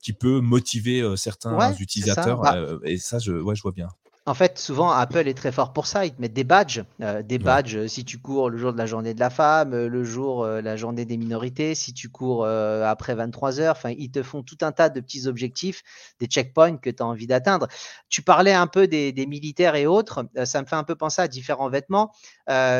qui 0.00 0.14
peut 0.14 0.40
motiver 0.40 1.16
certains 1.16 1.74
utilisateurs. 1.74 2.40
Bah 2.40 2.56
et 2.84 2.96
ça, 2.96 3.18
je, 3.18 3.32
ouais, 3.32 3.54
je 3.54 3.62
vois 3.62 3.72
bien. 3.72 3.88
En 4.26 4.34
fait, 4.34 4.58
souvent, 4.58 4.90
Apple 4.90 5.26
est 5.28 5.34
très 5.34 5.50
fort 5.50 5.72
pour 5.72 5.86
ça. 5.86 6.04
Ils 6.04 6.12
te 6.12 6.20
mettent 6.20 6.34
des 6.34 6.44
badges. 6.44 6.84
Euh, 7.00 7.22
des 7.22 7.38
badges 7.38 7.76
euh, 7.76 7.88
si 7.88 8.04
tu 8.04 8.18
cours 8.18 8.50
le 8.50 8.58
jour 8.58 8.70
de 8.74 8.76
la 8.76 8.84
journée 8.84 9.14
de 9.14 9.18
la 9.18 9.30
femme, 9.30 9.72
euh, 9.72 9.88
le 9.88 10.04
jour, 10.04 10.46
la 10.46 10.76
journée 10.76 11.06
des 11.06 11.16
minorités, 11.16 11.74
si 11.74 11.94
tu 11.94 12.10
cours 12.10 12.44
après 12.46 13.14
23 13.14 13.60
heures. 13.60 13.76
Enfin, 13.76 13.94
ils 13.96 14.10
te 14.10 14.22
font 14.22 14.42
tout 14.42 14.58
un 14.60 14.72
tas 14.72 14.90
de 14.90 15.00
petits 15.00 15.26
objectifs, 15.26 15.82
des 16.20 16.26
checkpoints 16.26 16.76
que 16.76 16.90
tu 16.90 17.02
as 17.02 17.06
envie 17.06 17.26
d'atteindre. 17.26 17.66
Tu 18.10 18.20
parlais 18.20 18.52
un 18.52 18.66
peu 18.66 18.86
des, 18.86 19.12
militaires 19.26 19.74
et 19.74 19.86
autres. 19.86 20.26
ça 20.44 20.60
me 20.60 20.66
fait 20.66 20.76
un 20.76 20.84
peu 20.84 20.96
penser 20.96 21.22
à 21.22 21.28
différents 21.28 21.70
vêtements. 21.70 22.12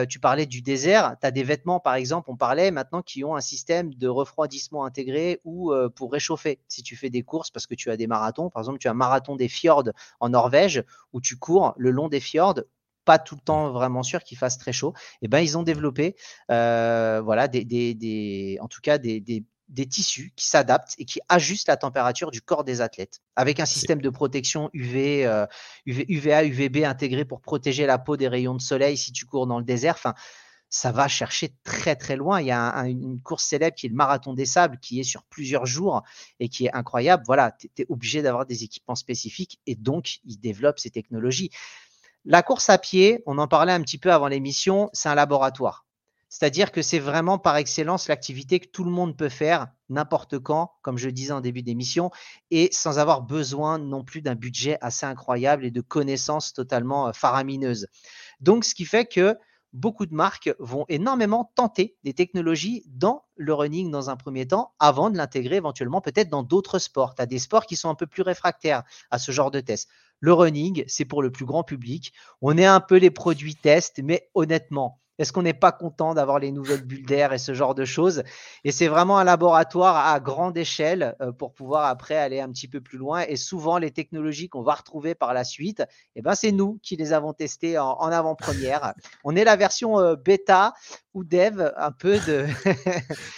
tu 0.09 0.21
parlais 0.21 0.47
du 0.47 0.61
désert. 0.61 1.17
Tu 1.21 1.27
as 1.27 1.31
des 1.31 1.43
vêtements, 1.43 1.81
par 1.81 1.95
exemple, 1.95 2.31
on 2.31 2.37
parlait 2.37 2.71
maintenant, 2.71 3.03
qui 3.03 3.25
ont 3.25 3.35
un 3.35 3.41
système 3.41 3.95
de 3.95 4.09
refroidissement 4.09 4.85
intégré 4.85 5.41
ou 5.45 5.73
pour 5.97 6.13
réchauffer. 6.13 6.61
Si 6.69 6.83
tu 6.83 6.97
fais 6.97 7.11
des 7.11 7.23
courses 7.23 7.51
parce 7.51 7.67
que 7.67 7.75
tu 7.75 7.91
as 7.91 7.97
des 7.97 8.07
marathons, 8.07 8.51
par 8.51 8.61
exemple, 8.61 8.79
tu 8.79 8.89
as 8.89 8.91
un 8.91 8.95
marathon 8.95 9.37
des 9.37 9.49
fjords 9.49 9.91
en 10.21 10.29
Norvège 10.29 10.85
où 11.13 11.21
tu 11.21 11.30
tu 11.31 11.37
cours 11.37 11.75
le 11.77 11.93
long 11.93 12.09
des 12.09 12.19
fjords, 12.19 12.61
pas 13.05 13.21
tout 13.21 13.37
le 13.37 13.41
temps 13.41 13.71
vraiment 13.71 14.03
sûr 14.03 14.25
qu'il 14.25 14.37
fasse 14.37 14.59
très 14.59 14.73
chaud, 14.73 14.95
et 15.23 15.27
eh 15.27 15.29
ben 15.29 15.39
ils 15.39 15.57
ont 15.57 15.63
développé 15.63 16.17
euh, 16.51 17.21
voilà 17.25 17.47
des, 17.47 18.59
en 18.61 18.67
tout 18.67 18.81
cas 18.83 18.99
des, 18.99 19.23
tissus 19.89 20.33
qui 20.35 20.47
s'adaptent 20.47 20.97
et 20.99 21.05
qui 21.05 21.21
ajustent 21.29 21.69
la 21.69 21.77
température 21.77 22.33
du 22.33 22.43
corps 22.43 22.65
des 22.65 22.81
athlètes 22.81 23.21
avec 23.37 23.61
un 23.61 23.65
système 23.65 24.03
de 24.03 24.11
protection 24.11 24.71
UV, 24.73 25.23
UV, 25.87 26.05
UVA, 26.09 26.45
UVB 26.47 26.85
intégré 26.85 27.25
pour 27.25 27.41
protéger 27.41 27.87
la 27.87 27.99
peau 27.99 28.17
des 28.17 28.27
rayons 28.27 28.57
de 28.57 28.61
soleil 28.61 28.97
si 28.97 29.13
tu 29.13 29.25
cours 29.25 29.47
dans 29.47 29.61
le 29.61 29.65
désert. 29.65 29.95
Enfin, 29.95 30.15
ça 30.71 30.93
va 30.93 31.09
chercher 31.09 31.53
très 31.65 31.97
très 31.97 32.15
loin. 32.17 32.41
Il 32.41 32.47
y 32.47 32.53
a 32.53 32.73
une 32.87 33.21
course 33.21 33.45
célèbre 33.45 33.77
qui 33.77 33.87
est 33.87 33.89
le 33.89 33.97
Marathon 33.97 34.33
des 34.35 34.47
Sables, 34.47 34.79
qui 34.79 35.01
est 35.01 35.05
sur 35.05 35.25
plusieurs 35.25 35.67
jours 35.67 36.03
et 36.39 36.49
qui 36.49 36.67
est 36.67 36.73
incroyable. 36.73 37.25
Voilà, 37.27 37.51
tu 37.51 37.69
es, 37.77 37.87
obligé 37.89 38.23
d'avoir 38.23 38.47
des 38.47 38.63
équipements 38.63 38.95
spécifiques 38.95 39.61
et 39.67 39.75
donc 39.75 40.21
ils 40.25 40.39
développent 40.39 40.79
ces 40.79 40.91
technologies. 40.91 41.51
La 42.25 42.43
course 42.43 42.71
à 42.71 42.79
pied, 42.79 43.23
on 43.27 43.39
en 43.39 43.49
parlait 43.49 43.73
un 43.73 43.81
petit 43.83 43.99
peu 43.99 44.13
avant 44.13 44.29
l'émission, 44.29 44.91
c'est 44.93 45.09
un 45.09 45.15
laboratoire. 45.15 45.87
C'est-à-dire 46.29 46.71
que 46.71 46.83
c'est 46.83 47.01
vraiment 47.01 47.39
par 47.39 47.57
excellence 47.57 48.07
l'activité 48.07 48.61
que 48.61 48.69
tout 48.69 48.85
le 48.85 48.91
monde 48.93 49.17
peut 49.17 49.29
faire 49.29 49.67
n'importe 49.89 50.39
quand, 50.39 50.71
comme 50.83 50.97
je 50.97 51.11
disais 51.11 51.33
en 51.33 51.41
début 51.41 51.63
d'émission, 51.63 52.13
et 52.53 52.69
sans 52.71 53.01
avoir 53.01 53.23
besoin 53.23 53.79
non 53.79 54.05
plus 54.05 54.23
d'un 54.23 54.37
budget 54.37 54.79
assez 54.81 55.07
incroyable 55.07 55.65
et 55.65 55.73
de 55.73 55.81
connaissances 55.81 56.53
totalement 56.53 57.09
euh, 57.09 57.13
faramineuses. 57.13 57.89
Donc, 58.39 58.65
ce 58.65 58.77
qui 58.77 58.85
fait 58.85 59.07
que 59.07 59.37
beaucoup 59.73 60.07
de 60.07 60.15
marques 60.15 60.55
vont 60.59 60.85
énormément 60.89 61.53
tenter 61.55 61.97
des 62.05 62.15
technologies 62.15 62.85
dans 62.89 63.25
le 63.37 63.55
running 63.55 63.91
dans 63.91 64.11
un 64.11 64.17
premier 64.17 64.47
temps, 64.47 64.75
avant 64.79 65.11
de 65.11 65.17
l'intégrer 65.17 65.57
éventuellement 65.57 66.01
peut-être 66.01 66.29
dans 66.29 66.43
d'autres 66.43 66.79
sports. 66.79 67.15
Tu 67.15 67.23
as 67.23 67.27
des 67.27 67.39
sports 67.39 67.67
qui 67.67 67.77
sont 67.77 67.89
un 67.89 67.95
peu 67.95 68.07
plus 68.07 68.23
réfractaires 68.23 68.83
à 69.11 69.19
ce 69.19 69.33
genre 69.33 69.51
de 69.51 69.61
test. 69.61 69.89
Le 70.21 70.33
running, 70.33 70.85
c'est 70.87 71.07
pour 71.07 71.23
le 71.23 71.33
plus 71.33 71.47
grand 71.47 71.65
public. 71.65 72.13
On 72.43 72.59
est 72.59 72.67
un 72.67 72.81
peu 72.81 72.97
les 72.97 73.11
produits 73.11 73.57
tests, 73.57 74.01
mais 74.03 74.29
honnêtement, 74.35 75.00
est-ce 75.21 75.35
qu'on 75.35 75.43
n'est 75.43 75.53
pas 75.53 75.71
content 75.71 76.15
d'avoir 76.15 76.39
les 76.39 76.51
nouvelles 76.51 76.83
bulles 76.83 77.05
d'air 77.05 77.35
et 77.35 77.39
ce 77.39 77.53
genre 77.53 77.75
de 77.75 77.85
choses? 77.85 78.23
Et 78.65 78.73
c'est 78.73 78.89
vraiment 78.89 79.19
un 79.19 79.25
laboratoire 79.25 80.09
à 80.09 80.19
grande 80.19 80.57
échelle 80.57 81.15
euh, 81.21 81.31
pour 81.31 81.53
pouvoir 81.53 81.85
après 81.85 82.17
aller 82.17 82.41
un 82.41 82.49
petit 82.49 82.69
peu 82.69 82.81
plus 82.81 82.97
loin. 82.97 83.25
Et 83.29 83.37
souvent, 83.37 83.77
les 83.77 83.91
technologies 83.91 84.49
qu'on 84.49 84.63
va 84.63 84.73
retrouver 84.73 85.15
par 85.15 85.35
la 85.35 85.45
suite, 85.45 85.83
eh 86.17 86.23
ben, 86.23 86.35
c'est 86.35 86.53
nous 86.53 86.79
qui 86.83 86.97
les 86.97 87.13
avons 87.13 87.35
testées 87.35 87.79
en, 87.79 87.99
avant-première. 87.99 88.95
On 89.23 89.37
est 89.37 89.45
la 89.45 89.57
version 89.57 90.01
euh, 90.01 90.17
bêta 90.17 90.73
ou 91.13 91.23
dev 91.23 91.71
un 91.77 91.93
peu 91.93 92.19
de 92.21 92.47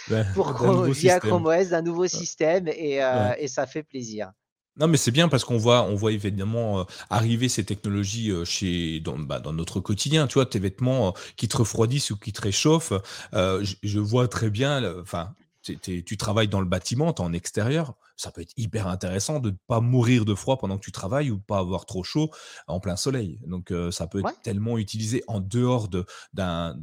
pour 0.35 0.53
via 0.85 1.19
Chrome 1.19 1.47
OS 1.47 1.67
d'un 1.69 1.81
nouveau 1.81 2.07
système 2.07 2.69
et, 2.69 3.03
euh, 3.03 3.33
et 3.37 3.49
ça 3.49 3.67
fait 3.67 3.83
plaisir. 3.83 4.31
Non, 4.77 4.87
mais 4.87 4.97
c'est 4.97 5.11
bien 5.11 5.29
parce 5.29 5.45
qu'on 5.45 5.57
voit, 5.57 5.83
on 5.83 5.93
voit 5.93 6.11
évidemment 6.11 6.79
euh, 6.79 6.83
arriver 7.11 7.47
ces 7.47 7.63
technologies 7.63 8.31
euh, 8.31 8.43
chez, 8.43 8.99
dans, 9.01 9.19
bah, 9.19 9.39
dans 9.39 9.53
notre 9.53 9.79
quotidien. 9.79 10.25
Tu 10.25 10.35
vois, 10.35 10.47
tes 10.47 10.57
vêtements 10.57 11.09
euh, 11.09 11.11
qui 11.35 11.47
te 11.47 11.57
refroidissent 11.57 12.09
ou 12.09 12.17
qui 12.17 12.33
te 12.33 12.41
réchauffent. 12.41 12.93
je, 13.33 13.99
vois 13.99 14.27
très 14.27 14.49
bien. 14.49 14.99
Enfin, 14.99 15.35
tu 15.61 16.17
travailles 16.17 16.47
dans 16.47 16.59
le 16.59 16.65
bâtiment, 16.65 17.13
tu 17.13 17.21
es 17.21 17.25
en 17.25 17.33
extérieur. 17.33 17.93
Ça 18.17 18.31
peut 18.31 18.41
être 18.41 18.53
hyper 18.57 18.87
intéressant 18.87 19.39
de 19.39 19.51
ne 19.51 19.55
pas 19.67 19.79
mourir 19.79 20.25
de 20.25 20.33
froid 20.33 20.57
pendant 20.57 20.77
que 20.77 20.83
tu 20.83 20.91
travailles 20.91 21.29
ou 21.29 21.39
pas 21.39 21.59
avoir 21.59 21.85
trop 21.85 22.03
chaud 22.03 22.31
en 22.67 22.79
plein 22.79 22.95
soleil. 22.95 23.39
Donc, 23.45 23.71
ça 23.91 24.07
peut 24.07 24.19
être 24.19 24.41
tellement 24.41 24.77
utilisé 24.77 25.23
en 25.27 25.39
dehors 25.39 25.87
d'un 26.33 26.75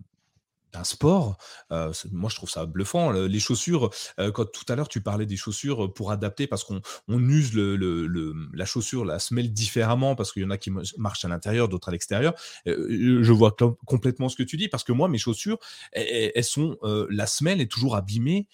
d'un 0.73 0.85
sport, 0.85 1.37
moi 1.71 2.31
je 2.31 2.37
trouve 2.37 2.51
ça 2.51 2.67
bluffant. 2.67 3.13
Les 3.13 3.41
chaussures, 3.41 3.91
quand 4.17 4.45
tout 4.45 4.65
à 4.69 4.77
l'heure 4.77 4.89
tu 4.89 5.01
parlais 5.01 5.27
des 5.27 5.37
chaussures 5.37 5.93
pour 5.93 6.11
adapter, 6.11 6.47
parce 6.47 6.65
qu'on 6.65 6.81
on 7.09 7.29
use 7.29 7.53
le, 7.55 8.35
la 8.53 8.65
chaussure, 8.65 9.05
la 9.05 9.19
semelle 9.19 9.53
différemment, 9.53 10.15
parce 10.15 10.33
qu'il 10.33 10.43
y 10.43 10.47
en 10.47 10.51
a 10.51 10.59
qui 10.59 10.71
marchent 10.97 11.25
à 11.25 11.29
l'intérieur, 11.29 11.69
d'autres 11.69 11.89
à 11.89 11.93
l'extérieur. 11.93 12.35
je 12.67 13.33
vois 13.33 13.57
complètement 13.87 14.29
ce 14.29 14.37
que 14.37 14.43
tu 14.43 14.57
dis, 14.57 14.69
parce 14.69 14.85
que 14.85 14.93
moi 14.93 15.09
mes 15.09 15.19
chaussures, 15.19 15.59
elles, 15.93 16.45
sont, 16.45 16.77
la 17.11 17.27
semelle 17.27 17.61
est 17.61 17.71
toujours 17.71 17.97
abîmée 17.97 18.47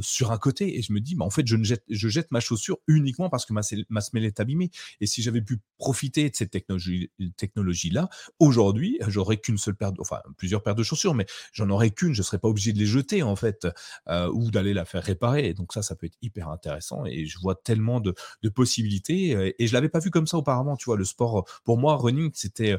sur 0.00 0.32
un 0.32 0.38
côté, 0.38 0.78
et 0.78 0.82
je 0.82 0.92
me 0.92 1.00
dis, 1.00 1.16
mais 1.16 1.24
en 1.24 1.30
fait 1.30 1.46
je, 1.46 1.56
ne 1.56 1.64
jette, 1.64 1.84
je 1.88 2.08
jette 2.08 2.30
ma 2.30 2.40
chaussure 2.40 2.78
uniquement 2.86 3.28
parce 3.30 3.46
que 3.46 3.52
ma, 3.52 3.60
ma 3.88 4.00
semelle 4.00 4.24
est 4.24 4.40
abîmée. 4.40 4.70
Et 5.00 5.06
si 5.06 5.22
j'avais 5.22 5.42
pu 5.42 5.58
profiter 5.78 6.28
de 6.30 6.34
cette 6.36 6.50
technologie, 6.50 7.10
technologie 7.36 7.90
là, 7.90 8.08
aujourd'hui 8.38 8.98
j'aurais 9.06 9.38
qu'une 9.38 9.58
seule 9.58 9.76
paire, 9.76 9.92
de, 9.92 10.00
enfin 10.00 10.20
plusieurs 10.36 10.62
paires 10.62 10.74
de 10.74 10.82
chaussures, 10.82 11.14
mais 11.14 11.26
j'en 11.52 11.70
aurais 11.70 11.90
qu'une, 11.90 12.14
je 12.14 12.20
ne 12.20 12.24
serais 12.24 12.38
pas 12.38 12.48
obligé 12.48 12.72
de 12.72 12.78
les 12.78 12.86
jeter 12.86 13.22
en 13.22 13.36
fait, 13.36 13.66
euh, 14.08 14.30
ou 14.32 14.50
d'aller 14.50 14.74
la 14.74 14.84
faire 14.84 15.02
réparer. 15.02 15.54
donc 15.54 15.72
ça, 15.72 15.82
ça 15.82 15.94
peut 15.94 16.06
être 16.06 16.18
hyper 16.22 16.48
intéressant 16.48 17.04
et 17.06 17.26
je 17.26 17.38
vois 17.38 17.54
tellement 17.54 18.00
de, 18.00 18.14
possibilités 18.54 19.36
euh, 19.36 19.52
et 19.58 19.66
je 19.66 19.72
l'avais 19.74 19.88
pas 19.88 19.98
vu 19.98 20.10
comme 20.10 20.26
ça 20.26 20.38
auparavant. 20.38 20.76
Tu 20.76 20.86
vois, 20.86 20.96
le 20.96 21.04
sport, 21.04 21.46
pour 21.64 21.78
moi, 21.78 21.96
running, 21.96 22.30
c'était 22.34 22.76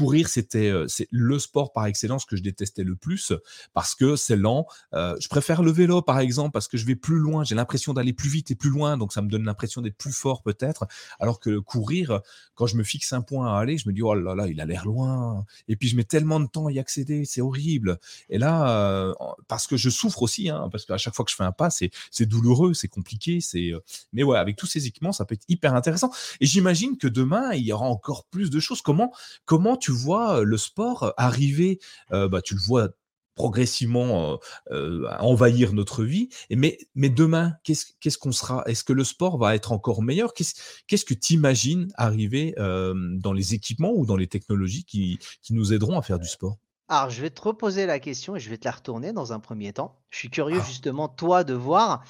courir, 0.00 0.28
c'était 0.28 0.72
c'est 0.88 1.08
le 1.10 1.38
sport 1.38 1.72
par 1.72 1.84
excellence 1.84 2.24
que 2.24 2.34
je 2.34 2.42
détestais 2.42 2.84
le 2.84 2.96
plus 2.96 3.34
parce 3.74 3.94
que 3.94 4.16
c'est 4.16 4.36
lent. 4.36 4.66
je 4.94 5.28
préfère 5.28 5.62
le 5.62 5.70
vélo 5.70 6.00
par 6.00 6.20
exemple 6.20 6.52
parce 6.52 6.68
que 6.68 6.78
je 6.78 6.86
vais 6.86 6.96
plus 6.96 7.18
loin, 7.18 7.44
j'ai 7.44 7.54
l'impression 7.54 7.92
d'aller 7.92 8.14
plus 8.14 8.30
vite 8.30 8.50
et 8.50 8.54
plus 8.54 8.70
loin, 8.70 8.96
donc 8.96 9.12
ça 9.12 9.20
me 9.20 9.28
donne 9.28 9.44
l'impression 9.44 9.82
d'être 9.82 9.98
plus 9.98 10.12
fort 10.12 10.42
peut-être. 10.42 10.86
Alors 11.18 11.38
que 11.38 11.58
courir, 11.58 12.20
quand 12.54 12.66
je 12.66 12.76
me 12.76 12.82
fixe 12.82 13.12
un 13.12 13.20
point 13.20 13.54
à 13.54 13.58
aller, 13.58 13.76
je 13.76 13.86
me 13.90 13.92
dis 13.92 14.00
oh 14.00 14.14
là 14.14 14.34
là, 14.34 14.46
il 14.46 14.58
a 14.62 14.64
l'air 14.64 14.86
loin. 14.86 15.44
Et 15.68 15.76
puis 15.76 15.88
je 15.88 15.96
mets 15.96 16.04
tellement 16.04 16.40
de 16.40 16.46
temps 16.46 16.68
à 16.68 16.72
y 16.72 16.78
accéder, 16.78 17.26
c'est 17.26 17.42
horrible. 17.42 17.98
Et 18.30 18.38
là, 18.38 19.12
parce 19.48 19.66
que 19.66 19.76
je 19.76 19.90
souffre 19.90 20.22
aussi, 20.22 20.48
hein, 20.48 20.70
parce 20.72 20.86
qu'à 20.86 20.96
chaque 20.96 21.14
fois 21.14 21.26
que 21.26 21.30
je 21.30 21.36
fais 21.36 21.44
un 21.44 21.52
pas, 21.52 21.68
c'est 21.68 21.90
douloureux, 22.26 22.72
c'est 22.72 22.88
compliqué, 22.88 23.42
c'est. 23.42 23.72
Mais 24.14 24.22
ouais, 24.22 24.38
avec 24.38 24.56
tous 24.56 24.66
ces 24.66 24.86
équipements, 24.86 25.12
ça 25.12 25.26
peut 25.26 25.34
être 25.34 25.44
hyper 25.48 25.74
intéressant. 25.74 26.10
Et 26.40 26.46
j'imagine 26.46 26.96
que 26.96 27.06
demain, 27.06 27.52
il 27.52 27.64
y 27.64 27.72
aura 27.72 27.86
encore 27.86 28.24
plus 28.24 28.48
de 28.48 28.60
choses. 28.60 28.80
Comment 28.80 29.12
comment 29.44 29.76
tu 29.76 29.89
vois 29.92 30.42
le 30.42 30.56
sport 30.56 31.12
arriver, 31.16 31.78
bah, 32.10 32.42
tu 32.42 32.54
le 32.54 32.60
vois 32.60 32.88
progressivement 33.34 34.38
envahir 34.70 35.72
notre 35.72 36.04
vie. 36.04 36.28
Et 36.50 36.56
mais, 36.56 36.78
mais 36.94 37.08
demain, 37.08 37.54
qu'est-ce 37.64 38.18
qu'on 38.18 38.32
sera? 38.32 38.62
Est-ce 38.66 38.84
que 38.84 38.92
le 38.92 39.04
sport 39.04 39.38
va 39.38 39.54
être 39.54 39.72
encore 39.72 40.02
meilleur? 40.02 40.34
Qu'est-ce 40.34 41.04
que 41.04 41.14
tu 41.14 41.34
imagines 41.34 41.90
arriver 41.96 42.54
dans 42.56 43.32
les 43.32 43.54
équipements 43.54 43.92
ou 43.92 44.04
dans 44.04 44.16
les 44.16 44.26
technologies 44.26 44.84
qui, 44.84 45.18
qui 45.42 45.54
nous 45.54 45.72
aideront 45.72 45.98
à 45.98 46.02
faire 46.02 46.18
du 46.18 46.28
sport? 46.28 46.58
Alors, 46.88 47.08
je 47.08 47.22
vais 47.22 47.30
te 47.30 47.40
reposer 47.40 47.86
la 47.86 48.00
question 48.00 48.34
et 48.34 48.40
je 48.40 48.50
vais 48.50 48.58
te 48.58 48.64
la 48.64 48.72
retourner 48.72 49.12
dans 49.12 49.32
un 49.32 49.38
premier 49.38 49.72
temps. 49.72 50.02
Je 50.10 50.18
suis 50.18 50.28
curieux 50.28 50.58
ah. 50.60 50.66
justement, 50.66 51.08
toi, 51.08 51.44
de 51.44 51.54
voir. 51.54 52.02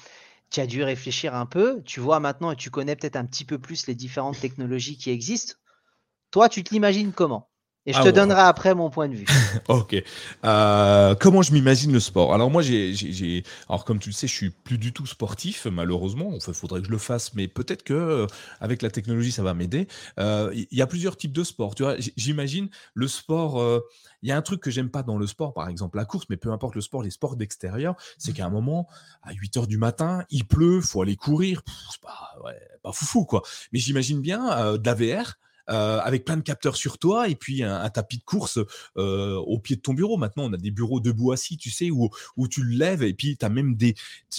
Tu 0.49 0.59
as 0.59 0.65
dû 0.65 0.83
réfléchir 0.83 1.35
un 1.35 1.45
peu. 1.45 1.83
Tu 1.83 1.99
vois 1.99 2.19
maintenant 2.19 2.51
et 2.51 2.55
tu 2.55 2.71
connais 2.71 2.95
peut-être 2.95 3.15
un 3.15 3.27
petit 3.27 3.45
peu 3.45 3.59
plus 3.59 3.85
les 3.85 3.93
différentes 3.93 4.39
technologies 4.39 4.97
qui 4.97 5.11
existent. 5.11 5.53
Toi, 6.31 6.49
tu 6.49 6.63
te 6.63 6.73
l'imagines 6.73 7.13
comment? 7.13 7.50
Et 7.87 7.93
je 7.93 7.97
ah 7.97 8.03
te 8.03 8.09
donnerai 8.09 8.41
après 8.41 8.75
mon 8.75 8.91
point 8.91 9.09
de 9.09 9.15
vue. 9.15 9.25
ok. 9.67 9.95
Euh, 10.45 11.15
comment 11.15 11.41
je 11.41 11.51
m'imagine 11.51 11.91
le 11.91 11.99
sport? 11.99 12.31
Alors 12.31 12.51
moi, 12.51 12.61
j'ai, 12.61 13.43
alors 13.67 13.85
comme 13.85 13.97
tu 13.97 14.09
le 14.09 14.13
sais, 14.13 14.27
je 14.27 14.33
suis 14.33 14.49
plus 14.51 14.77
du 14.77 14.93
tout 14.93 15.07
sportif, 15.07 15.65
malheureusement. 15.65 16.29
Enfin, 16.35 16.51
il 16.51 16.57
faudrait 16.57 16.81
que 16.81 16.85
je 16.85 16.91
le 16.91 16.99
fasse, 16.99 17.33
mais 17.33 17.47
peut-être 17.47 17.81
que 17.81 17.93
euh, 17.93 18.27
avec 18.59 18.83
la 18.83 18.91
technologie, 18.91 19.31
ça 19.31 19.41
va 19.41 19.55
m'aider. 19.55 19.87
Euh, 20.19 20.51
il 20.53 20.77
y 20.77 20.83
a 20.83 20.87
plusieurs 20.87 21.17
types 21.17 21.33
de 21.33 21.43
sports. 21.43 21.73
Tu 21.73 21.81
vois, 21.81 21.95
j'imagine 22.17 22.69
le 22.93 23.07
sport. 23.07 23.81
Il 24.21 24.29
y 24.29 24.31
a 24.31 24.37
un 24.37 24.43
truc 24.43 24.61
que 24.61 24.69
j'aime 24.69 24.91
pas 24.91 25.01
dans 25.01 25.17
le 25.17 25.25
sport, 25.25 25.51
par 25.51 25.67
exemple 25.67 25.97
la 25.97 26.05
course, 26.05 26.25
mais 26.29 26.37
peu 26.37 26.51
importe 26.51 26.75
le 26.75 26.81
sport, 26.81 27.01
les 27.01 27.09
sports 27.09 27.35
d'extérieur, 27.35 27.95
c'est 28.19 28.31
mmh. 28.31 28.35
qu'à 28.35 28.45
un 28.45 28.51
moment, 28.51 28.87
à 29.23 29.33
8 29.33 29.57
heures 29.57 29.67
du 29.67 29.77
matin, 29.77 30.23
il 30.29 30.45
pleut, 30.45 30.81
faut 30.81 31.01
aller 31.01 31.15
courir. 31.15 31.63
C'est 31.91 32.01
pas, 32.01 32.35
ouais, 32.45 32.59
pas 32.83 32.91
foufou 32.91 33.25
quoi. 33.25 33.41
Mais 33.73 33.79
j'imagine 33.79 34.21
bien 34.21 34.77
de 34.77 34.85
la 34.85 34.93
VR 34.93 35.39
euh, 35.69 35.99
avec 35.99 36.25
plein 36.25 36.37
de 36.37 36.41
capteurs 36.41 36.75
sur 36.75 36.97
toi 36.97 37.29
et 37.29 37.35
puis 37.35 37.63
un, 37.63 37.89
tapis 37.89 38.17
de 38.17 38.23
course 38.23 38.59
euh, 38.97 39.35
au 39.35 39.59
pied 39.59 39.75
de 39.75 39.81
ton 39.81 39.93
bureau. 39.93 40.17
Maintenant, 40.17 40.45
on 40.45 40.53
a 40.53 40.57
des 40.57 40.71
bureaux 40.71 40.99
debout 40.99 41.31
assis, 41.31 41.57
tu 41.57 41.69
sais, 41.69 41.89
où, 41.91 42.09
tu 42.49 42.63
le 42.63 42.75
lèves 42.75 43.03
et 43.03 43.13
puis 43.13 43.37
as 43.41 43.49
même 43.49 43.75
des, 43.75 43.95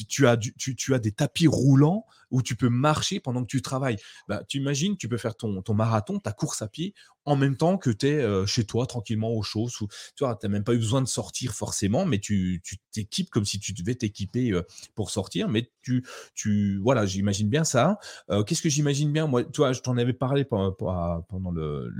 tu, 0.09 0.27
as 0.27 0.37
tu, 0.37 0.77
tu 0.77 0.95
as 0.95 0.99
des 0.99 1.13
tapis 1.13 1.47
roulants 1.47 2.07
où 2.33 2.43
tu 2.43 2.57
peux 2.57 2.69
marcher 2.69 3.21
pendant 3.21 3.43
que 3.43 3.47
tu 3.47 3.63
travailles. 3.63 3.99
Bah, 4.27 4.43
tu 4.49 4.59
imagines, 4.59 4.97
tu 4.97 5.09
peux 5.09 5.19
faire 5.19 5.37
ton, 5.37 5.63
marathon, 5.75 6.19
ta 6.19 6.33
course 6.33 6.63
à 6.63 6.69
pied, 6.69 6.95
en 7.25 7.37
même 7.37 7.57
temps 7.57 7.79
que 7.79 7.91
tu 7.91 8.09
es 8.09 8.15
euh, 8.15 8.47
chez 8.47 8.65
toi, 8.65 8.87
tranquillement, 8.87 9.31
au 9.31 9.43
chaud. 9.43 9.69
tu 10.17 10.25
n'as 10.25 10.49
même 10.49 10.65
pas 10.65 10.75
eu 10.75 10.79
besoin 10.79 11.03
de 11.03 11.07
sortir 11.07 11.53
forcément, 11.55 12.05
mais 12.05 12.19
tu 12.19 12.61
t'équipes 12.91 13.31
comme 13.31 13.45
si 13.45 13.61
tu 13.61 13.73
devais 13.73 13.95
t'équiper 13.95 14.51
euh, 14.51 14.63
pour 14.95 15.11
sortir. 15.11 15.49
Mais 15.49 15.71
tu, 15.83 16.05
tu 16.35 16.79
voilà, 16.79 17.07
j'imagine 17.07 17.49
bien 17.49 17.65
ça. 17.65 17.99
Euh, 18.31 18.43
qu'est-ce 18.43 18.63
que 18.63 18.71
j'imagine 18.71 19.13
bien? 19.13 19.27
Moi, 19.27 19.45
toi, 19.45 19.73
je 19.73 19.81
t'en 19.81 19.97
avais 19.99 20.15
parlé 20.15 20.45
pendant, 20.45 21.51
le, 21.53 21.93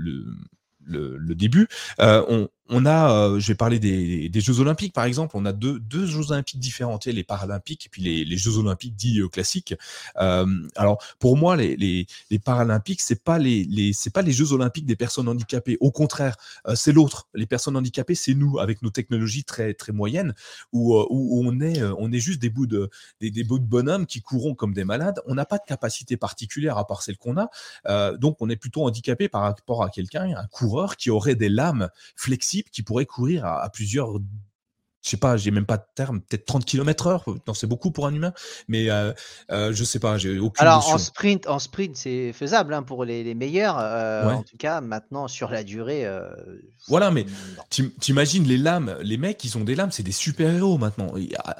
le, 0.85 1.35
début. 1.35 1.67
on, 1.99 2.49
on 2.69 2.85
a, 2.85 3.11
euh, 3.11 3.39
je 3.39 3.47
vais 3.49 3.55
parler 3.55 3.79
des, 3.79 4.31
Jeux 4.33 4.59
Olympiques 4.59 4.93
par 4.93 5.03
exemple, 5.03 5.35
on 5.35 5.45
a 5.45 5.51
deux, 5.51 5.79
deux 5.79 6.05
Jeux 6.05 6.31
Olympiques 6.31 6.59
différents, 6.59 6.99
les 7.05 7.23
Paralympiques 7.23 7.85
et 7.87 7.89
puis 7.89 8.01
les, 8.01 8.37
Jeux 8.37 8.57
Olympiques 8.57 8.95
dits 8.95 9.19
euh, 9.19 9.27
classiques. 9.27 9.75
Euh, 10.19 10.45
alors 10.75 11.03
pour 11.19 11.37
moi, 11.37 11.57
les, 11.57 11.75
les, 11.75 12.07
les 12.29 12.39
Paralympiques, 12.39 13.01
c'est 13.01 13.21
pas 13.21 13.37
pas 14.13 14.21
les 14.21 14.31
Jeux 14.31 14.53
Olympiques 14.53 14.85
des 14.85 14.95
personnes 14.95 15.27
handicapées. 15.27 15.77
Au 15.81 15.91
contraire, 15.91 16.37
c'est 16.75 16.91
l'autre. 16.91 17.27
Les 17.33 17.45
personnes 17.45 17.75
handicapées, 17.75 18.15
c'est 18.15 18.33
nous 18.33 18.59
avec 18.59 18.81
nos 18.81 18.91
technologies 18.91 19.43
très 19.43 19.73
très 19.73 19.91
moyennes 19.91 20.33
où, 20.71 20.95
où 20.95 21.41
on 21.45 21.59
est 21.59 21.81
on 21.97 22.11
est 22.11 22.19
juste 22.19 22.41
des 22.41 22.49
bouts 22.49 22.67
de 22.67 22.89
des, 23.19 23.31
des 23.31 23.43
bouts 23.43 23.59
de 23.59 23.65
bonhommes 23.65 24.05
qui 24.05 24.21
courront 24.21 24.55
comme 24.55 24.73
des 24.73 24.85
malades. 24.85 25.19
On 25.25 25.35
n'a 25.35 25.45
pas 25.45 25.57
de 25.57 25.65
capacité 25.67 26.15
particulière 26.15 26.77
à 26.77 26.87
part 26.87 27.01
celle 27.01 27.17
qu'on 27.17 27.37
a. 27.37 27.49
donc 28.17 28.37
on 28.39 28.49
est 28.49 28.55
plutôt 28.55 28.85
handicapé 28.85 29.27
par 29.27 29.41
rapport 29.41 29.83
à 29.83 29.89
quelqu'un, 29.89 30.33
un 30.35 30.47
coureur 30.47 30.95
qui 30.95 31.09
aurait 31.09 31.35
des 31.35 31.49
lames 31.49 31.89
flexibles 32.15 32.52
qui 32.61 32.83
pourrait 32.83 33.05
courir 33.05 33.45
à, 33.45 33.69
plusieurs 33.69 34.19
je 35.03 35.09
sais 35.09 35.17
pas, 35.17 35.35
j'ai 35.35 35.51
même 35.51 35.65
pas 35.65 35.77
de 35.77 35.83
terme, 35.95 36.21
peut-être 36.21 36.45
30 36.45 36.63
km 36.63 37.07
heure. 37.07 37.25
Non, 37.45 37.53
c'est 37.53 37.67
beaucoup 37.67 37.91
pour 37.91 38.07
un 38.07 38.13
humain, 38.13 38.33
mais 38.69 38.89
euh, 38.89 39.11
euh, 39.51 39.73
je 39.73 39.83
sais 39.83 39.99
pas, 39.99 40.17
j'ai 40.17 40.39
aucune 40.39 40.65
Alors 40.65 40.89
en 40.89 40.97
sprint, 40.97 41.45
en 41.47 41.59
sprint, 41.59 41.97
c'est 41.97 42.31
faisable 42.31 42.73
hein, 42.73 42.83
pour 42.83 43.03
les, 43.03 43.33
meilleurs. 43.35 43.77
Euh, 43.79 44.29
en 44.29 44.43
tout 44.43 44.55
cas, 44.57 44.79
maintenant 44.79 45.27
sur 45.27 45.49
la 45.49 45.63
durée. 45.63 46.07
voilà, 46.87 47.11
mais 47.11 47.25
t'imagines 47.99 48.45
les 48.45 48.57
lames, 48.57 48.95
les 49.01 49.17
mecs, 49.17 49.43
ils 49.43 49.57
ont 49.57 49.65
des 49.65 49.75
lames, 49.75 49.91
c'est 49.91 50.03
des 50.03 50.13
super 50.13 50.53
héros 50.53 50.77
maintenant. 50.77 51.13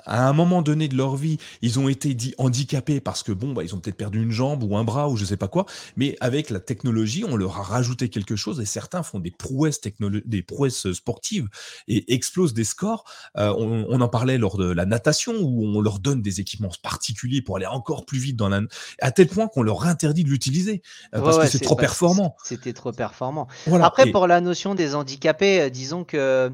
À 0.06 0.28
un 0.28 0.34
moment 0.34 0.62
donné 0.62 0.88
de 0.88 0.96
leur 0.96 1.18
vie, 1.18 1.38
ils 1.62 1.80
ont 1.80 1.90
été 1.90 2.14
dit 2.14 2.34
handicapés 2.38 3.02
parce 3.02 3.24
que 3.24 3.34
bon, 3.34 3.52
bah, 3.52 3.64
ils 3.64 3.76
ont 3.76 3.80
peut-être 3.80 3.98
perdu 3.98 4.24
une 4.24 4.32
jambe 4.32 4.64
ou 4.64 4.78
un 4.78 4.86
bras 4.86 5.10
ou 5.10 5.18
je 5.18 5.26
sais 5.26 5.38
pas 5.38 5.50
quoi. 5.50 5.66
Mais 5.98 6.16
avec 6.22 6.50
la 6.50 6.62
technologie, 6.62 7.26
on 7.28 7.36
leur 7.36 7.58
a 7.58 7.64
rajouté 7.64 8.08
quelque 8.08 8.38
chose 8.38 8.62
et 8.62 8.66
certains 8.66 9.04
font 9.04 9.20
des 9.20 9.32
prouesses 9.32 9.82
des 10.26 10.44
prouesses 10.44 10.94
sportives 10.94 11.50
et 11.90 12.14
explosent 12.14 12.54
des 12.54 12.64
scores 12.64 13.04
euh, 13.38 13.54
on, 13.58 14.00
en 14.00 14.08
parlait 14.08 14.38
lors 14.38 14.58
de 14.58 14.72
la 14.72 14.86
natation 14.86 15.34
où 15.42 15.66
on 15.66 15.82
leur 15.82 16.00
donne 16.00 16.22
des 16.22 16.40
équipements 16.40 16.72
particuliers 16.84 17.42
pour 17.42 17.56
aller 17.58 17.66
encore 17.66 18.06
plus 18.06 18.20
vite 18.20 18.36
dans 18.36 18.50
la, 18.50 18.62
à 19.02 19.12
tel 19.12 19.28
point 19.28 19.48
qu'on 19.48 19.64
leur 19.64 19.86
interdit 19.86 20.24
de 20.24 20.30
l'utiliser 20.30 20.84
euh, 21.16 21.22
parce 21.22 21.40
que 21.40 21.48
c'est 21.48 21.60
trop 21.60 21.76
performant. 21.76 22.36
C'était 22.44 22.74
trop 22.74 22.92
performant. 22.92 23.48
Après, 23.82 24.12
pour 24.12 24.28
la 24.28 24.40
notion 24.40 24.76
des 24.76 24.94
handicapés, 24.94 25.62
euh, 25.62 25.70
disons 25.70 26.04
que 26.04 26.52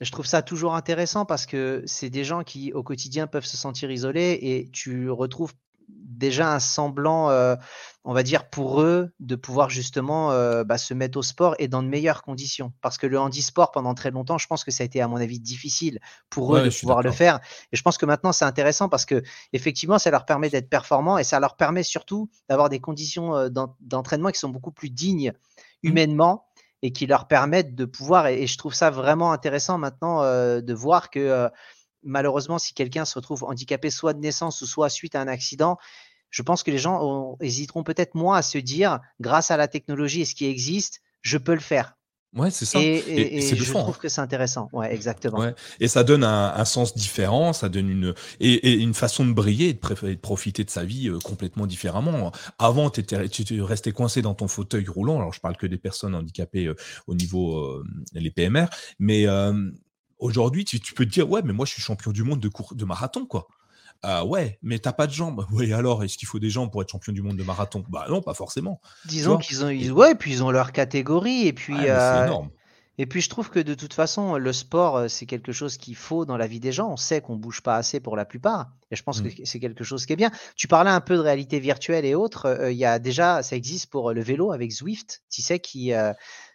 je 0.00 0.10
trouve 0.10 0.26
ça 0.26 0.42
toujours 0.42 0.74
intéressant 0.74 1.24
parce 1.24 1.46
que 1.46 1.82
c'est 1.86 2.10
des 2.10 2.24
gens 2.24 2.42
qui 2.42 2.72
au 2.72 2.82
quotidien 2.82 3.26
peuvent 3.26 3.44
se 3.44 3.56
sentir 3.56 3.90
isolés 3.90 4.38
et 4.42 4.70
tu 4.72 5.10
retrouves 5.10 5.52
déjà 6.20 6.52
un 6.54 6.60
semblant, 6.60 7.30
euh, 7.30 7.56
on 8.04 8.12
va 8.12 8.22
dire, 8.22 8.48
pour 8.48 8.80
eux 8.82 9.10
de 9.18 9.34
pouvoir 9.34 9.70
justement 9.70 10.30
euh, 10.30 10.62
bah, 10.62 10.78
se 10.78 10.94
mettre 10.94 11.18
au 11.18 11.22
sport 11.22 11.56
et 11.58 11.66
dans 11.66 11.82
de 11.82 11.88
meilleures 11.88 12.22
conditions. 12.22 12.72
Parce 12.80 12.98
que 12.98 13.08
le 13.08 13.18
handisport, 13.18 13.72
pendant 13.72 13.94
très 13.94 14.12
longtemps, 14.12 14.38
je 14.38 14.46
pense 14.46 14.62
que 14.62 14.70
ça 14.70 14.84
a 14.84 14.86
été, 14.86 15.00
à 15.00 15.08
mon 15.08 15.16
avis, 15.16 15.40
difficile 15.40 15.98
pour 16.28 16.54
eux 16.54 16.62
de 16.62 16.70
pouvoir 16.70 17.02
le 17.02 17.10
faire. 17.10 17.40
Et 17.72 17.76
je 17.76 17.82
pense 17.82 17.98
que 17.98 18.06
maintenant, 18.06 18.32
c'est 18.32 18.44
intéressant 18.44 18.88
parce 18.88 19.04
que 19.04 19.22
effectivement, 19.52 19.98
ça 19.98 20.10
leur 20.10 20.24
permet 20.24 20.50
d'être 20.50 20.68
performants 20.68 21.18
et 21.18 21.24
ça 21.24 21.40
leur 21.40 21.56
permet 21.56 21.82
surtout 21.82 22.30
d'avoir 22.48 22.68
des 22.68 22.80
conditions 22.80 23.34
euh, 23.34 23.48
d'entraînement 23.80 24.30
qui 24.30 24.38
sont 24.38 24.50
beaucoup 24.50 24.72
plus 24.72 24.90
dignes 24.90 25.32
mmh. 25.82 25.88
humainement. 25.88 26.46
Et 26.82 26.92
qui 26.92 27.06
leur 27.06 27.28
permettent 27.28 27.74
de 27.74 27.84
pouvoir, 27.84 28.28
et, 28.28 28.46
je 28.46 28.56
trouve 28.56 28.72
ça 28.72 28.88
vraiment 28.88 29.32
intéressant 29.32 29.76
maintenant 29.76 30.22
de 30.22 30.72
voir 30.72 31.10
que 31.10 31.50
malheureusement, 32.02 32.58
si 32.58 32.74
quelqu'un 32.74 33.04
se 33.04 33.14
retrouve 33.18 33.44
handicapé 33.44 33.90
soit 33.90 34.12
de 34.12 34.20
naissance 34.20 34.60
ou 34.62 34.66
soit 34.66 34.88
suite 34.88 35.14
à 35.14 35.20
un 35.20 35.28
accident, 35.28 35.78
je 36.30 36.42
pense 36.42 36.62
que 36.62 36.70
les 36.70 36.78
gens 36.78 37.36
hésiteront 37.40 37.82
peut-être 37.82 38.14
moins 38.14 38.36
à 38.36 38.42
se 38.42 38.58
dire, 38.58 39.00
grâce 39.20 39.50
à 39.50 39.56
la 39.56 39.68
technologie 39.68 40.22
et 40.22 40.24
ce 40.24 40.34
qui 40.34 40.46
existe, 40.46 41.00
je 41.22 41.38
peux 41.38 41.54
le 41.54 41.60
faire. 41.60 41.96
Ouais, 42.36 42.52
c'est 42.52 42.64
ça. 42.64 42.78
Et, 42.80 43.40
je 43.40 43.64
trouve 43.72 43.88
hein. 43.88 43.98
que 44.00 44.08
c'est 44.08 44.20
intéressant. 44.20 44.68
Ouais, 44.72 44.94
exactement. 44.94 45.44
Et 45.80 45.88
ça 45.88 46.04
donne 46.04 46.22
un, 46.22 46.64
sens 46.64 46.94
différent, 46.94 47.52
ça 47.52 47.68
donne 47.68 47.90
une 47.90 48.14
et, 48.38 48.74
une 48.74 48.94
façon 48.94 49.24
de 49.24 49.32
briller 49.32 49.70
et 49.70 49.72
de, 49.72 50.14
profiter 50.14 50.62
de 50.62 50.70
sa 50.70 50.84
vie 50.84 51.08
euh, 51.08 51.18
complètement 51.18 51.66
différemment. 51.66 52.30
Avant, 52.58 52.88
tu 52.90 53.62
restais 53.62 53.90
coincé 53.90 54.22
dans 54.22 54.34
ton 54.34 54.46
fauteuil 54.46 54.86
roulant. 54.86 55.16
Alors, 55.16 55.32
je 55.32 55.40
parle 55.40 55.56
que 55.56 55.66
des 55.66 55.78
personnes 55.78 56.14
handicapées 56.14 56.66
euh, 56.66 56.76
au 57.08 57.14
niveau 57.16 57.58
euh, 57.58 57.84
les 58.12 58.30
PMR, 58.30 58.66
mais 59.00 59.26
Aujourd'hui, 60.20 60.64
tu, 60.64 60.78
peux 60.94 61.04
te 61.04 61.10
dire, 61.10 61.28
ouais, 61.28 61.40
mais 61.42 61.52
moi, 61.52 61.66
je 61.66 61.72
suis 61.72 61.82
champion 61.82 62.12
du 62.12 62.22
monde 62.22 62.40
de, 62.40 62.48
cours, 62.48 62.74
de 62.74 62.84
marathon, 62.84 63.26
quoi. 63.26 63.48
Ah 64.02 64.24
ouais, 64.24 64.58
mais 64.62 64.78
t'as 64.78 64.92
pas 64.92 65.06
de 65.06 65.12
jambes. 65.12 65.46
Oui, 65.52 65.72
alors, 65.72 66.04
est-ce 66.04 66.16
qu'il 66.16 66.28
faut 66.28 66.38
des 66.38 66.50
jambes 66.50 66.70
pour 66.70 66.80
être 66.82 66.90
champion 66.90 67.12
du 67.12 67.22
monde 67.22 67.36
de 67.36 67.42
marathon? 67.42 67.84
Bah 67.88 68.06
non, 68.08 68.22
pas 68.22 68.34
forcément. 68.34 68.80
Disons 69.04 69.36
qu'ils 69.36 69.64
ont, 69.64 69.68
ouais, 69.68 70.14
puis 70.14 70.30
ils 70.32 70.42
ont 70.42 70.50
leur 70.50 70.72
catégorie, 70.72 71.46
et 71.46 71.52
puis. 71.52 71.76
c'est 71.76 71.90
euh, 71.90 72.26
énorme. 72.26 72.50
Et 73.00 73.06
puis 73.06 73.22
je 73.22 73.30
trouve 73.30 73.48
que 73.48 73.60
de 73.60 73.72
toute 73.72 73.94
façon, 73.94 74.36
le 74.36 74.52
sport, 74.52 74.98
euh, 74.98 75.08
c'est 75.08 75.24
quelque 75.24 75.52
chose 75.52 75.78
qu'il 75.78 75.96
faut 75.96 76.26
dans 76.26 76.36
la 76.36 76.46
vie 76.46 76.60
des 76.60 76.70
gens. 76.70 76.92
On 76.92 76.98
sait 76.98 77.22
qu'on 77.22 77.36
bouge 77.36 77.62
pas 77.62 77.76
assez 77.76 77.98
pour 77.98 78.14
la 78.14 78.26
plupart. 78.26 78.72
Et 78.90 78.96
je 78.96 79.02
pense 79.02 79.22
que 79.22 79.28
mmh. 79.28 79.44
c'est 79.44 79.58
quelque 79.58 79.84
chose 79.84 80.04
qui 80.04 80.12
est 80.12 80.16
bien. 80.16 80.30
Tu 80.54 80.68
parlais 80.68 80.90
un 80.90 81.00
peu 81.00 81.16
de 81.16 81.20
réalité 81.20 81.60
virtuelle 81.60 82.04
et 82.04 82.14
autres. 82.14 82.44
Euh, 82.44 82.70
il 82.70 82.76
y 82.76 82.84
a 82.84 82.98
déjà, 82.98 83.42
ça 83.42 83.56
existe 83.56 83.86
pour 83.86 84.12
le 84.12 84.20
vélo 84.20 84.52
avec 84.52 84.70
Zwift, 84.70 85.22
tu 85.30 85.40
sais, 85.40 85.60
qui, 85.60 85.94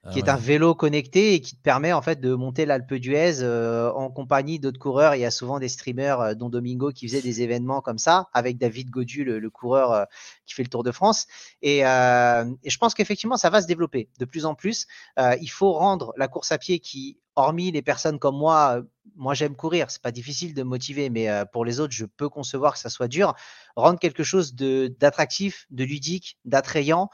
ah 0.06 0.12
qui 0.12 0.20
est 0.20 0.30
un 0.30 0.36
vélo 0.36 0.76
connecté 0.76 1.34
et 1.34 1.42
qui 1.42 1.56
te 1.56 1.62
permet 1.64 1.92
en 1.92 2.02
fait 2.04 2.22
de 2.22 2.36
monter 2.36 2.68
l'Alpe 2.68 2.94
d'Huez 2.94 3.42
euh, 3.42 3.92
en 3.92 4.12
compagnie 4.12 4.60
d'autres 4.60 4.78
coureurs. 4.78 5.16
Il 5.16 5.22
y 5.22 5.26
a 5.26 5.32
souvent 5.32 5.58
des 5.58 5.68
streamers, 5.68 6.22
euh, 6.22 6.34
dont 6.36 6.50
Domingo, 6.50 6.92
qui 6.92 7.08
faisait 7.08 7.24
des 7.24 7.42
événements 7.42 7.82
comme 7.82 7.98
ça 7.98 8.30
avec 8.32 8.60
David 8.60 8.92
Godu, 8.92 9.24
le, 9.24 9.50
coureur 9.50 9.92
euh, 9.92 10.04
qui 10.46 10.54
fait 10.54 10.62
le 10.62 10.70
Tour 10.70 10.84
de 10.84 10.92
France. 10.92 11.26
Et, 11.64 11.80
et 11.80 12.70
je 12.70 12.78
pense 12.78 12.94
qu'effectivement, 12.94 13.38
ça 13.38 13.50
va 13.50 13.64
se 13.64 13.68
développer 13.68 14.10
de 14.20 14.26
plus 14.26 14.46
en 14.46 14.54
plus. 14.54 14.86
il 15.18 15.50
faut 15.50 15.74
rendre 15.74 16.14
la 16.18 16.28
course 16.28 16.52
à 16.52 16.60
pied 16.60 16.80
qui, 16.80 17.18
hormis 17.36 17.72
les 17.72 17.82
personnes 17.82 18.20
comme 18.20 18.38
moi, 18.38 18.84
moi 19.16 19.34
j'aime 19.34 19.56
courir, 19.56 19.90
c'est 19.90 20.02
pas 20.02 20.12
difficile 20.12 20.54
de 20.54 20.64
motiver, 20.64 21.10
mais 21.10 21.28
pour 21.52 21.66
les 21.66 21.80
autres, 21.80 21.94
je 21.94 22.06
peux 22.06 22.30
concevoir 22.30 22.74
que 22.74 22.80
ça 22.80 22.90
soit 22.90 23.08
dur. 23.08 23.34
Rendre 23.76 24.00
quelque 24.00 24.24
chose 24.24 24.54
d'attractif, 24.54 25.66
de 25.72 25.84
ludique, 25.84 26.38
d'attrayant. 26.46 27.10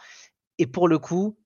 Et 0.58 0.68
pour 0.68 0.88
le 0.88 1.00
coup, 1.00 1.38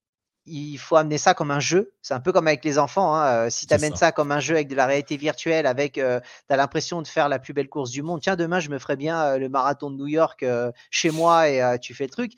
il 0.46 0.78
faut 0.78 0.96
amener 0.96 1.18
ça 1.18 1.34
comme 1.34 1.52
un 1.52 1.60
jeu. 1.60 1.93
C'est 2.02 2.14
un 2.14 2.20
peu 2.20 2.32
comme 2.32 2.48
avec 2.48 2.64
les 2.64 2.78
enfants. 2.78 3.16
Hein. 3.16 3.46
Euh, 3.46 3.50
si 3.50 3.68
tu 3.68 3.74
amènes 3.74 3.96
ça. 3.96 4.12
comme 4.12 4.32
un 4.32 4.39
jeu 4.39 4.56
avec 4.56 4.68
de 4.68 4.76
la 4.76 4.86
réalité 4.86 5.18
virtuelle, 5.18 5.66
avec 5.66 5.98
euh, 5.98 6.20
tu 6.48 6.54
as 6.54 6.58
l'impression 6.58 7.02
de 7.02 7.08
faire 7.08 7.30
la 7.30 7.39
plus 7.39 7.54
belle 7.54 7.70
course 7.70 7.91
du 7.91 8.02
monde. 8.02 8.22
Tiens, 8.22 8.36
demain, 8.36 8.60
je 8.60 8.70
me 8.70 8.80
ferai 8.80 8.96
bien 8.96 9.22
euh, 9.22 9.38
le 9.38 9.50
marathon 9.50 9.89
de 9.89 9.98
New 9.98 10.08
York 10.08 10.46
chez 10.89 11.12
moi 11.12 11.50
et 11.50 11.80
tu 11.80 11.93
fais 11.93 12.06
le 12.06 12.10
truc. 12.10 12.34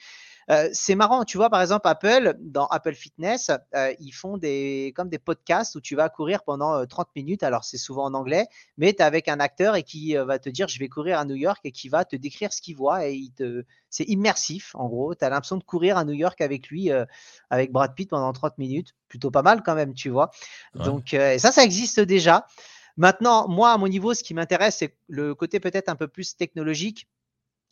Euh, 0.50 0.70
c'est 0.72 0.96
marrant, 0.96 1.26
tu 1.26 1.38
vois, 1.38 1.50
par 1.50 1.62
exemple, 1.62 1.88
Apple, 1.88 2.36
dans 2.40 2.68
Apple 2.68 2.94
Fitness, 2.94 3.52
euh, 3.76 3.94
ils 4.00 4.12
font 4.12 4.38
des, 4.38 4.94
comme 4.96 5.10
des 5.10 5.20
podcasts 5.20 5.76
où 5.76 5.82
tu 5.82 5.96
vas 5.96 6.08
courir 6.10 6.44
pendant 6.44 6.86
30 6.86 7.08
euh, 7.08 7.12
minutes. 7.16 7.44
Alors, 7.44 7.66
c'est 7.66 7.78
souvent 7.78 8.06
en 8.06 8.14
anglais, 8.14 8.48
mais 8.78 8.94
tu 8.94 9.00
es 9.00 9.02
avec 9.04 9.28
un 9.28 9.40
acteur 9.40 9.76
et 9.76 9.84
qui 9.84 10.16
va 10.16 10.40
te 10.40 10.50
dire, 10.50 10.68
je 10.68 10.80
vais 10.80 10.88
courir 10.88 11.20
à 11.20 11.26
New 11.26 11.36
York 11.36 11.60
et 11.66 11.72
qui 11.72 11.90
va 11.90 12.06
te 12.06 12.16
décrire 12.16 12.54
ce 12.54 12.62
qu'il 12.62 12.78
voit. 12.78 13.08
Et 13.08 13.14
il 13.14 13.32
te... 13.32 13.66
c'est 13.90 14.06
immersif, 14.06 14.74
en 14.76 14.88
gros. 14.88 15.16
Tu 15.16 15.26
as 15.26 15.30
l'impression 15.30 15.58
de 15.58 15.64
courir 15.64 15.98
à 15.98 16.06
New 16.06 16.14
York 16.14 16.40
avec 16.40 16.68
lui, 16.70 16.92
avec 17.50 17.72
Brad 17.72 17.94
Pitt 17.94 18.10
pendant 18.10 18.32
30 18.32 18.58
minutes. 18.58 18.96
Plutôt 19.10 19.32
pas 19.32 19.42
mal 19.42 19.64
quand 19.64 19.76
même, 19.76 19.94
tu 19.94 20.10
vois. 20.10 20.32
Donc, 20.76 21.10
ça, 21.12 21.52
ça 21.52 21.64
existe 21.64 22.00
déjà. 22.00 22.46
Maintenant, 22.96 23.48
moi, 23.48 23.72
à 23.72 23.78
mon 23.78 23.88
niveau, 23.88 24.14
ce 24.14 24.24
qui 24.24 24.34
m'intéresse, 24.34 24.78
c'est 24.78 24.98
le 25.08 25.36
côté 25.36 25.60
peut-être 25.60 25.90
un 25.90 25.96
peu 25.96 26.08
plus 26.08 26.36
technologique 26.36 27.08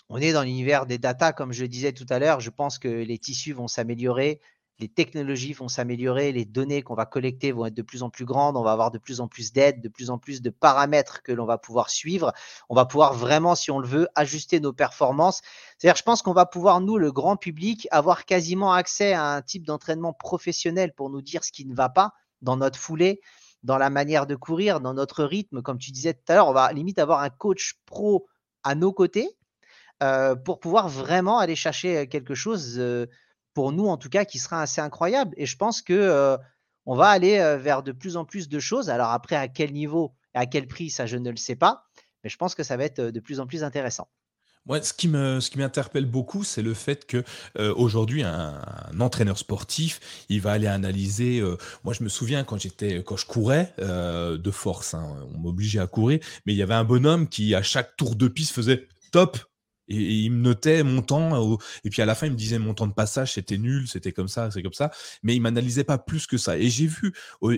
on 0.09 0.17
est 0.17 0.33
dans 0.33 0.43
l'univers 0.43 0.85
des 0.85 0.97
data, 0.97 1.33
comme 1.33 1.51
je 1.51 1.65
disais 1.65 1.93
tout 1.93 2.05
à 2.09 2.19
l'heure. 2.19 2.39
Je 2.39 2.49
pense 2.49 2.77
que 2.77 2.87
les 2.87 3.17
tissus 3.17 3.53
vont 3.53 3.67
s'améliorer, 3.67 4.39
les 4.79 4.89
technologies 4.89 5.53
vont 5.53 5.69
s'améliorer, 5.69 6.33
les 6.33 6.43
données 6.43 6.81
qu'on 6.81 6.95
va 6.95 7.05
collecter 7.05 7.51
vont 7.53 7.65
être 7.65 7.73
de 7.73 7.81
plus 7.81 8.03
en 8.03 8.09
plus 8.09 8.25
grandes, 8.25 8.57
on 8.57 8.63
va 8.63 8.73
avoir 8.73 8.91
de 8.91 8.97
plus 8.97 9.21
en 9.21 9.27
plus 9.27 9.53
d'aides, 9.53 9.81
de 9.81 9.87
plus 9.87 10.09
en 10.09 10.17
plus 10.17 10.41
de 10.41 10.49
paramètres 10.49 11.23
que 11.23 11.31
l'on 11.31 11.45
va 11.45 11.57
pouvoir 11.57 11.89
suivre. 11.89 12.33
On 12.67 12.75
va 12.75 12.85
pouvoir 12.85 13.13
vraiment, 13.13 13.55
si 13.55 13.71
on 13.71 13.79
le 13.79 13.87
veut, 13.87 14.07
ajuster 14.15 14.59
nos 14.59 14.73
performances. 14.73 15.41
C'est-à-dire, 15.77 15.95
je 15.95 16.03
pense 16.03 16.21
qu'on 16.21 16.33
va 16.33 16.45
pouvoir, 16.45 16.81
nous, 16.81 16.97
le 16.97 17.11
grand 17.11 17.37
public, 17.37 17.87
avoir 17.91 18.25
quasiment 18.25 18.73
accès 18.73 19.13
à 19.13 19.23
un 19.23 19.41
type 19.41 19.65
d'entraînement 19.65 20.13
professionnel 20.13 20.93
pour 20.93 21.09
nous 21.09 21.21
dire 21.21 21.43
ce 21.43 21.53
qui 21.53 21.65
ne 21.65 21.73
va 21.73 21.87
pas 21.87 22.11
dans 22.41 22.57
notre 22.57 22.77
foulée, 22.77 23.21
dans 23.63 23.77
la 23.77 23.89
manière 23.89 24.27
de 24.27 24.35
courir, 24.35 24.81
dans 24.81 24.93
notre 24.93 25.23
rythme. 25.23 25.61
Comme 25.61 25.77
tu 25.77 25.91
disais 25.91 26.13
tout 26.13 26.23
à 26.27 26.35
l'heure, 26.35 26.49
on 26.49 26.53
va 26.53 26.71
limite 26.73 26.99
avoir 26.99 27.21
un 27.21 27.29
coach 27.29 27.75
pro 27.85 28.27
à 28.63 28.75
nos 28.75 28.91
côtés 28.91 29.37
euh, 30.03 30.35
pour 30.35 30.59
pouvoir 30.59 30.89
vraiment 30.89 31.39
aller 31.39 31.55
chercher 31.55 32.07
quelque 32.07 32.35
chose, 32.35 32.81
pour 33.53 33.71
nous 33.71 33.87
en 33.87 33.97
tout 33.97 34.09
cas, 34.09 34.25
qui 34.25 34.39
sera 34.39 34.61
assez 34.61 34.81
incroyable. 34.81 35.33
Et 35.37 35.45
je 35.45 35.55
pense 35.57 35.81
que 35.81 36.37
on 36.85 36.95
va 36.95 37.07
aller 37.07 37.37
vers 37.59 37.81
de 37.81 37.91
plus 37.91 38.17
en 38.17 38.25
plus 38.25 38.49
de 38.49 38.59
choses. 38.59 38.89
Alors 38.89 39.09
après, 39.09 39.35
à 39.35 39.47
quel 39.47 39.71
niveau 39.71 40.13
et 40.35 40.39
à 40.39 40.45
quel 40.45 40.67
prix, 40.67 40.89
ça 40.89 41.05
je 41.05 41.17
ne 41.17 41.29
le 41.29 41.37
sais 41.37 41.55
pas, 41.55 41.85
mais 42.23 42.29
je 42.29 42.37
pense 42.37 42.55
que 42.55 42.63
ça 42.63 42.77
va 42.77 42.83
être 42.83 43.01
de 43.01 43.19
plus 43.19 43.39
en 43.39 43.47
plus 43.47 43.63
intéressant. 43.63 44.09
Moi, 44.67 44.81
ce 44.81 44.93
qui 44.93 45.07
me, 45.07 45.39
ce 45.39 45.51
qui 45.51 45.59
m'interpelle 45.59 46.07
beaucoup, 46.07 46.43
c'est 46.43 46.63
le 46.63 46.73
fait 46.73 47.05
que 47.05 47.23
aujourd'hui, 47.75 48.23
un, 48.23 48.59
entraîneur 48.99 49.37
sportif, 49.37 50.25
il 50.27 50.41
va 50.41 50.51
aller 50.51 50.67
analyser. 50.67 51.41
moi, 51.83 51.93
je 51.93 52.03
me 52.03 52.09
souviens 52.09 52.43
quand 52.43 52.59
j'étais, 52.59 53.03
quand 53.03 53.15
je 53.15 53.27
courais 53.27 53.73
de 53.77 54.51
force, 54.51 54.93
hein, 54.93 55.15
on 55.33 55.37
m'obligeait 55.37 55.79
à 55.79 55.87
courir, 55.87 56.19
mais 56.45 56.53
il 56.53 56.57
y 56.57 56.63
avait 56.63 56.73
un 56.73 56.83
bonhomme 56.83 57.29
qui, 57.29 57.55
à 57.55 57.63
chaque 57.63 57.95
tour 57.95 58.15
de 58.15 58.27
piste, 58.27 58.53
faisait 58.53 58.87
top, 59.11 59.37
et, 59.87 59.97
il 59.97 60.31
me 60.31 60.41
notait 60.41 60.83
mon 60.83 61.01
temps, 61.01 61.57
et 61.83 61.89
puis 61.89 62.01
à 62.01 62.05
la 62.05 62.15
fin, 62.15 62.27
il 62.27 62.33
me 62.33 62.37
disait 62.37 62.59
mon 62.59 62.73
temps 62.73 62.87
de 62.87 62.93
passage, 62.93 63.33
c'était 63.33 63.57
nul, 63.57 63.87
c'était 63.87 64.11
comme 64.11 64.27
ça, 64.27 64.51
c'est 64.51 64.63
comme 64.63 64.73
ça, 64.73 64.91
mais 65.23 65.35
il 65.35 65.41
m'analysait 65.41 65.83
pas 65.83 65.97
plus 65.97 66.27
que 66.27 66.37
ça. 66.37 66.57
Et 66.57 66.69
j'ai 66.69 66.87
vu 66.87 67.13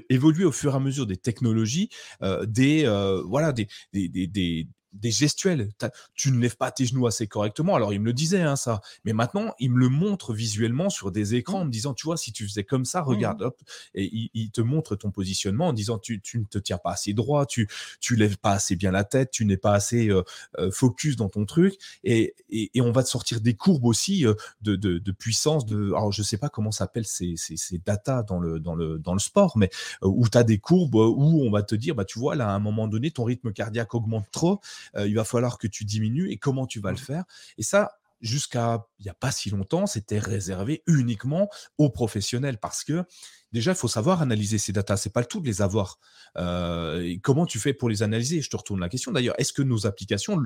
évoluer 0.10 0.46
au 0.46 0.52
fur 0.52 0.74
et 0.74 0.76
à 0.76 0.80
mesure 0.80 1.06
des 1.06 1.18
technologies, 1.18 1.90
euh, 2.22 2.46
des, 2.46 2.86
euh, 2.86 3.22
voilà, 3.26 3.52
des, 3.52 3.68
des, 3.94 4.08
des, 4.10 4.28
des 4.28 4.68
gestuels. 5.04 5.70
Tu 6.14 6.32
ne 6.32 6.40
lèves 6.40 6.58
pas 6.58 6.72
tes 6.72 6.86
genoux 6.86 7.08
assez 7.08 7.28
correctement. 7.28 7.76
Alors, 7.76 7.94
il 7.94 8.00
me 8.00 8.06
le 8.06 8.14
disait, 8.14 8.42
hein, 8.42 8.56
ça. 8.56 8.82
Mais 9.06 9.14
maintenant, 9.14 9.54
il 9.60 9.72
me 9.72 9.80
le 9.80 9.90
montre 9.90 10.34
visuellement 10.34 10.90
sur 10.90 11.12
des 11.12 11.36
écrans 11.36 11.62
en 11.62 11.66
me 11.66 11.72
disant, 11.72 11.94
tu 11.94 12.06
vois, 12.06 12.18
si 12.18 12.32
tu 12.32 12.48
faisais 12.48 12.64
comme 12.64 12.86
ça, 12.86 13.02
regarde, 13.02 13.42
hop. 13.42 13.62
Et 13.94 14.30
il, 14.34 14.52
te 14.52 14.62
montre 14.62 14.96
ton 14.96 15.12
positionnement 15.12 15.68
en 15.68 15.74
disant, 15.74 16.00
tu, 16.00 16.22
ne 16.36 16.44
te 16.46 16.58
tiens 16.58 16.78
pas 16.78 16.92
assez 16.92 17.14
droit, 17.14 17.46
tu, 17.46 17.70
tu 18.00 18.16
lèves 18.16 18.38
pas 18.38 18.52
assez 18.52 18.76
bien 18.76 18.92
la 18.92 19.04
tête, 19.04 19.32
tu 19.32 19.46
n'es 19.46 19.58
pas 19.58 19.74
assez 19.74 20.10
euh, 20.10 20.24
focus 20.72 21.16
dans 21.16 21.30
ton 21.30 21.46
truc. 21.46 21.76
Et, 22.04 22.36
et, 22.50 22.82
on 22.82 22.92
va 22.92 23.04
te 23.04 23.10
sortir 23.10 23.42
des 23.42 23.56
courbes 23.56 23.86
aussi 23.86 24.26
euh, 24.26 24.34
de, 24.62 24.76
de, 24.76 25.12
puissance. 25.12 25.66
De, 25.66 25.88
alors, 25.88 26.12
je 26.12 26.24
sais 26.24 26.38
pas 26.38 26.50
comment 26.50 26.72
s'appellent 26.72 27.08
ces, 27.08 27.34
ces, 27.36 27.58
ces 27.58 27.78
data 27.80 28.24
dans 28.24 28.40
le, 28.40 28.60
dans 28.60 28.76
le, 28.76 29.00
dans 29.00 29.14
le 29.14 29.20
sport, 29.20 29.58
mais 29.58 29.70
où 30.02 30.28
tu 30.28 30.38
as 30.38 30.44
des 30.44 30.60
courbes 30.60 30.96
où 30.96 31.44
on 31.44 31.52
va 31.52 31.64
te 31.64 31.76
dire, 31.76 31.96
bah, 31.96 32.06
tu 32.06 32.20
vois, 32.20 32.36
là, 32.36 32.50
à 32.50 32.52
un 32.52 32.60
moment 32.60 32.88
donné, 32.88 33.12
ton 33.12 33.24
rythme 33.24 33.52
cardiaque 33.52 33.94
augmente 33.94 34.26
trop, 34.32 34.60
il 34.96 35.16
va 35.16 35.24
falloir 35.24 35.58
que 35.58 35.68
tu 35.68 35.86
diminues 35.86 36.32
et 36.32 36.38
comment 36.38 36.68
tu 36.68 36.80
vas 36.80 36.92
le 36.92 36.98
faire. 36.98 37.24
Et 37.58 37.64
ça, 37.64 37.92
jusqu'à 38.22 38.88
il 39.00 39.04
n'y 39.04 39.10
a 39.10 39.14
pas 39.14 39.32
si 39.32 39.50
longtemps, 39.50 39.86
c'était 39.86 40.20
réservé 40.20 40.84
uniquement 40.88 41.50
aux 41.78 41.90
professionnels 41.90 42.58
parce 42.58 42.84
que 42.84 43.04
déjà, 43.52 43.72
il 43.72 43.78
faut 43.78 43.88
savoir 43.88 44.22
analyser 44.22 44.58
ces 44.58 44.74
datas. 44.74 44.98
C'est 44.98 45.12
pas 45.12 45.22
le 45.22 45.28
tout 45.28 45.40
de 45.40 45.48
les 45.48 45.62
avoir. 45.62 46.00
comment 46.36 47.46
tu 47.46 47.60
fais 47.60 47.74
pour 47.74 47.90
les 47.90 48.04
analyser? 48.04 48.42
Je 48.42 48.50
te 48.50 48.58
retourne 48.58 48.80
la 48.80 48.90
question 48.90 49.12
d'ailleurs. 49.12 49.36
Est-ce 49.40 49.54
que 49.54 49.62
nos 49.62 49.86
applications 49.86 50.42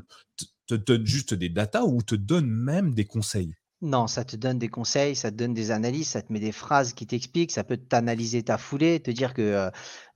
te 0.67 0.75
donnent 0.75 1.05
juste 1.05 1.33
des 1.33 1.49
datas 1.49 1.83
ou 1.83 2.01
te 2.01 2.15
donnent 2.15 2.51
même 2.51 2.93
des 2.93 3.05
conseils? 3.05 3.55
Non, 3.81 4.05
ça 4.05 4.23
te 4.23 4.35
donne 4.35 4.59
des 4.59 4.67
conseils, 4.67 5.15
ça 5.15 5.31
te 5.31 5.35
donne 5.35 5.55
des 5.55 5.71
analyses, 5.71 6.09
ça 6.09 6.21
te 6.21 6.31
met 6.31 6.39
des 6.39 6.51
phrases 6.51 6.93
qui 6.93 7.07
t'expliquent, 7.07 7.51
ça 7.51 7.63
peut 7.63 7.77
t'analyser 7.77 8.43
ta 8.43 8.59
foulée, 8.59 8.99
te 8.99 9.09
dire 9.09 9.33
que 9.33 9.41
euh, 9.41 9.69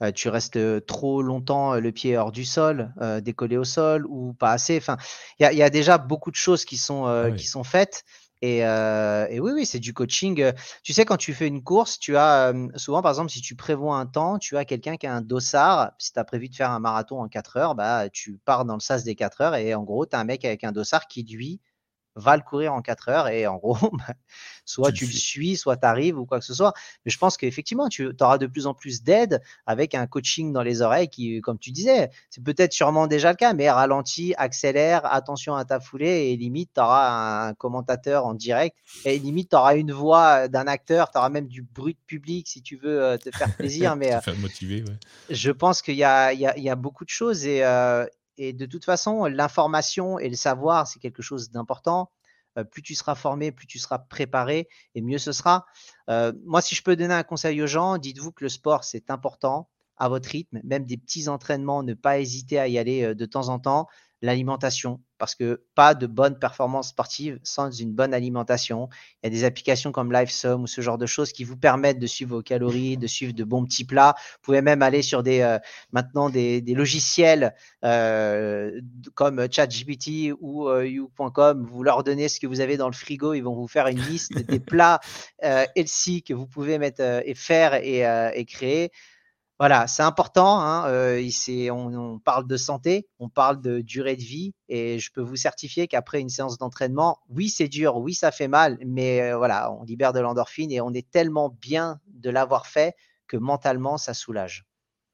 euh, 0.04 0.12
tu 0.12 0.30
restes 0.30 0.86
trop 0.86 1.24
longtemps 1.24 1.74
le 1.74 1.92
pied 1.92 2.16
hors 2.16 2.32
du 2.32 2.46
sol, 2.46 2.94
euh, 3.02 3.22
décollé 3.22 3.58
au 3.58 3.64
sol 3.64 4.06
ou 4.08 4.34
pas 4.34 4.52
assez. 4.52 4.78
Enfin, 4.78 4.98
il 5.40 5.58
y 5.58 5.64
a, 5.64 5.70
déjà 5.72 5.98
beaucoup 5.98 6.30
de 6.30 6.36
choses 6.36 6.64
qui 6.64 6.78
sont, 6.78 7.34
qui 7.36 7.48
sont 7.48 7.64
faites. 7.64 8.04
Et, 8.44 8.64
oui, 9.40 9.52
oui, 9.52 9.66
c'est 9.66 9.80
du 9.80 9.94
coaching. 9.94 10.52
Tu 10.84 10.94
sais, 10.94 11.04
quand 11.04 11.18
tu 11.18 11.34
fais 11.34 11.48
une 11.48 11.64
course, 11.64 11.98
tu 11.98 12.16
as 12.18 12.54
souvent, 12.76 13.02
par 13.02 13.12
exemple, 13.12 13.32
si 13.32 13.42
tu 13.42 13.56
prévois 13.56 13.98
un 13.98 14.06
temps, 14.06 14.38
tu 14.38 14.58
as 14.58 14.66
quelqu'un 14.66 14.96
qui 14.98 15.08
a 15.08 15.14
un 15.16 15.22
dossard. 15.22 15.94
Si 15.98 16.14
tu 16.14 16.20
as 16.20 16.24
prévu 16.24 16.50
de 16.50 16.56
faire 16.56 16.70
un 16.70 16.80
marathon 16.80 17.20
en 17.20 17.28
4 17.28 17.58
heures, 17.58 17.76
bah, 17.76 18.10
tu 18.10 18.40
pars 18.46 18.66
dans 18.66 18.76
le 18.76 18.80
sas 18.80 19.04
des 19.04 19.16
4 19.16 19.42
heures 19.42 19.56
et 19.56 19.74
en 19.74 19.82
gros, 19.82 20.06
tu 20.06 20.16
as 20.16 20.20
un 20.20 20.24
mec 20.24 20.46
avec 20.46 20.64
un 20.64 20.72
dossard 20.72 21.08
qui, 21.08 21.24
lui, 21.24 21.60
va 22.16 22.38
le 22.38 22.44
courir 22.44 22.74
en 22.74 22.82
4 22.82 23.10
heures 23.10 23.28
et 23.28 23.48
en 23.48 23.58
gros, 23.58 23.78
bah, 23.92 24.14
soit 24.66 24.92
tu, 24.92 25.06
le 25.06 25.12
suis, 25.12 25.58
soit 25.58 25.78
tu 25.78 25.86
arrives 25.86 26.18
ou 26.18 26.26
quoi 26.26 26.40
que 26.40 26.46
ce 26.46 26.54
soit. 26.54 26.74
Mais 27.06 27.12
je 27.12 27.18
pense 27.18 27.38
qu'effectivement, 27.38 27.90
tu 27.90 28.12
auras 28.20 28.38
de 28.38 28.48
plus 28.48 28.68
en 28.68 28.74
plus 28.74 29.04
d'aide 29.04 29.42
avec 29.66 29.96
un 29.96 30.08
coaching 30.08 30.52
dans 30.54 30.64
les 30.64 30.82
oreilles 30.82 31.10
qui, 31.10 31.42
comme 31.42 31.60
tu 31.60 31.72
disais, 31.72 32.10
c'est 32.30 32.44
peut-être 32.44 32.74
sûrement 32.74 33.08
déjà 33.08 33.32
le 33.32 33.38
cas, 33.38 33.54
mais 33.54 33.70
ralentit, 33.70 34.34
accélère, 34.38 35.06
attention 35.06 35.56
à 35.56 35.66
ta 35.66 35.80
foulée 35.80 36.32
et 36.32 36.38
limite, 36.38 36.72
tu 36.74 36.82
auras 36.82 37.48
un 37.48 37.54
commentateur 37.54 38.26
en 38.26 38.34
direct 38.34 38.78
et 39.04 39.20
limite, 39.20 39.50
tu 39.50 39.56
auras 39.56 39.76
une 39.76 39.92
voix 39.92 40.48
d'un 40.48 40.68
acteur, 40.68 41.12
tu 41.12 41.18
auras 41.18 41.30
même 41.30 41.48
du 41.48 41.62
bruit 41.62 41.94
de 41.94 42.06
public 42.08 42.48
si 42.48 42.62
tu 42.62 42.78
veux 42.78 43.04
euh, 43.04 43.18
te 43.18 43.30
faire 43.32 43.54
plaisir. 43.58 43.96
mais 43.96 44.14
euh, 44.14 44.22
faire 44.22 44.38
motiver, 44.38 44.84
ouais. 44.84 44.98
je 45.30 45.52
pense 45.52 45.82
qu'il 45.82 45.96
y, 45.96 45.98
y, 45.98 46.02
y 46.02 46.70
a, 46.70 46.76
beaucoup 46.76 47.06
de 47.06 47.10
choses 47.10 47.46
et, 47.46 47.64
euh, 47.64 48.06
et 48.38 48.54
de 48.54 48.66
toute 48.66 48.86
façon, 48.86 49.26
l'information 49.26 50.20
et 50.20 50.30
le 50.30 50.36
savoir, 50.36 50.88
c'est 50.88 51.00
quelque 51.00 51.22
chose 51.22 51.52
d'important. 51.52 52.12
Euh, 52.58 52.64
plus 52.64 52.82
tu 52.82 52.96
seras 52.96 53.16
formé, 53.16 53.52
plus 53.52 53.68
tu 53.68 53.80
seras 53.80 54.00
préparé 54.00 54.68
et 54.94 55.02
mieux 55.02 55.18
ce 55.18 55.32
sera. 55.32 55.66
Euh, 56.10 56.32
moi, 56.46 56.62
si 56.62 56.76
je 56.76 56.84
peux 56.84 56.96
donner 56.96 57.14
un 57.14 57.24
conseil 57.24 57.62
aux 57.62 57.68
gens, 57.68 57.98
dites-vous 57.98 58.32
que 58.32 58.44
le 58.44 58.50
sport, 58.50 58.84
c'est 58.84 59.10
important 59.10 59.70
à 59.98 60.10
votre 60.10 60.30
rythme, 60.30 60.60
même 60.64 60.86
des 60.86 60.98
petits 60.98 61.30
entraînements, 61.30 61.84
ne 61.84 61.94
pas 61.94 62.20
hésiter 62.20 62.60
à 62.60 62.68
y 62.68 62.78
aller 62.78 63.04
euh, 63.04 63.16
de 63.16 63.26
temps 63.26 63.50
en 63.50 63.60
temps 63.60 63.88
l'alimentation, 64.26 65.00
parce 65.18 65.36
que 65.36 65.64
pas 65.76 65.94
de 65.94 66.08
bonne 66.08 66.38
performance 66.38 66.90
sportive 66.90 67.40
sans 67.44 67.72
une 67.72 67.94
bonne 67.94 68.14
alimentation. 68.14 68.90
Il 69.24 69.28
y 69.28 69.28
a 69.28 69.30
des 69.30 69.44
applications 69.44 69.92
comme 69.92 70.12
LiveSum 70.12 70.64
ou 70.64 70.68
ce 70.68 70.82
genre 70.82 70.98
de 70.98 71.06
choses 71.06 71.32
qui 71.32 71.44
vous 71.44 71.58
permettent 71.58 72.00
de 72.00 72.08
suivre 72.08 72.36
vos 72.36 72.42
calories, 72.42 72.98
de 72.98 73.08
suivre 73.08 73.34
de 73.34 73.44
bons 73.44 73.64
petits 73.66 73.86
plats. 73.86 74.16
Vous 74.18 74.40
pouvez 74.42 74.62
même 74.62 74.82
aller 74.82 75.02
sur 75.02 75.24
des 75.24 75.42
euh, 75.42 75.60
maintenant 75.92 76.30
des, 76.30 76.62
logiciels 76.76 77.56
euh, 77.84 78.82
comme 79.14 79.48
ChatGPT 79.50 80.34
ou 80.42 80.68
euh, 80.68 80.86
you.com. 80.86 81.66
Vous 81.70 81.84
leur 81.84 82.04
donnez 82.04 82.28
ce 82.28 82.40
que 82.40 82.48
vous 82.48 82.60
avez 82.60 82.76
dans 82.76 82.88
le 82.88 82.94
frigo, 82.94 83.34
ils 83.34 83.42
vont 83.42 83.56
vous 83.56 83.68
faire 83.68 83.88
une 83.88 84.02
liste 84.02 84.38
des 84.38 84.60
plats 84.60 85.00
healthy 85.42 86.24
que 86.24 86.34
vous 86.34 86.48
pouvez 86.48 86.78
mettre 86.78 87.02
et 87.02 87.36
faire 87.36 87.76
et, 87.76 88.02
et 88.34 88.46
créer. 88.46 88.92
Voilà, 89.58 89.88
c'est 89.88 90.04
important. 90.04 90.60
Hein, 90.60 90.86
euh, 90.90 91.30
on, 91.72 92.20
parle 92.20 92.46
de 92.46 92.58
santé, 92.58 93.08
on 93.20 93.30
parle 93.30 93.62
de 93.62 93.80
durée 93.80 94.18
de 94.18 94.22
vie, 94.22 94.54
et 94.68 95.00
je 95.00 95.12
peux 95.14 95.22
vous 95.22 95.38
certifier 95.38 95.88
qu'après 95.88 96.20
une 96.20 96.30
séance 96.30 96.58
d'entraînement, 96.58 97.20
oui, 97.30 97.48
c'est 97.48 97.70
dur, 97.70 97.96
oui, 97.98 98.14
ça 98.14 98.32
fait 98.32 98.50
mal, 98.50 98.78
mais 98.86 99.22
euh, 99.22 99.38
voilà, 99.38 99.72
on 99.72 99.84
libère 99.84 100.12
de 100.12 100.20
l'endorphine 100.20 100.72
et 100.72 100.82
on 100.82 100.92
est 100.92 101.10
tellement 101.10 101.50
bien 101.62 102.02
de 102.08 102.30
l'avoir 102.30 102.68
fait 102.68 102.96
que 103.28 103.38
mentalement, 103.38 103.98
ça 103.98 104.14
soulage. 104.14 104.66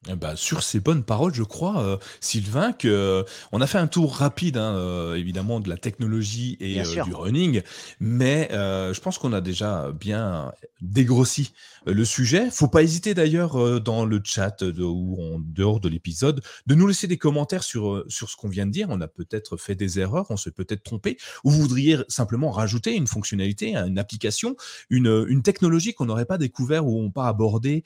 Eh 0.10 0.16
ben, 0.16 0.36
sur 0.36 0.64
ces 0.64 0.80
bonnes 0.80 1.04
paroles, 1.04 1.36
je 1.36 1.44
crois, 1.44 1.84
euh, 1.84 1.98
Sylvain, 2.22 2.74
que 2.74 2.88
euh, 2.88 3.24
on 3.52 3.62
a 3.62 3.68
fait 3.68 3.78
un 3.78 3.86
tour 3.86 4.16
rapide, 4.16 4.58
hein, 4.58 4.74
euh, 4.76 5.14
évidemment, 5.14 5.60
de 5.60 5.70
la 5.70 5.78
technologie 5.78 6.58
et 6.60 6.82
du 6.82 7.14
running, 7.14 7.62
mais 8.00 8.50
je 8.52 9.00
pense 9.00 9.20
qu'on 9.20 9.32
a 9.32 9.42
déjà 9.42 9.92
bien 9.92 10.54
dégrossi 10.82 11.54
le 11.86 12.04
sujet. 12.04 12.50
Faut 12.50 12.68
pas 12.68 12.82
hésiter 12.82 13.14
d'ailleurs 13.14 13.80
dans 13.80 14.06
le 14.06 14.20
chat 14.24 14.64
de, 14.64 14.84
ou 14.84 15.18
en 15.22 15.40
dehors 15.40 15.80
de 15.80 15.88
l'épisode 15.88 16.42
de 16.66 16.76
nous 16.76 16.88
laisser 16.88 17.06
des 17.08 17.18
commentaires 17.18 17.64
sur 17.64 18.04
sur 18.08 18.30
ce 18.30 18.36
qu'on 18.36 18.50
vient 18.50 18.66
de 18.66 18.72
dire. 18.72 18.88
On 18.90 19.02
a 19.02 19.08
peut-être 19.08 19.58
fait 19.58 19.76
des 19.76 20.00
erreurs, 20.00 20.26
on 20.30 20.38
s'est 20.38 20.52
peut-être 20.52 20.84
trompé, 20.84 21.18
ou 21.44 21.52
vous 21.52 21.62
voudriez 21.62 21.98
simplement 22.08 22.50
rajouter 22.50 22.96
une 22.96 23.08
fonctionnalité, 23.08 23.76
une 23.76 24.00
application, 24.00 24.56
une, 24.90 25.26
une 25.28 25.44
technologie 25.44 25.94
qu'on 25.94 26.06
n'aurait 26.06 26.26
pas 26.26 26.40
découvert 26.40 26.88
ou 26.88 27.10
pas 27.12 27.28
abordé, 27.28 27.84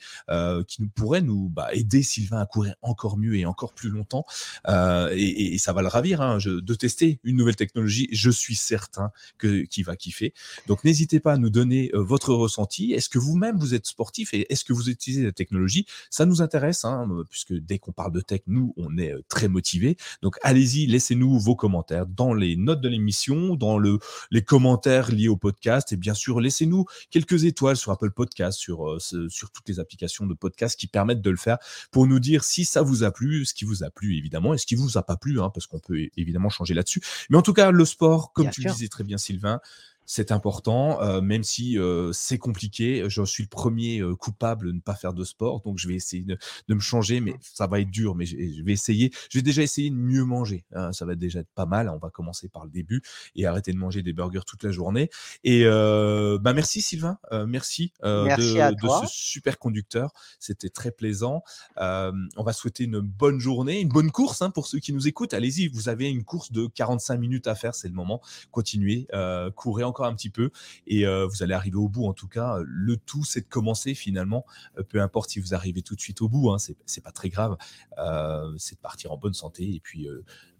qui 0.66 0.82
nous 0.82 0.88
pourrait 0.88 1.22
nous 1.22 1.50
bah, 1.50 1.68
aider 1.74 2.05
Sylvain 2.06 2.40
à 2.40 2.46
courir 2.46 2.74
encore 2.82 3.18
mieux 3.18 3.36
et 3.36 3.44
encore 3.44 3.72
plus 3.72 3.90
longtemps. 3.90 4.24
Euh, 4.68 5.12
et, 5.14 5.58
ça 5.58 5.72
va 5.72 5.82
le 5.82 5.88
ravir 5.88 6.20
hein, 6.20 6.38
de 6.44 6.74
tester 6.74 7.18
une 7.24 7.36
nouvelle 7.36 7.56
technologie. 7.56 8.08
Je 8.12 8.30
suis 8.30 8.56
certain 8.56 9.10
que 9.38 9.64
qu'il 9.64 9.84
va 9.84 9.96
kiffer. 9.96 10.32
Donc 10.66 10.84
n'hésitez 10.84 11.20
pas 11.20 11.32
à 11.32 11.36
nous 11.38 11.50
donner 11.50 11.90
euh, 11.94 12.02
votre 12.02 12.32
ressenti. 12.34 12.92
Est-ce 12.92 13.08
que 13.08 13.18
vous-même 13.18 13.58
vous 13.58 13.74
êtes 13.74 13.86
sportif 13.86 14.32
et 14.34 14.50
est-ce 14.52 14.64
que 14.64 14.72
vous 14.72 14.88
utilisez 14.88 15.24
la 15.24 15.32
technologie? 15.32 15.86
Ça 16.10 16.26
nous 16.26 16.42
intéresse, 16.42 16.84
hein, 16.84 17.08
puisque 17.30 17.54
dès 17.54 17.78
qu'on 17.78 17.92
parle 17.92 18.12
de 18.12 18.20
tech, 18.20 18.42
nous 18.46 18.74
on 18.76 18.96
est 18.98 19.12
euh, 19.12 19.22
très 19.28 19.48
motivés. 19.48 19.96
Donc 20.22 20.36
allez-y, 20.42 20.86
laissez-nous 20.86 21.38
vos 21.38 21.56
commentaires 21.56 22.06
dans 22.06 22.34
les 22.34 22.56
notes 22.56 22.80
de 22.80 22.88
l'émission, 22.88 23.56
dans 23.56 23.78
le 23.78 23.98
les 24.30 24.42
commentaires 24.42 25.10
liés 25.10 25.28
au 25.28 25.36
podcast 25.36 25.92
et 25.92 25.96
bien 25.96 26.14
sûr 26.14 26.40
laissez-nous 26.40 26.84
quelques 27.10 27.44
étoiles 27.44 27.76
sur 27.76 27.92
Apple 27.92 28.10
Podcast, 28.10 28.58
sur 28.58 29.00
sur 29.00 29.50
toutes 29.50 29.68
les 29.68 29.80
applications 29.80 30.26
de 30.26 30.34
podcast 30.34 30.78
qui 30.78 30.86
permettent 30.86 31.22
de 31.22 31.30
le 31.30 31.36
faire 31.36 31.58
pour 31.96 32.06
nous 32.06 32.20
dire 32.20 32.44
si 32.44 32.66
ça 32.66 32.82
vous 32.82 33.04
a 33.04 33.10
plu, 33.10 33.46
ce 33.46 33.54
qui 33.54 33.64
vous 33.64 33.82
a 33.82 33.88
plu 33.88 34.18
évidemment, 34.18 34.52
et 34.52 34.58
ce 34.58 34.66
qui 34.66 34.74
vous 34.74 34.98
a 34.98 35.02
pas 35.02 35.16
plu, 35.16 35.40
hein, 35.40 35.48
parce 35.48 35.66
qu'on 35.66 35.78
peut 35.78 36.10
évidemment 36.18 36.50
changer 36.50 36.74
là-dessus. 36.74 37.00
Mais 37.30 37.38
en 37.38 37.42
tout 37.42 37.54
cas, 37.54 37.70
le 37.70 37.84
sport, 37.86 38.34
comme 38.34 38.50
tu 38.50 38.60
le 38.60 38.70
disais 38.70 38.88
très 38.88 39.02
bien 39.02 39.16
Sylvain, 39.16 39.60
c'est 40.06 40.30
important, 40.30 41.02
euh, 41.02 41.20
même 41.20 41.42
si 41.42 41.78
euh, 41.78 42.12
c'est 42.12 42.38
compliqué. 42.38 43.04
Je 43.08 43.24
suis 43.24 43.42
le 43.42 43.48
premier 43.48 44.00
euh, 44.00 44.14
coupable 44.14 44.68
de 44.68 44.72
ne 44.72 44.80
pas 44.80 44.94
faire 44.94 45.12
de 45.12 45.24
sport, 45.24 45.60
donc 45.62 45.78
je 45.78 45.88
vais 45.88 45.94
essayer 45.94 46.24
de, 46.24 46.38
me 46.74 46.80
changer, 46.80 47.20
mais 47.20 47.34
ça 47.42 47.66
va 47.66 47.80
être 47.80 47.90
dur. 47.90 48.14
Mais 48.14 48.24
je, 48.24 48.62
vais 48.62 48.72
essayer. 48.72 49.10
Je 49.30 49.38
vais 49.38 49.42
déjà 49.42 49.62
essayer 49.62 49.90
de 49.90 49.96
mieux 49.96 50.24
manger. 50.24 50.64
Hein, 50.72 50.92
ça 50.92 51.04
va 51.04 51.16
déjà 51.16 51.40
être 51.40 51.50
pas 51.54 51.66
mal. 51.66 51.88
On 51.88 51.98
va 51.98 52.10
commencer 52.10 52.48
par 52.48 52.64
le 52.64 52.70
début 52.70 53.02
et 53.34 53.46
arrêter 53.46 53.72
de 53.72 53.78
manger 53.78 54.02
des 54.02 54.12
burgers 54.12 54.44
toute 54.46 54.62
la 54.62 54.70
journée. 54.70 55.10
Et 55.42 55.64
bah 55.64 56.52
merci 56.52 56.82
Sylvain, 56.82 57.18
merci, 57.46 57.92
de, 58.02 58.74
de, 58.74 59.06
ce 59.06 59.12
super 59.12 59.58
conducteur. 59.58 60.12
C'était 60.38 60.68
très 60.68 60.92
plaisant. 60.92 61.42
on 61.76 62.42
va 62.44 62.52
souhaiter 62.52 62.84
une 62.84 63.00
bonne 63.00 63.40
journée, 63.40 63.80
une 63.80 63.88
bonne 63.88 64.12
course 64.12 64.42
hein, 64.42 64.50
pour 64.50 64.68
ceux 64.68 64.78
qui 64.78 64.92
nous 64.92 65.08
écoutent. 65.08 65.34
Allez-y, 65.34 65.68
vous 65.68 65.88
avez 65.88 66.08
une 66.08 66.24
course 66.24 66.52
de 66.52 66.66
45 66.66 67.18
minutes 67.18 67.46
à 67.48 67.54
faire, 67.54 67.74
c'est 67.74 67.88
le 67.88 67.94
moment. 67.94 68.20
Continuez, 68.52 69.08
courez 69.56 69.82
encore 69.82 69.95
un 70.04 70.14
petit 70.14 70.30
peu 70.30 70.50
et 70.86 71.06
euh, 71.06 71.26
vous 71.26 71.42
allez 71.42 71.54
arriver 71.54 71.76
au 71.76 71.88
bout. 71.88 72.06
En 72.06 72.12
tout 72.12 72.28
cas, 72.28 72.58
le 72.64 72.96
tout, 72.96 73.24
c'est 73.24 73.40
de 73.40 73.46
commencer 73.46 73.94
finalement. 73.94 74.44
Euh, 74.78 74.82
peu 74.82 75.00
importe 75.00 75.30
si 75.30 75.40
vous 75.40 75.54
arrivez 75.54 75.82
tout 75.82 75.94
de 75.94 76.00
suite 76.00 76.20
au 76.22 76.28
bout, 76.28 76.50
hein, 76.50 76.58
c'est 76.58 77.00
pas 77.02 77.12
très 77.12 77.28
grave. 77.28 77.56
Euh, 77.98 78.52
c'est 78.58 78.76
de 78.76 78.80
partir 78.80 79.12
en 79.12 79.16
bonne 79.16 79.34
santé 79.34 79.74
et 79.74 79.80
puis 79.80 80.08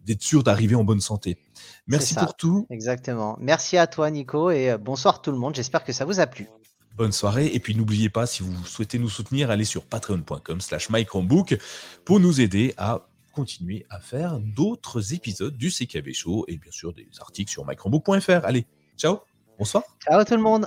d'être 0.05 0.23
sûr 0.23 0.43
d'arriver 0.43 0.75
en 0.75 0.85
bonne 0.85 1.01
santé. 1.01 1.39
Merci 1.87 2.15
pour 2.15 2.35
tout. 2.35 2.67
Exactement. 2.71 3.37
Merci 3.41 3.77
à 3.77 3.87
toi, 3.87 4.11
Nico, 4.11 4.51
et 4.51 4.77
bonsoir 4.79 5.21
tout 5.21 5.33
le 5.33 5.39
monde. 5.39 5.55
J'espère 5.55 5.85
que 5.85 5.93
ça 5.93 6.05
vous 6.05 6.21
a 6.21 6.27
plu. 6.27 6.49
Bonne 6.97 7.13
soirée. 7.13 7.49
Et 7.53 7.61
puis 7.61 7.75
n'oubliez 7.75 8.09
pas, 8.09 8.27
si 8.27 8.43
vous 8.43 8.65
souhaitez 8.65 8.99
nous 8.99 9.11
soutenir, 9.11 9.51
allez 9.51 9.67
sur 9.67 9.85
patreon.com 9.85 10.61
slash 10.63 10.89
mychromebook 10.89 11.59
pour 12.07 12.21
nous 12.21 12.41
aider 12.41 12.73
à 12.79 13.07
continuer 13.37 13.85
à 13.91 14.01
faire 14.01 14.41
d'autres 14.41 15.13
épisodes 15.13 15.55
du 15.55 15.71
CKV 15.71 16.15
Show 16.15 16.47
et 16.49 16.57
bien 16.57 16.73
sûr 16.73 16.95
des 16.95 17.07
articles 17.21 17.51
sur 17.51 17.67
mychromebook.fr. 17.67 18.45
Allez, 18.45 18.65
Ciao, 18.97 19.21
bonsoir. 19.59 19.85
Ciao 20.03 20.25
tout 20.25 20.37
le 20.37 20.43
monde. 20.43 20.67